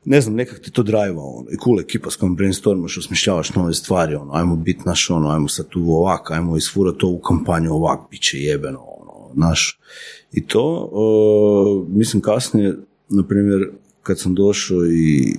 [0.05, 3.73] ne znam, nekak ti to drajva, ono, i cool ekipa s kojom brainstormaš, osmišljavaš nove
[3.73, 7.73] stvari, ono, ajmo bit naš, ono, ajmo sad tu ovak, ajmo isfurat to u kampanju
[7.73, 9.79] ovak, bit će jebeno, ono, naš.
[10.31, 12.77] I to, o, mislim, kasnije,
[13.09, 13.69] na primjer,
[14.03, 15.35] kad sam došao i,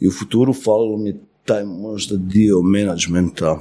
[0.00, 3.60] i u futuru, falilo mi je taj možda dio menadžmenta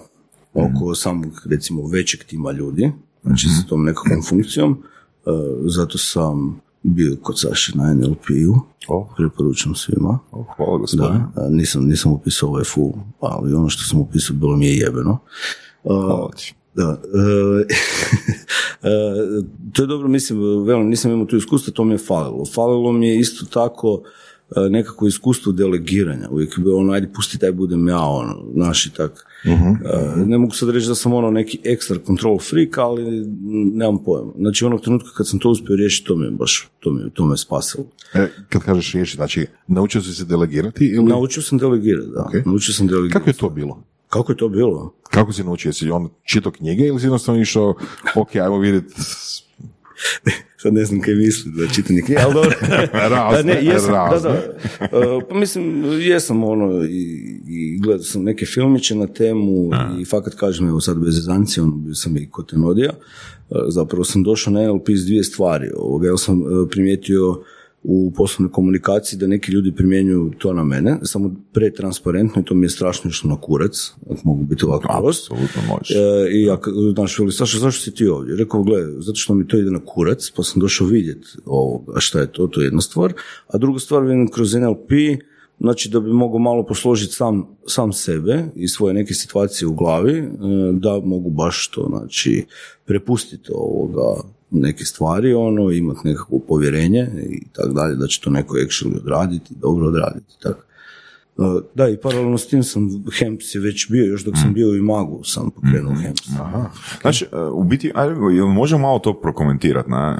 [0.53, 2.91] oko samog, recimo, većeg tima ljudi,
[3.23, 4.83] znači sa tom nekakvom funkcijom,
[5.25, 5.31] E,
[5.65, 9.09] zato sam bio kod Saše na NLP-u, O.
[9.17, 10.19] preporučujem svima.
[10.31, 11.25] O, hvala gospodine.
[11.35, 15.17] Da, nisam, nisam upisao ovaj full, ali ono što sam upisao bilo mi je jebeno.
[15.83, 16.53] Hvala ti.
[16.75, 17.65] da, e,
[18.89, 18.93] e,
[19.73, 22.45] to je dobro, mislim, velim, nisam imao tu iskustva, to mi je falilo.
[22.45, 24.01] Falilo mi je isto tako
[24.55, 26.29] e, nekako iskustvo delegiranja.
[26.31, 29.25] Uvijek je bilo ono, ajde, pusti taj budem ja, ono, naši tak.
[29.45, 33.25] E, ne mogu sad reći da sam ono neki ekstra control freak, ali
[33.73, 34.31] nemam pojma.
[34.37, 37.25] Znači, onog trenutka kad sam to uspio riješiti, to me je baš, to me, to
[37.25, 37.85] me spasilo.
[38.13, 41.05] E, kad kažeš riješi, znači, naučio si se delegirati ili...
[41.05, 42.21] Naučio sam delegirati, da.
[42.21, 42.45] Ok.
[42.45, 43.13] Naučio sam delegirati.
[43.13, 43.83] Kako je to bilo?
[44.09, 44.93] Kako je to bilo?
[45.09, 45.69] Kako si naučio?
[45.69, 47.75] Jesi on čitao knjige ili si jednostavno išao,
[48.15, 48.93] ok, ajmo vidjeti
[50.63, 52.51] Sad ne znam kaj misli da čitanje knjige, ali dobro.
[53.13, 54.29] Razne, Da, ne, jesam, da, da.
[54.85, 57.03] E, Pa mislim, jesam ono i,
[57.47, 59.69] i gledao sam neke filmiće na temu
[59.99, 62.89] i fakat kažem, evo sad bez zezancije, ono, bio sam i kod Tenodija.
[62.89, 65.69] E, Zapravo sam došao na NLP iz dvije stvari.
[65.77, 67.43] Ovoga, ja sam e, primijetio
[67.83, 72.65] u poslovnoj komunikaciji da neki ljudi primjenjuju to na mene, samo pretransparentno i to mi
[72.65, 75.31] je strašno išlo na kurac, ako mogu biti ovako prost.
[75.31, 75.95] Apsolutno možeš.
[75.95, 76.57] E, I ja,
[76.93, 78.35] znaš, veli, Saša, zašto si ti ovdje?
[78.35, 82.19] Rekao, gle, zato što mi to ide na kurac, pa sam došao vidjeti ovoga, šta
[82.19, 83.13] je to, to je jedna stvar.
[83.47, 84.91] A druga stvar, vidim kroz NLP,
[85.59, 90.17] znači da bi mogao malo posložiti sam, sam sebe i svoje neke situacije u glavi,
[90.17, 90.27] e,
[90.71, 92.45] da mogu baš to, znači,
[92.85, 94.21] prepustiti ovoga,
[94.53, 99.53] neke stvari, ono, imati nekakvo povjerenje i tako dalje, da će to neko actually odraditi,
[99.61, 100.59] dobro odraditi, tako.
[101.37, 102.89] E, Da, i paralelno s tim sam,
[103.19, 106.29] Hemps je već bio, još dok sam bio i Magu sam pokrenuo Hemps.
[107.01, 108.15] Znači, e, u biti, ajde,
[108.47, 109.97] možemo malo to prokomentirati, ne?
[109.97, 110.15] E,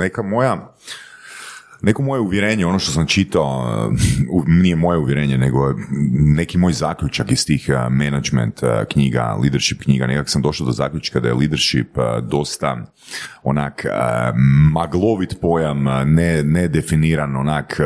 [0.00, 0.74] Neka moja,
[1.82, 3.94] neko moje uvjerenje, ono što sam čitao, e,
[4.30, 5.74] u- nije moje uvjerenje, nego
[6.12, 10.72] neki moj zaključak iz tih e, management e, knjiga, leadership knjiga, nekak sam došao do
[10.72, 11.88] zaključka da je leadership
[12.22, 12.92] dosta
[13.42, 13.84] onak
[14.72, 17.80] maglovit pojam, e, ne, nedefiniran, onak,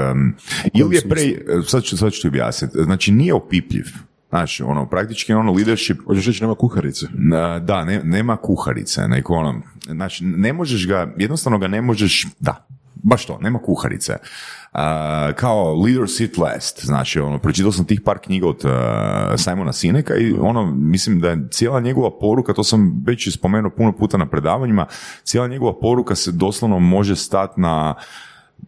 [0.74, 1.22] ili je pre,
[1.66, 3.84] sad ću, sad ću ti objasniti, znači nije opipljiv,
[4.28, 7.06] Znači, ono, praktički ono leadership Hoćeš reći nema kuharice?
[7.62, 12.66] Da, ne, nema kuharice, neko ono, znači ne možeš ga, jednostavno ga ne možeš, da,
[13.04, 14.16] baš to, nema kuharice.
[14.72, 18.70] A, kao leader sit last, znači ono, pročitao sam tih par knjiga od uh,
[19.36, 23.92] Simona Sineka i ono, mislim da je cijela njegova poruka, to sam već spomenuo puno
[23.92, 24.86] puta na predavanjima,
[25.24, 27.94] cijela njegova poruka se doslovno može stati na,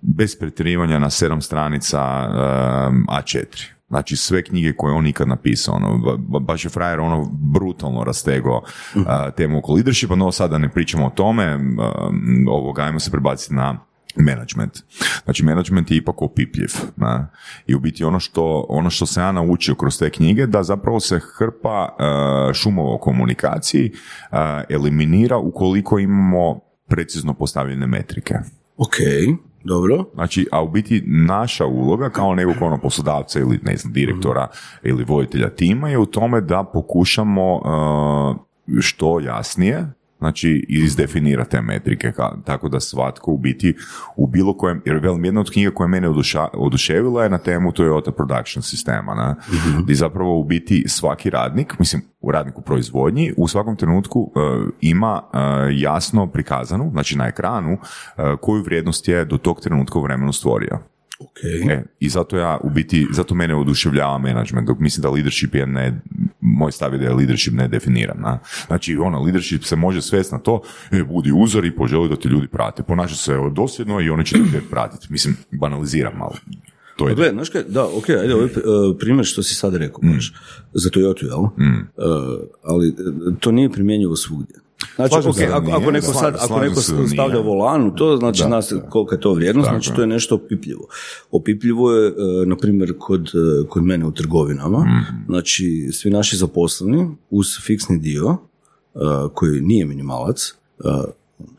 [0.02, 3.66] bez pretjerivanja na sedam stranica um, A4.
[3.88, 8.04] Znači sve knjige koje on ikad napisao, ono, ba- ba- baš je frajer ono brutalno
[8.04, 9.02] rastego uh,
[9.36, 13.78] temu oko leadershipa, no sada ne pričamo o tome, um, ovoga, ajmo se prebaciti na
[14.16, 14.78] management.
[15.24, 16.68] Znači, management je ipak opipljiv.
[16.97, 17.26] Ne?
[17.66, 21.01] I u biti ono što, ono što sam ja naučio kroz te knjige, da zapravo
[21.01, 24.38] se hrpa uh, šumova o komunikaciji uh,
[24.68, 28.34] eliminira ukoliko imamo precizno postavljene metrike.
[28.76, 28.97] Ok,
[29.64, 30.05] dobro.
[30.14, 34.48] Znači, a u biti naša uloga kao nekog ono poslodavca ili ne znam, direktora
[34.82, 39.86] ili voditelja tima je u tome da pokušamo uh, što jasnije
[40.18, 43.74] znači izdefinira te metrike ka, tako da svatko u biti
[44.16, 47.72] u bilo kojem, jer velim jedna od knjiga koja mene oduša, oduševila je na temu
[47.72, 49.36] Toyota Production sistema, na,
[49.82, 54.40] gdje zapravo u biti svaki radnik, mislim u radniku proizvodnji, u svakom trenutku e,
[54.80, 55.38] ima e,
[55.72, 60.78] jasno prikazanu, znači na ekranu, e, koju vrijednost je do tog trenutka u vremenu stvorio.
[61.20, 61.70] Ok.
[61.70, 65.66] E, I zato ja u biti, zato mene oduševljava management, dok mislim da leadership je
[65.66, 66.01] ne,
[66.47, 68.20] moj stav je da je leadership nedefiniran.
[68.20, 68.39] Na.
[68.66, 72.28] Znači, ono, leadership se može svesti na to, e, budi uzor i poželi da te
[72.28, 72.82] ljudi prate.
[72.82, 75.06] Ponaša se dosljedno i oni će te pratiti.
[75.10, 76.35] Mislim, banaliziram malo.
[76.97, 80.01] To je Gle, znaš kaj, da, ok, ajde, ovaj uh, primjer što si sad rekao,
[80.02, 80.35] baš,
[80.73, 81.40] za Toyota, jel?
[81.40, 81.51] Uh,
[82.62, 84.56] ali uh, to nije primjenjivo svugdje.
[84.97, 87.09] Znači, Slažem ok, se da ako, ako neko, sad, ako neko se da nije.
[87.09, 90.07] stavlja volan u to, znači Da, nas, kolika je to vrijednost, Tako znači to je
[90.07, 90.86] nešto opipljivo.
[91.31, 92.16] Opipljivo je, uh,
[92.47, 95.23] na primjer, kod, uh, kod mene u trgovinama, Mhm.
[95.27, 98.39] znači svi naši zaposleni uz fiksni dio, uh,
[99.35, 101.05] koji nije minimalac, uh,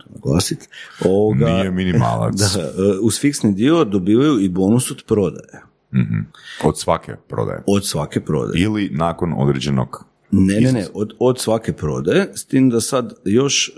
[0.09, 0.69] naglasit,
[1.01, 2.35] ovoga, Nije minimalac.
[2.55, 2.71] da,
[3.01, 5.61] uz fiksni dio dobivaju i bonus od prodaje.
[5.93, 6.19] Mhm.
[6.63, 7.63] Od svake prodaje.
[7.67, 8.61] Od svake prodaje.
[8.61, 13.69] Ili nakon određenog Ne, ne, ne, od, od svake prodaje, s tim da sad još
[13.69, 13.73] e,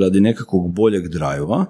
[0.00, 1.66] radi nekakvog boljeg drajva,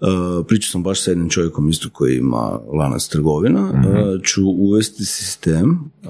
[0.00, 5.04] uh, pričao sam baš sa jednim čovjekom isto koji ima lanac trgovina, e, ću uvesti
[5.04, 5.70] sistem,
[6.02, 6.06] e,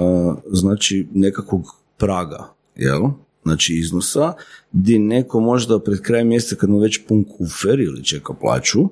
[0.52, 1.62] znači nekakvog
[1.96, 3.02] praga, jel?
[3.42, 4.32] Znači iznosa,
[4.72, 8.88] gdje neko možda pred krajem mjeseca kad mu već pun kufer ili čeka plaću,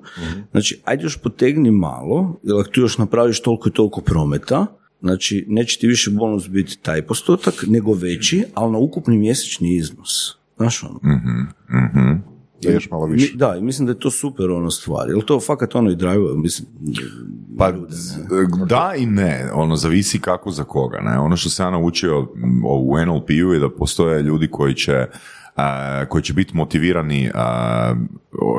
[0.51, 4.65] znači ajde još potegni malo, jer ako tu još napraviš toliko i toliko prometa,
[5.01, 10.37] Znači, neće ti više bonus biti taj postotak, nego veći, ali na ukupni mjesečni iznos.
[10.57, 10.99] Znaš ono?
[12.63, 13.31] Da još malo više.
[13.31, 15.09] Mi- da, i mislim da je to super ono stvar.
[15.09, 16.67] Jel to fakat ono i drive, mislim,
[17.57, 17.71] Pa
[18.69, 20.97] da i ne, ono zavisi kako za koga.
[21.01, 21.19] Ne?
[21.19, 22.27] Ono što sam ja naučio
[22.65, 25.05] u NLP-u je da postoje ljudi koji će
[26.09, 27.31] koji će biti motivirani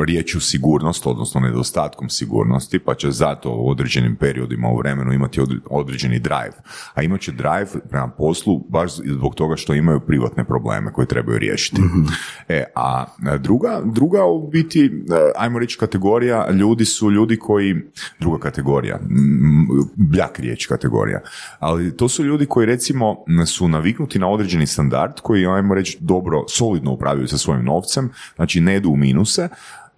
[0.06, 5.60] riječju sigurnost, odnosno nedostatkom sigurnosti, pa će zato u određenim periodima u vremenu imati odre-
[5.70, 6.56] određeni drive.
[6.94, 11.38] A imat će drive prema poslu baš zbog toga što imaju privatne probleme koje trebaju
[11.38, 11.82] riješiti.
[12.48, 13.04] E, a
[13.38, 14.90] druga, druga u biti, e,
[15.36, 17.74] ajmo reći kategorija, ljudi su ljudi koji,
[18.20, 18.98] druga kategorija,
[19.94, 21.20] bljak riječ kategorija,
[21.58, 23.16] ali to su ljudi koji recimo
[23.46, 28.60] su naviknuti na određeni standard koji, ajmo reći, dobro, solidno upravljaju sa svojim novcem, znači
[28.60, 29.48] ne idu u minuse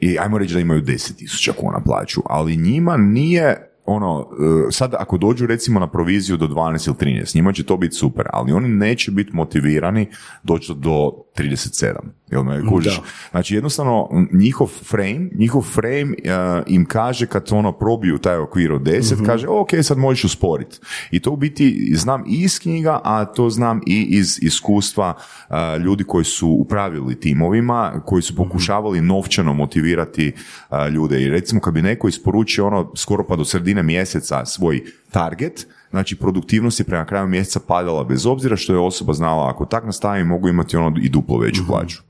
[0.00, 4.28] i ajmo reći da imaju 10.000 kuna plaću, ali njima nije ono,
[4.68, 7.94] e, sad ako dođu recimo na proviziju do 12 ili 13, njima će to biti
[7.94, 10.08] super, ali oni neće biti motivirani
[10.42, 11.94] doći do 37.
[12.30, 12.96] Jel me kužiš?
[12.96, 13.02] Da.
[13.30, 18.82] Znači jednostavno njihov frame, njihov frame e, im kaže kad ono probiju taj okvir od
[18.82, 20.78] 10, kaže ok, sad možeš usporiti.
[21.10, 25.14] I to u biti znam i iz knjiga, a to znam i iz iskustva
[25.50, 30.32] e, ljudi koji su upravili timovima, koji su pokušavali novčano motivirati
[30.70, 31.22] e, ljude.
[31.22, 36.16] I recimo kad bi neko isporučio ono skoro pa do sredine mjeseca svoj target, znači
[36.16, 40.24] produktivnost je prema kraju mjeseca padala bez obzira što je osoba znala ako tak nastavi
[40.24, 42.02] mogu imati ono i duplo veću plaću.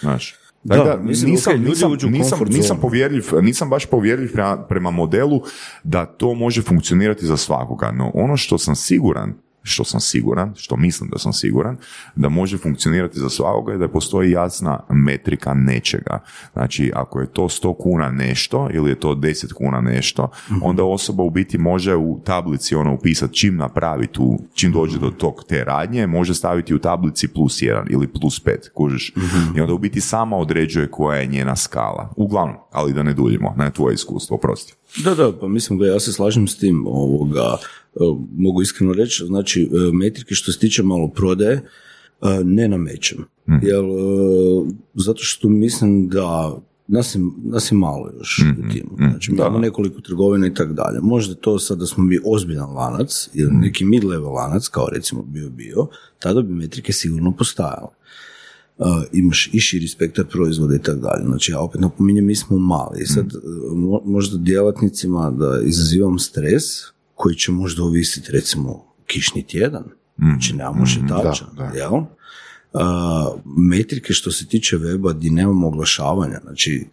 [0.00, 0.34] Znaš.
[0.64, 4.32] Da, Tako mislim, nisam, ok, ljudi nisam, uđu u nisam, nisam povjerljiv, nisam baš povjerljiv
[4.32, 5.42] prema, prema modelu
[5.84, 9.34] da to može funkcionirati za svakoga, no ono što sam siguran
[9.66, 11.76] što sam siguran, što mislim da sam siguran,
[12.16, 16.22] da može funkcionirati za svakoga i da postoji jasna metrika nečega.
[16.52, 20.30] Znači, ako je to 100 kuna nešto ili je to 10 kuna nešto,
[20.62, 25.10] onda osoba u biti može u tablici ono upisati čim napravi tu, čim dođe do
[25.10, 29.12] tog te radnje, može staviti u tablici plus 1 ili plus 5, kužiš.
[29.56, 32.12] I onda u biti sama određuje koja je njena skala.
[32.16, 34.74] Uglavnom, ali da ne duljimo, na tvoje iskustvo, prosti.
[35.04, 37.56] Da, da, pa mislim da ja se slažem s tim, ovoga,
[38.36, 41.64] mogu iskreno reći, znači e, metrike što se tiče malo prodaje, e,
[42.44, 43.18] ne namećem.
[43.62, 46.58] Jer, e, zato što mislim da
[46.88, 48.90] nas je, nas je malo još u timu.
[49.10, 51.00] Znači, mi imamo nekoliko trgovina i tako dalje.
[51.02, 55.50] Možda to sad da smo mi ozbiljan lanac ili neki mid-level lanac, kao recimo bio
[55.50, 55.86] bio,
[56.18, 57.88] tada bi metrike sigurno postajale.
[58.78, 61.24] Uh, imaš i širi spektar proizvoda i tako dalje.
[61.24, 63.02] Znači, ja opet napominjem, mi smo mali.
[63.02, 63.26] I sad,
[63.72, 66.62] mo- možda djelatnicima da izazivam stres,
[67.16, 69.84] koji će možda ovisiti, recimo, kišni tjedan.
[70.18, 71.78] Znači, nemamo šetača, da, da.
[71.78, 71.92] jel?
[72.72, 72.82] Uh,
[73.56, 76.86] metrike što se tiče weba gdje nemamo oglašavanja, znači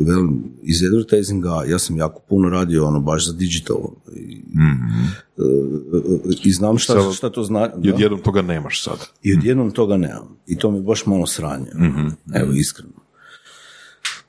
[0.00, 3.80] velim, iz advertisinga ja sam jako puno radio ono baš za digital
[4.16, 4.42] i,
[5.38, 5.42] e,
[6.44, 7.72] i znam šta, Sad- šta to znači.
[7.82, 9.06] I odjednom toga nemaš sad.
[9.22, 10.36] I odjednom toga nemam.
[10.46, 11.70] I to mi je baš malo sranje.
[12.34, 13.07] Evo, iskreno.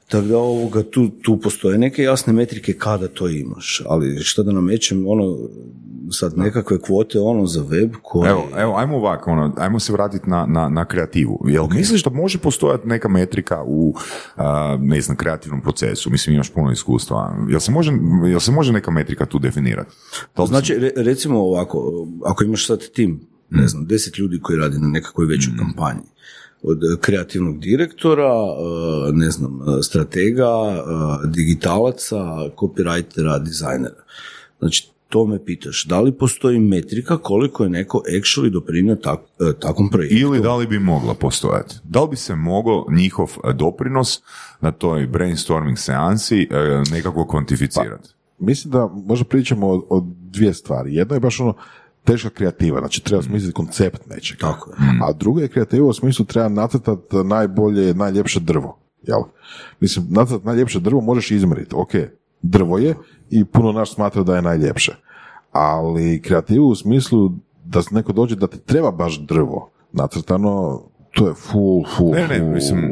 [0.09, 4.51] Tako da ovoga, tu, tu postoje neke jasne metrike kada to imaš, ali šta da
[4.51, 5.37] namećem, ono,
[6.11, 8.29] sad nekakve kvote ono za web koje...
[8.29, 11.41] Evo, evo, ajmo ovako, ono, ajmo se vratiti na, na, na kreativu.
[11.47, 13.95] Jel misliš da može postojati neka metrika u,
[14.35, 16.09] a, ne znam, kreativnom procesu?
[16.09, 17.35] Mislim, imaš puno iskustva.
[17.49, 17.91] Jel se može,
[18.29, 19.91] jel se može neka metrika tu definirati?
[20.47, 24.87] Znači, re- recimo ovako, ako imaš sad tim, ne znam, deset ljudi koji radi na
[24.87, 26.03] nekakvoj većoj kampanji,
[26.63, 32.17] od kreativnog direktora, e, ne znam, stratega, e, digitalaca,
[32.55, 34.03] copywritera, dizajnera.
[34.59, 39.59] Znači, to me pitaš, da li postoji metrika koliko je neko actually doprinio tak, e,
[39.59, 40.15] takvom projektu?
[40.15, 41.75] Ili da li bi mogla postojati?
[41.83, 44.21] Da li bi se mogao njihov doprinos
[44.61, 46.47] na toj brainstorming seansi
[46.91, 48.09] nekako kvantificirati?
[48.39, 50.95] Mislim da možda pričamo o, o dvije stvari.
[50.95, 51.53] Jedno je baš ono
[52.11, 54.39] teška kreativa, znači treba smisliti koncept nečega.
[54.39, 54.71] Tako.
[55.03, 58.77] A druga je kreativa u smislu treba nacrtati najbolje, najljepše drvo.
[59.01, 59.19] Jel?
[59.79, 61.75] Mislim, nacrtati najljepše drvo možeš izmjeriti.
[61.75, 61.91] Ok,
[62.41, 62.95] drvo je
[63.29, 64.95] i puno nas smatra da je najljepše.
[65.51, 67.31] Ali kreativu u smislu
[67.65, 72.39] da neko dođe da ti treba baš drvo nacrtano, to je full, full, Ne, ne,
[72.39, 72.91] full- mislim,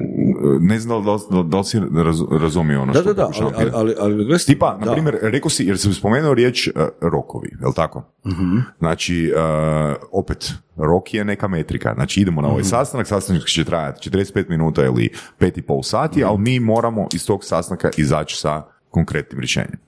[0.60, 3.72] ne znam da li, da li- si raz- razumio ono Da, što da, da, ali,
[3.74, 6.72] ali, ali, ali Tipa, na primjer, rekao si, jer sam spomenuo riječ e,
[7.02, 8.04] rokovi, je li tako?
[8.80, 9.40] Znači, e,
[10.12, 11.94] opet, rok je neka metrika.
[11.94, 16.24] Znači, idemo na ovaj sastanak, sastanak će trajati 45 minuta ili 5 i pol sati,
[16.24, 19.80] ali mi moramo iz tog sastanka izaći sa konkretnim rješenjem.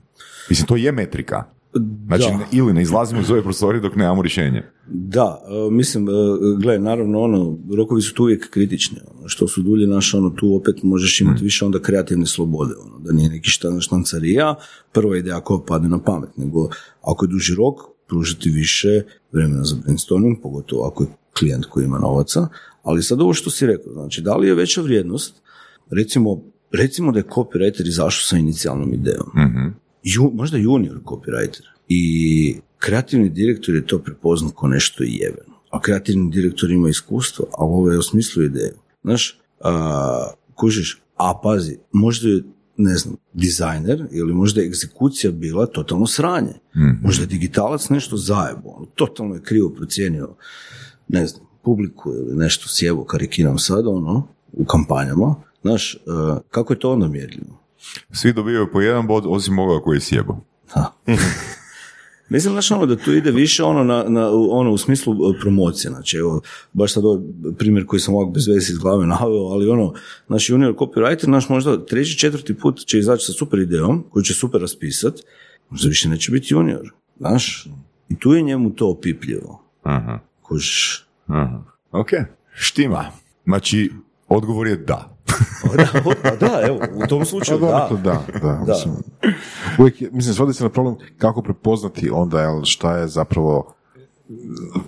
[0.48, 1.44] Mislim, to je metrika.
[2.06, 2.46] Znači, Da.
[2.52, 4.62] ili ne izlazimo iz ove prostorije dok nemamo rješenje.
[4.88, 6.12] Da, e, mislim, e,
[6.60, 10.54] gle, naravno, ono, rokovi su tu uvijek kritični, ono, što su dulje naš, ono, tu
[10.54, 14.54] opet možeš imati više onda kreativne slobode, ono, da nije neki štan, štancarija,
[14.92, 16.68] prva ideja koja padne na pamet, nego
[17.02, 19.02] ako je duži rok, pružiti više
[19.32, 22.48] vremena za brainstorming, pogotovo ako je klijent koji ima novaca,
[22.82, 25.42] ali sad ovo što si rekao, znači, da li je veća vrijednost,
[25.90, 26.42] recimo,
[26.72, 29.30] recimo da je copywriter izašao sa inicijalnom idejom,
[30.02, 31.62] ju, možda junior copywriter.
[31.88, 35.54] I kreativni direktor je to prepoznao kao nešto jebeno.
[35.70, 38.76] A kreativni direktor ima iskustvo, a ovo je osmislio ideju.
[39.02, 42.42] Znaš, a, kužiš, a pazi, možda je
[42.76, 46.54] ne znam, dizajner ili možda je egzekucija bila totalno sranje.
[47.02, 50.34] Možda je digitalac nešto zajebo, ono, totalno je krivo procijenio,
[51.08, 55.34] ne znam, publiku ili nešto sjevo, karikiram sad, ono, u kampanjama.
[55.62, 55.98] Znaš,
[56.50, 57.59] kako je to onda mjerljivo?
[58.12, 60.36] Svi dobivaju po jedan bod, osim ovoga koji je sjebo.
[62.28, 65.40] Mislim, znaš, ono, da tu ide više ono, na, na, u- ono u smislu e,
[65.40, 66.40] promocije, znači, evo,
[66.72, 67.18] baš sad ovaj
[67.58, 69.94] primjer koji sam ovak bez veze iz glave naveo, ali ono,
[70.28, 74.34] naš junior copywriter, naš možda treći, četvrti put će izaći sa super idejom, koju će
[74.34, 75.14] super raspisat,
[75.70, 77.66] možda više neće biti junior, znaš,
[78.08, 80.18] i tu je njemu to opipljivo, Aha.
[80.42, 81.06] kužiš.
[81.26, 81.62] Aha.
[81.92, 82.08] Ok,
[82.54, 83.04] štima.
[83.44, 83.92] Znači,
[84.28, 85.09] odgovor je da.
[85.76, 85.86] Da,
[86.22, 87.88] pa da, evo, u tom Pa slučaju, dobro, da.
[87.88, 88.72] to da, da, Da.
[88.72, 88.94] Mislim,
[89.78, 93.74] uvijek, je- mislim, svodi se na problem kako prepoznati onda jel, šta je zapravo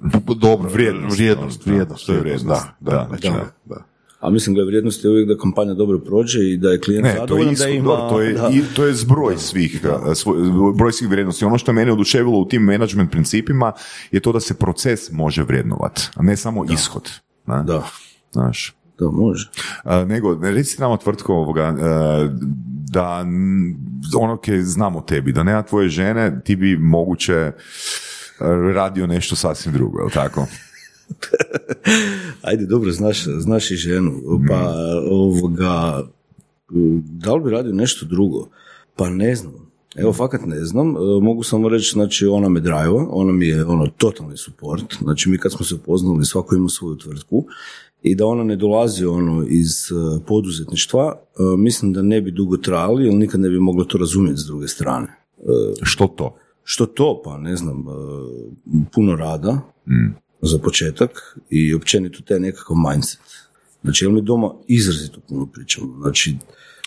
[0.02, 2.44] b- dobro, Vrijednost, vrijednost, da, vrijednost, je vrijednost, vrijednost,
[2.80, 3.46] da, da, da, znači, da.
[3.66, 3.84] da.
[4.20, 7.10] A mislim, gled, vrijednost je uvijek da kampanja dobro prođe i da je klijent Ne,
[7.10, 7.84] to je, zadovoljan, isko, da ima...
[7.84, 8.48] dobro, to je, da.
[8.48, 10.36] i, to je zbroj svih, a, svoj-
[10.74, 11.44] broj svih vrijednosti.
[11.44, 13.72] Ono što je mene oduševilo u tim management principima
[14.10, 17.10] je to da se proces može vrednovati, a ne samo ishod.
[17.46, 17.56] Da.
[17.56, 17.82] Da,
[18.32, 18.74] Znaš.
[19.04, 19.50] Da, može.
[19.84, 22.28] A, nego, reci nama tvrtko ovoga, a,
[22.92, 23.24] da
[24.18, 27.52] ono ke znamo tebi, da nema tvoje žene, ti bi moguće a,
[28.74, 30.46] radio nešto sasvim drugo, je li tako?
[32.48, 34.12] Ajde, dobro, znaš, znaš i ženu,
[34.48, 34.74] pa
[35.10, 36.02] ovoga,
[37.02, 38.48] da li bi radio nešto drugo?
[38.96, 39.72] Pa ne znam.
[39.96, 40.88] Evo, fakat ne znam.
[40.88, 44.96] E, Mogu samo reći, znači, ona me drajva, ona mi je ono totalni support.
[45.02, 47.44] Znači, mi kad smo se upoznali, svako ima svoju tvrtku
[48.02, 52.56] i da ona ne dolazi ono iz e, poduzetništva, e, mislim da ne bi dugo
[52.56, 55.06] trajali, jer nikad ne bi mogla to razumjeti s druge strane.
[55.82, 56.36] Što to?
[56.64, 57.22] Što to?
[57.24, 57.82] Pa ne znam, e,
[58.92, 59.60] puno rada
[60.42, 63.20] za početak i općenito taj nekakav mindset.
[63.82, 65.98] Znači, jer mi doma izrazito puno pričamo.
[66.00, 66.36] Znači,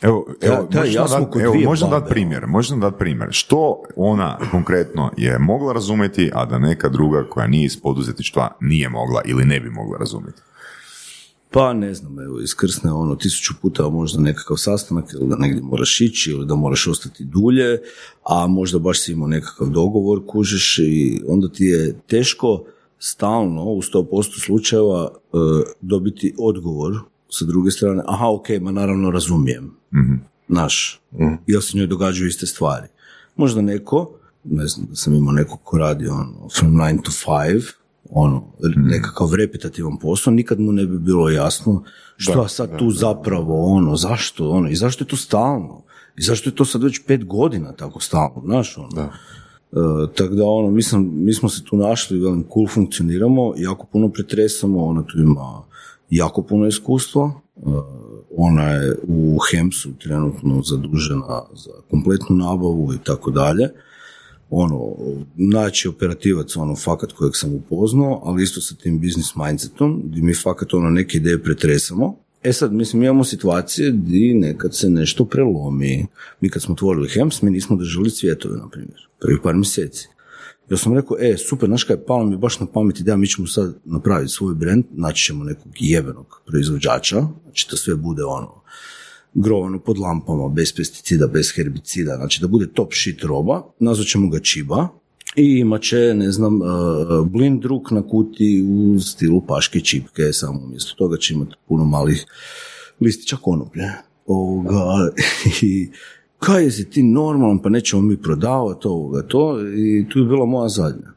[0.02, 3.28] Evo, Da, evo, da, možeš ja kod evo, babe, dati primjer, možeš nam dati primjer.
[3.32, 8.90] Što ona konkretno je mogla razumjeti, a da neka druga koja nije iz poduzetništva nije
[8.90, 10.42] mogla ili ne bi mogla razumjeti?
[11.52, 16.02] Pa ne znam, evo, iskrsne ono tisuću puta možda nekakav sastanak ili da negdje moraš
[16.02, 17.82] ići ili da moraš ostati dulje,
[18.24, 22.64] a možda baš si imao nekakav dogovor, kužiš i onda ti je teško
[23.00, 25.38] stalno u 100% slučajeva e,
[25.82, 26.94] dobiti odgovor
[27.30, 29.72] sa druge strane, aha, ok, ma naravno razumijem.
[30.48, 31.02] Naš.
[31.48, 32.88] Jel se njoj događaju iste stvari.
[33.36, 34.12] Možda neko,
[34.44, 37.72] ne znam, da sam imao nekog ko radi ono, from 9 to 5,
[38.10, 38.44] ono,
[38.76, 41.84] nekakav repetativan posao, nikad mu ne bi bilo jasno
[42.18, 45.84] što ja sad tu zapravo, ono, zašto, ono, i zašto je to stalno?
[46.18, 49.02] I zašto je to sad već pet godina tako stalno, znaš, ono.
[49.02, 49.08] E,
[50.16, 54.10] tako da ono, mi, sam, mi smo se tu našli, velim, cool funkcioniramo, jako puno
[54.10, 55.62] pretresamo, ona tu ima
[56.10, 57.62] jako puno iskustva, e,
[58.38, 63.70] ona je u Hemsu trenutno zadužena za kompletnu nabavu i tako dalje.
[64.50, 64.96] Ono,
[65.38, 70.34] znači operativac, ono, fakat kojeg sam upoznao, ali isto sa tim business mindsetom, gdje mi
[70.34, 72.16] fakat ono neke ideje pretresamo.
[72.44, 76.08] E sad, mislim, imamo situacije gdje nekad se nešto prelomi.
[76.42, 80.08] Mi kad smo otvorili Hems, mi nismo držali cvjetove, na primjer, prvi par mjeseci.
[80.70, 83.48] Ja sam rekao, e, super, znaš kaj, palo mi baš na pamet ideja, mi ćemo
[83.48, 88.62] sad napraviti svoj brand, naći ćemo nekog jebenog proizvođača, znači da sve bude ono,
[89.36, 94.30] grovano pod lampama, bez pesticida, bez herbicida, znači da bude top shit roba, nazvat ćemo
[94.30, 94.88] ga Čiba
[95.36, 100.60] i imat će, ne znam, uh, blind druk na kuti u stilu paške čipke, samo
[100.66, 102.26] umjesto toga će imati puno malih
[103.02, 103.84] listića konoplje.
[104.26, 105.12] Ovoga,
[105.62, 105.90] i
[106.40, 110.70] kaj si ti normalan, pa nećemo mi prodavati ovoga to i tu je bila moja
[110.70, 111.12] zadnja.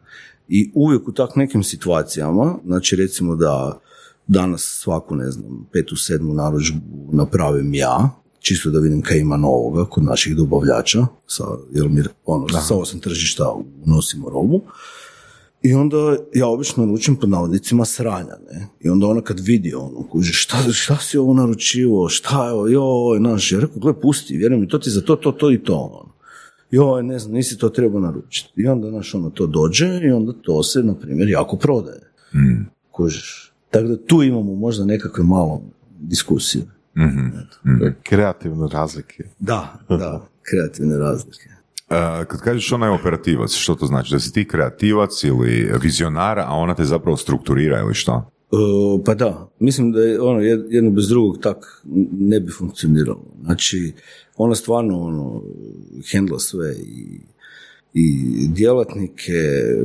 [0.48, 3.80] I uvijek u tak nekim situacijama, znači recimo da
[4.28, 6.80] danas svaku, ne znam, petu, sedmu narudžbu
[7.12, 12.48] napravim ja, čisto da vidim kaj ima novoga kod naših dobavljača, sa, jer mi ono,
[12.48, 13.54] sa osam tržišta
[13.86, 14.62] unosimo robu,
[15.62, 18.66] i onda ja obično naručim pod navodnicima sranja, ne?
[18.80, 22.68] I onda ona kad vidi ono, kuže, šta, šta si ovo naručivo, šta je ovo,
[22.68, 25.62] joj, naš, ja rekao, gle, pusti, vjerujem mi, to ti za to, to, to i
[25.62, 26.12] to, ono.
[26.70, 28.52] Joj, ne znam, nisi to trebao naručiti.
[28.56, 32.12] I onda, naš, ono, to dođe i onda to se, na primjer, jako prodaje.
[32.34, 32.66] Mm.
[32.90, 33.47] Kužiš.
[33.70, 35.62] Tako da tu imamo možda nekakve malo
[36.00, 36.64] diskusije.
[38.02, 39.24] Kreativne razlike.
[39.38, 41.48] Da, da, kreativne razlike.
[41.90, 44.14] Uh, kad kažeš ona je operativac, što to znači?
[44.14, 48.30] Da si ti kreativac ili vizionara, a ona te zapravo strukturira ili što?
[48.50, 51.82] Uh, pa da, mislim da je ono jed- jedno bez drugog tak
[52.12, 53.24] ne bi funkcioniralo.
[53.44, 53.92] Znači,
[54.36, 55.42] ona stvarno ono,
[56.12, 57.20] hendla sve i,
[57.94, 59.32] i djelatnike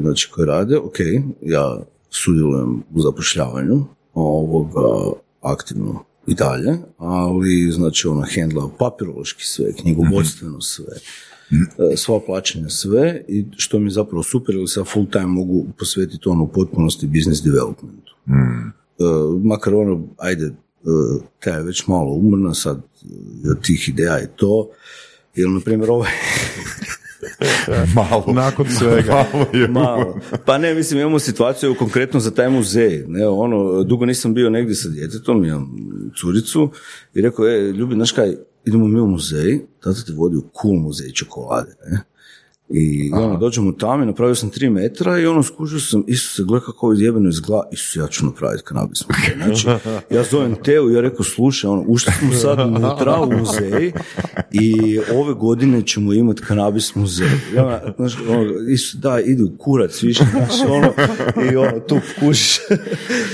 [0.01, 0.99] znači, koji rade, ok,
[1.41, 1.84] ja
[2.14, 10.95] sudjelujem u zapošljavanju ovoga aktivno i dalje, ali znači ona hendla papirološki sve, knjigovodstveno sve,
[11.52, 15.26] e, sva plaćanja sve i što mi je zapravo super, jer se ja full time
[15.26, 18.15] mogu posvetiti ono u potpunosti business developmentu.
[18.27, 19.03] E,
[19.44, 20.53] makar ono, ajde, e,
[21.40, 22.81] ta je već malo umrna sad
[23.52, 24.69] od tih ideja i to,
[25.35, 26.11] jer na primjer ovaj
[27.95, 28.34] Malo.
[28.34, 29.12] Nakon svega.
[29.34, 30.20] Malo je Malo.
[30.45, 33.06] Pa ne, mislim, imamo situaciju konkretno za taj muzej.
[33.08, 35.72] Ne, ono, dugo nisam bio negdje sa djetetom, imam
[36.22, 36.72] curicu
[37.14, 38.36] i rekao, e, ljubi, znaš kaj,
[38.66, 42.12] idemo mi u muzej, tata te vodi u cool muzej čokolade, ne?
[42.76, 46.60] I ono, dođemo tamo i napravio sam tri metra i ono, skužio sam, Isuse, gle
[46.60, 49.04] kako ovo izjebeno izgleda, Isuse, ja ću napraviti kanabis.
[49.44, 49.68] Znači,
[50.10, 53.91] ja zovem Teo i ja rekao, slušaj, ono, ušli smo sad unutra u muzej
[54.52, 57.28] i ove godine ćemo imati kanabis muzej.
[57.58, 60.94] Ona, znaš, ono, Isuse, da, idu kurac više, znaš, ono,
[61.52, 62.60] i ono, tu kužiš.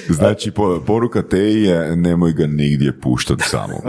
[0.10, 3.74] Znači, po- poruka te je nemoj ga nigdje puštati samo.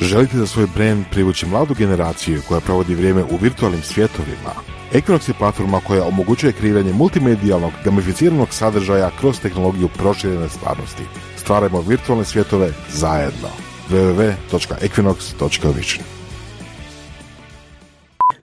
[0.00, 4.52] Želite za svoj brand privući mladu generaciju koja provodi vrijeme u virtualnim svjetovima?
[4.92, 11.02] Equinox je platforma koja omogućuje kreiranje multimedijalnog, gamificiranog sadržaja kroz tehnologiju proširene stvarnosti.
[11.36, 13.48] Stvarajmo virtualne svjetove zajedno.
[13.90, 16.21] www.equinox.vision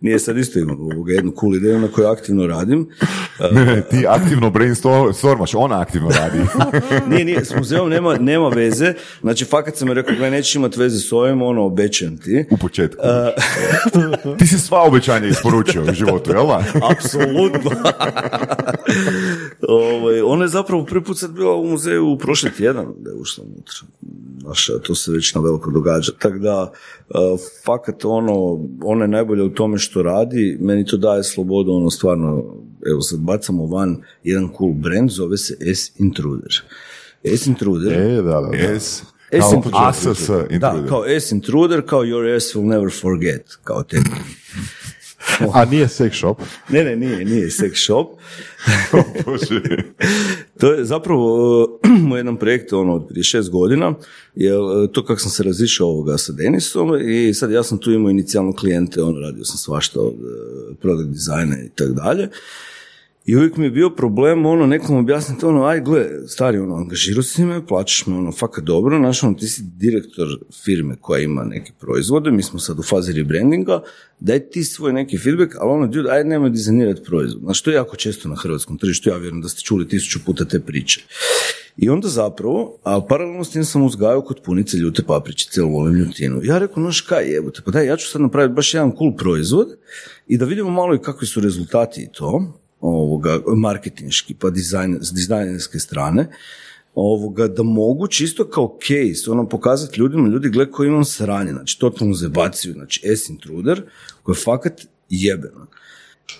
[0.01, 2.89] Nije sad isto imam ovoga jednu cool ideju na kojoj aktivno radim.
[3.55, 6.39] ne, ne, ti aktivno brainstormaš, ona aktivno radi.
[7.09, 8.93] nije, nije, s muzeom nema, nema veze.
[9.21, 12.45] Znači, fakat sam rekao, gledaj, nećeš imati veze s ovim, ono, obećam ti.
[12.51, 13.01] U početku.
[14.37, 16.63] ti si sva obećanja isporučio u životu, jel da?
[16.91, 17.71] Apsolutno.
[19.67, 23.43] Ovaj, ona je zapravo prvi put sad bila u muzeju prošli tjedan da je ušla
[23.43, 23.77] unutra.
[24.41, 26.11] Znaš, to se već na veliko događa.
[26.19, 26.71] Tako da,
[27.09, 31.89] uh, fakat ono, ona je najbolja u tome što radi, meni to daje slobodu, ono
[31.89, 32.43] stvarno,
[32.91, 36.61] evo sad bacamo van jedan cool brand, zove se S-Intruder.
[37.23, 38.79] S-Intruder, E, da, da, da.
[38.79, 39.79] S, S kao intruder.
[39.81, 40.89] ASS da, intruder.
[40.89, 43.97] kao S-Intruder, kao your ass will never forget, kao te.
[45.53, 46.41] A nije sex shop.
[46.73, 48.07] Ne, ne, nije, nije sex shop.
[50.59, 51.69] To je zapravo uh,
[52.07, 53.93] moj jedan projekt ono, od prije šest godina,
[54.35, 57.91] jer uh, to kako sam se razišao ovoga sa Denisom i sad ja sam tu
[57.91, 62.29] imao inicijalno klijente, on radio sam svašta od uh, product dizajna i tako dalje.
[63.29, 67.23] I uvijek mi je bio problem ono nekom objasniti ono, aj gle, stari ono, angažirao
[67.23, 70.27] si me, plaćaš me ono, fakat dobro, znaš ono, ti si direktor
[70.63, 73.81] firme koja ima neke proizvode, mi smo sad u fazi rebrandinga,
[74.19, 77.43] daj ti svoj neki feedback, ali ono, dude, aj nemoj dizajnirati proizvod.
[77.43, 80.45] Znaš, to je jako često na hrvatskom tržištu, ja vjerujem da ste čuli tisuću puta
[80.45, 81.01] te priče.
[81.77, 85.95] I onda zapravo, a paralelno s tim sam uzgajao kod punice ljute papričice, ili volim
[85.95, 86.41] ljutinu.
[86.43, 89.67] Ja rekao, no kaj jebote, pa daj, ja ću sad napraviti baš jedan cool proizvod
[90.27, 95.13] i da vidimo malo i kakvi su rezultati i to, ovoga, marketinški, pa dizajn, s
[95.13, 96.27] dizajnerske strane,
[96.95, 101.79] ovoga, da mogu čisto kao case, ono, pokazati ljudima, ljudi, gle koji imam sranje, znači,
[101.79, 103.81] totalnu zebaciju, znači, S-intruder,
[104.23, 105.67] koji je fakat jebeno.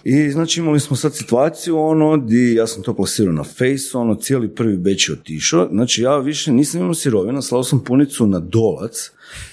[0.04, 4.16] I znači imali smo sad situaciju ono di ja sam to plasirao na face, ono
[4.16, 8.40] cijeli prvi beč je otišao, znači ja više nisam imao sirovina, slao sam punicu na
[8.40, 9.12] dolac,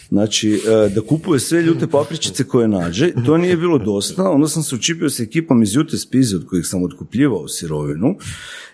[0.09, 4.62] znači e, da kupuje sve ljute papričice koje nađe, to nije bilo dosta, onda sam
[4.62, 8.16] se učipio s ekipom iz Jute Spize od kojih sam otkupljivao sirovinu.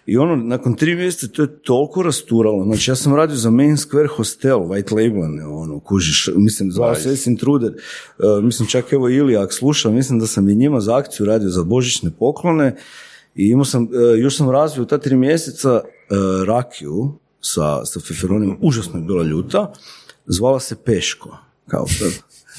[0.06, 2.64] I ono, nakon tri mjeseca to je toliko rasturalo.
[2.64, 7.16] Znači, ja sam radio za Main Square Hostel, white labelane, ono, kužiš, mislim, zvao se
[7.16, 11.26] S Intruder, uh, mislim, čak evo Ilijak sluša, mislim da sam i njima za akciju
[11.26, 12.76] radio za božićne poklone.
[13.34, 15.82] I imao sam, uh, još sam razvio ta tri mjeseca uh,
[16.46, 19.72] rakiju sa, sa feferonima, užasno je bila ljuta,
[20.26, 21.38] zvala se Peško,
[21.68, 22.12] kao sad.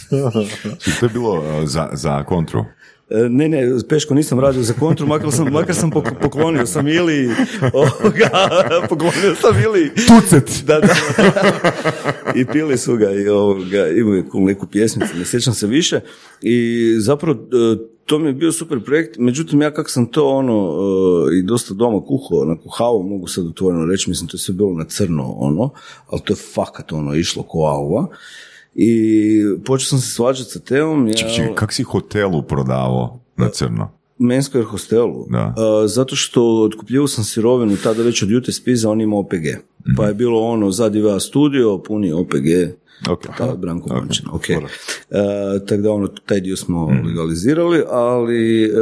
[1.00, 2.66] To je bilo uh, za, za kontru.
[3.10, 6.88] E, Ne, ne, Peško nisam radio za kontru, makar sam, makar sam pok- poklonio sam
[6.88, 7.30] ili,
[7.74, 8.30] ovoga,
[8.90, 9.92] poklonio sam ili...
[9.96, 10.64] Tucet!
[10.66, 10.96] Da, da.
[12.36, 16.00] I pili su ga i ovoga, imaju cool neku pjesmicu, ne sjećam se više.
[16.42, 20.70] I zapravo e, to mi je bio super projekt, međutim ja kak sam to ono
[21.34, 24.54] e, i dosta doma kuhao, na kuhao, mogu sad otvoreno reći, mislim to je sve
[24.54, 25.70] bilo na crno ono,
[26.08, 28.08] ali to je fakat ono išlo ko auva.
[28.76, 31.08] I počeo sam se svađati sa Teom.
[31.08, 33.92] Ja, Čekaj, čekaj, kak si hotelu prodavao na crno?
[34.18, 35.26] Menskoj hostelu.
[35.30, 35.56] Da.
[35.58, 39.46] Uh, zato što otkupljivao sam sirovinu tada već od Jute Spiza, on ima OPG.
[39.98, 42.48] Pa je bilo ono za DVA studio, puni OPG,
[43.04, 43.22] Ok.
[43.38, 44.48] ta Branko Ok, Mančina, ok.
[44.50, 44.68] dobro.
[45.10, 45.18] Uh,
[45.62, 47.08] tako da ono, taj dio smo Mhm.
[47.08, 48.76] legalizirali, ali uh,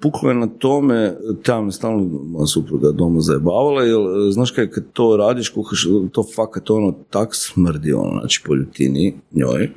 [0.00, 4.70] puklo je na tome, tam je stalno moja supruga doma zajebavala, jer uh, znaš kaj,
[4.70, 9.70] kad to radiš, kuhaš, to fakat ono tak smrdi, ono, znači po ljutini njoj.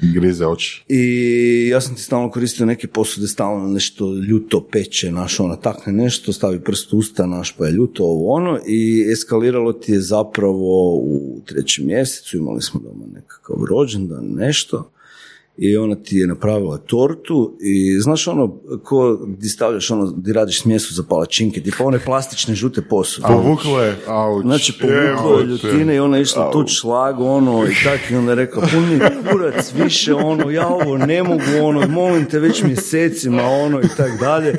[0.00, 0.84] Grize oči.
[0.88, 5.92] I ja sam ti stalno koristio neke posude, stalno nešto ljuto peče, naš ono takne
[5.92, 10.96] nešto, stavi prst usta, naš pa je ljuto ovo ono i eskaliralo ti je zapravo
[10.96, 14.90] u trećem mjesecu, imali smo doma nekakav rođendan, nešto
[15.60, 20.62] i ona ti je napravila tortu i znaš ono, ko di stavljaš ono, di radiš
[20.62, 23.26] smjesu za palačinke, tipa one plastične žute posude.
[23.28, 23.96] Povuklo je.
[24.06, 24.42] Auć.
[24.42, 28.32] Znači, povuklo je ljutine i ona je išla tuč šlag, ono, i tak, i onda
[28.32, 32.38] je rekla, pun mi je kurac više, ono, ja ovo ne mogu, ono, molim te
[32.38, 34.56] već mjesecima, ono, i tak dalje.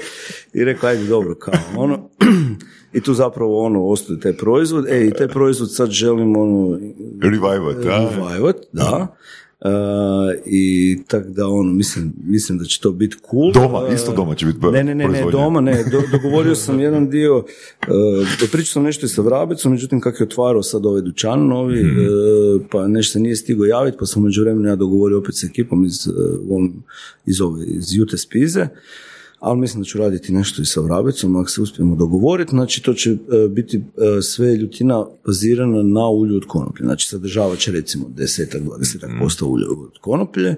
[0.53, 2.09] I rekla, ajde, dobro, kao, ono,
[2.93, 6.79] i tu zapravo, ono, ostaje taj proizvod, e, i taj proizvod sad želim, ono,
[7.21, 8.09] Revivat, da?
[8.31, 9.15] revivat, da.
[9.61, 9.69] E,
[10.45, 10.63] I
[11.07, 13.51] tak da ono, mislim, mislim da će to biti cool.
[13.53, 16.79] Doma, E, isto doma će biti Ne, ne, ne, ne, doma ne, Do- dogovorio sam
[16.79, 17.43] jedan dio, uh,
[18.51, 21.99] pričao sam nešto i sa Vrabecom, međutim kako je otvarao sad ovaj dućan novi, Mhm.
[21.99, 22.05] e,
[22.71, 25.85] pa nešto se nije stigao javiti, pa sam među vremenu ja dogovorio opet sa ekipom
[25.85, 26.11] iz, e,
[27.25, 28.67] iz, ove, iz Jute Spize,
[29.39, 32.93] ali mislim da ću raditi nešto i sa Vrabecom, ako se uspijemo dogovoriti, znači to
[32.93, 33.17] će e,
[33.49, 39.45] biti e, sve ljutina bazirana na ulju od konoplje, znači sadržavat će recimo 10-20% posto
[39.45, 40.55] ulja od konoplje,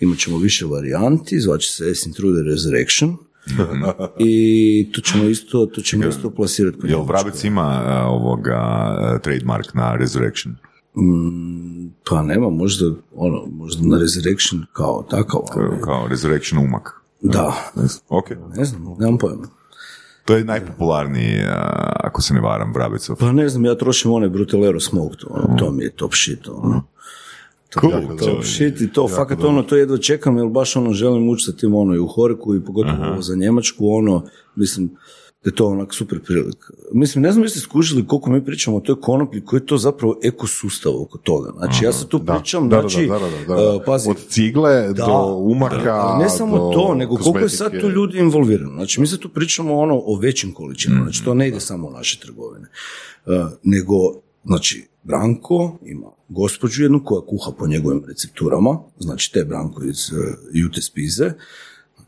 [0.00, 3.16] imat ćemo više varijanti, zvaće se S Intruder Resurrection,
[4.18, 7.02] i to ćemo isto, to ćemo isto plasirati Jel.
[7.02, 10.54] Vrabec ima uh, ovoga uh, trademark na Resurrection?
[10.96, 16.97] Mm, pa nema, možda, ono, možda na Resurrection kao takav, Kao, kao Resurrection umak.
[17.20, 17.54] Da,
[18.08, 18.30] Ok.
[18.56, 19.46] ne znam, nemam pojma.
[20.24, 21.40] To je najpopularniji,
[21.96, 23.16] ako se ne varam, Vrabecov.
[23.16, 26.82] Pa ne znam, ja trošim onaj Brutellero Smoked, ono, to mi je top shit, ono.
[27.70, 30.92] To Cool, je top shit i to, fakat ono, to jedva čekam, jer baš ono,
[30.92, 34.24] želim ući sa tim ono i u Horiku i pogotovo ovo za Njemačku, ono,
[34.54, 34.90] mislim,
[35.44, 36.72] je to onak super prilika.
[36.92, 40.18] Mislim, ne znam jeste skužili koliko mi pričamo o toj konoplji, koji je to zapravo
[40.22, 41.52] ekosustav oko toga.
[41.56, 43.74] Znači, ja se tu pričam, Da, da, znači, da, da, da, da.
[43.76, 46.16] uh, pazi, Od cigle Da, do umaka.
[46.20, 48.74] ne samo do to, nego koliko je sad tu ljudi involvirano.
[48.74, 51.92] Znači, mi se tu pričamo ono o većim količinama, znači to ne ide samo u
[51.92, 52.68] naše trgovine.
[53.26, 53.32] Uh,
[53.62, 53.94] nego,
[54.44, 60.18] znači, Branko ima gospođu jednu koja kuha po njegovim recepturama, znači te Branko iz uh,
[60.52, 61.32] Jute Spize,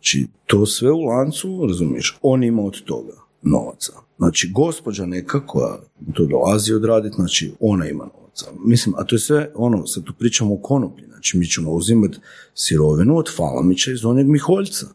[0.01, 3.13] znači to sve u lancu, razumiješ, on ima od toga
[3.43, 3.93] novaca.
[4.19, 5.79] Znači, gospođa neka koja
[6.15, 8.47] to dolazi odraditi, znači ona ima novaca.
[8.65, 12.19] Mislim, a to je sve, ono, sad tu pričamo o konoplji, znači mi ćemo uzimati
[12.55, 14.87] sirovinu od Falamića iz onog Miholjca,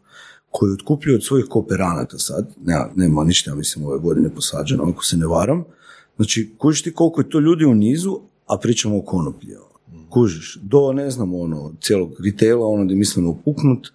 [0.50, 5.04] koji otkupljuju od svojih kooperanata sad, nema, nema ništa, ja mislim, ove godine posađeno, ako
[5.04, 5.64] se ne varam,
[6.16, 9.54] znači, kužiš ti koliko je to ljudi u nizu, a pričamo o konoplji.
[9.54, 10.08] ono.
[10.10, 13.88] Kužiš, do, ne znam, ono, cijelog retaila, ono, gdje mislimo upuknut,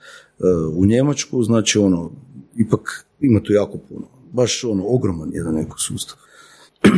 [0.75, 2.11] u Njemačku, znači, ono,
[2.57, 4.07] ipak ima tu jako puno.
[4.31, 6.17] Baš, ono, ogroman jedan ekosustav.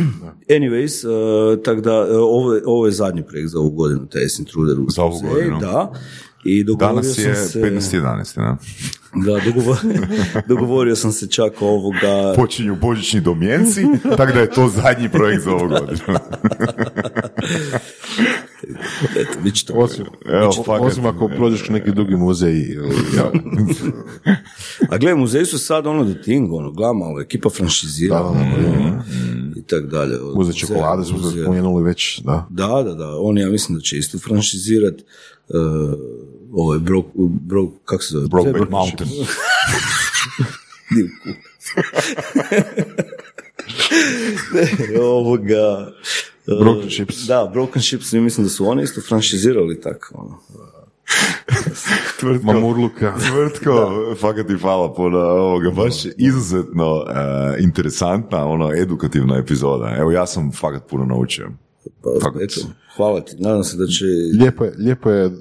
[0.56, 4.22] Anyways, uh, tako da, uh, ovo, je, ovo je zadnji projekt za ovu godinu, taj
[4.38, 5.58] Intruder u Za ovu godinu.
[5.60, 5.92] Da.
[6.44, 7.60] I Danas je sam se...
[7.60, 8.36] 15.11.
[8.36, 8.56] Da?
[9.14, 10.00] Da, dogovorio,
[10.48, 12.34] dogovorio sam se čak ovoga...
[12.36, 15.98] Počinju božićni domjenci, tako da je to zadnji projekt za ovu godinu.
[19.16, 19.72] Eto, bit će to.
[19.74, 20.86] Osim, Evo, osim- fakat.
[20.86, 22.54] osim ako prođeš u neki drugi muzej.
[24.90, 28.28] A gledaj, muzeji su sad ono the thing, ono, gledaj malo, ekipa franšizira, Da, da,
[28.28, 28.40] da,
[28.70, 29.02] ono,
[29.56, 30.18] i tak dalje.
[30.34, 32.46] Muzej čokolade smo Muzej- spomenuli već, da.
[32.50, 35.56] Da, da, da, oni ja mislim da će isto franšizirat uh,
[36.52, 37.08] ovo je Broke,
[37.40, 38.28] Broke, kako se zove?
[38.28, 39.10] Brokeback Mountain.
[40.90, 41.28] Nije u ku-
[44.54, 45.92] Ne, ovoga...
[46.46, 47.26] uh, Broken Ships.
[47.26, 50.38] Da, Broken Ships, ja mislim da su oni isto franšizirali tako, ono.
[52.42, 53.14] Mamurluka.
[53.28, 57.12] Tvrtko, fakat ti hvala puno ovoga, baš izuzetno e,
[57.62, 59.94] interesantna, ono, edukativna epizoda.
[59.98, 61.50] Evo, ja sam fakat puno naučio.
[62.02, 62.10] Pa,
[62.40, 62.60] eto,
[62.96, 64.04] hvala ti, nadam se da će...
[64.40, 65.32] Lijepo je, lijepo je uh,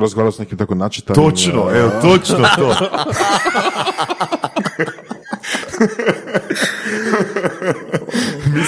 [0.00, 1.30] razgovarati s nekim tako načitanim.
[1.30, 2.74] Točno, uh, evo, točno to.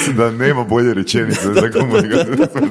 [0.05, 2.67] Mislim da nema bolje rečenice za komunikaciju.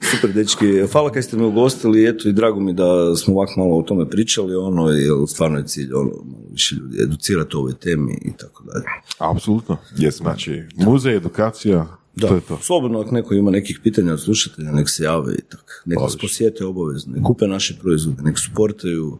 [0.00, 0.86] Super, dečki.
[0.92, 4.10] Hvala kaj ste me ugostili, eto i drago mi da smo ovako malo o tome
[4.10, 8.32] pričali, ono, jer stvarno je cilj, ono, malo više ljudi educirati o ovoj temi i
[8.36, 8.84] tako dalje.
[9.18, 9.76] Apsolutno.
[10.10, 11.86] Znači, muzej, edukacija,
[12.20, 12.58] to je to.
[12.62, 15.72] Slobodno ako neko ima nekih pitanja od slušatelja, nek se jave i tako.
[15.84, 19.18] Nek nas posjete obavezno, nek kupe naše proizvode, nek suportaju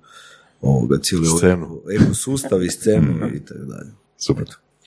[0.60, 3.90] ovoga cijeli ovaj ekosustav i scenu i tako dalje.
[4.16, 4.46] Super.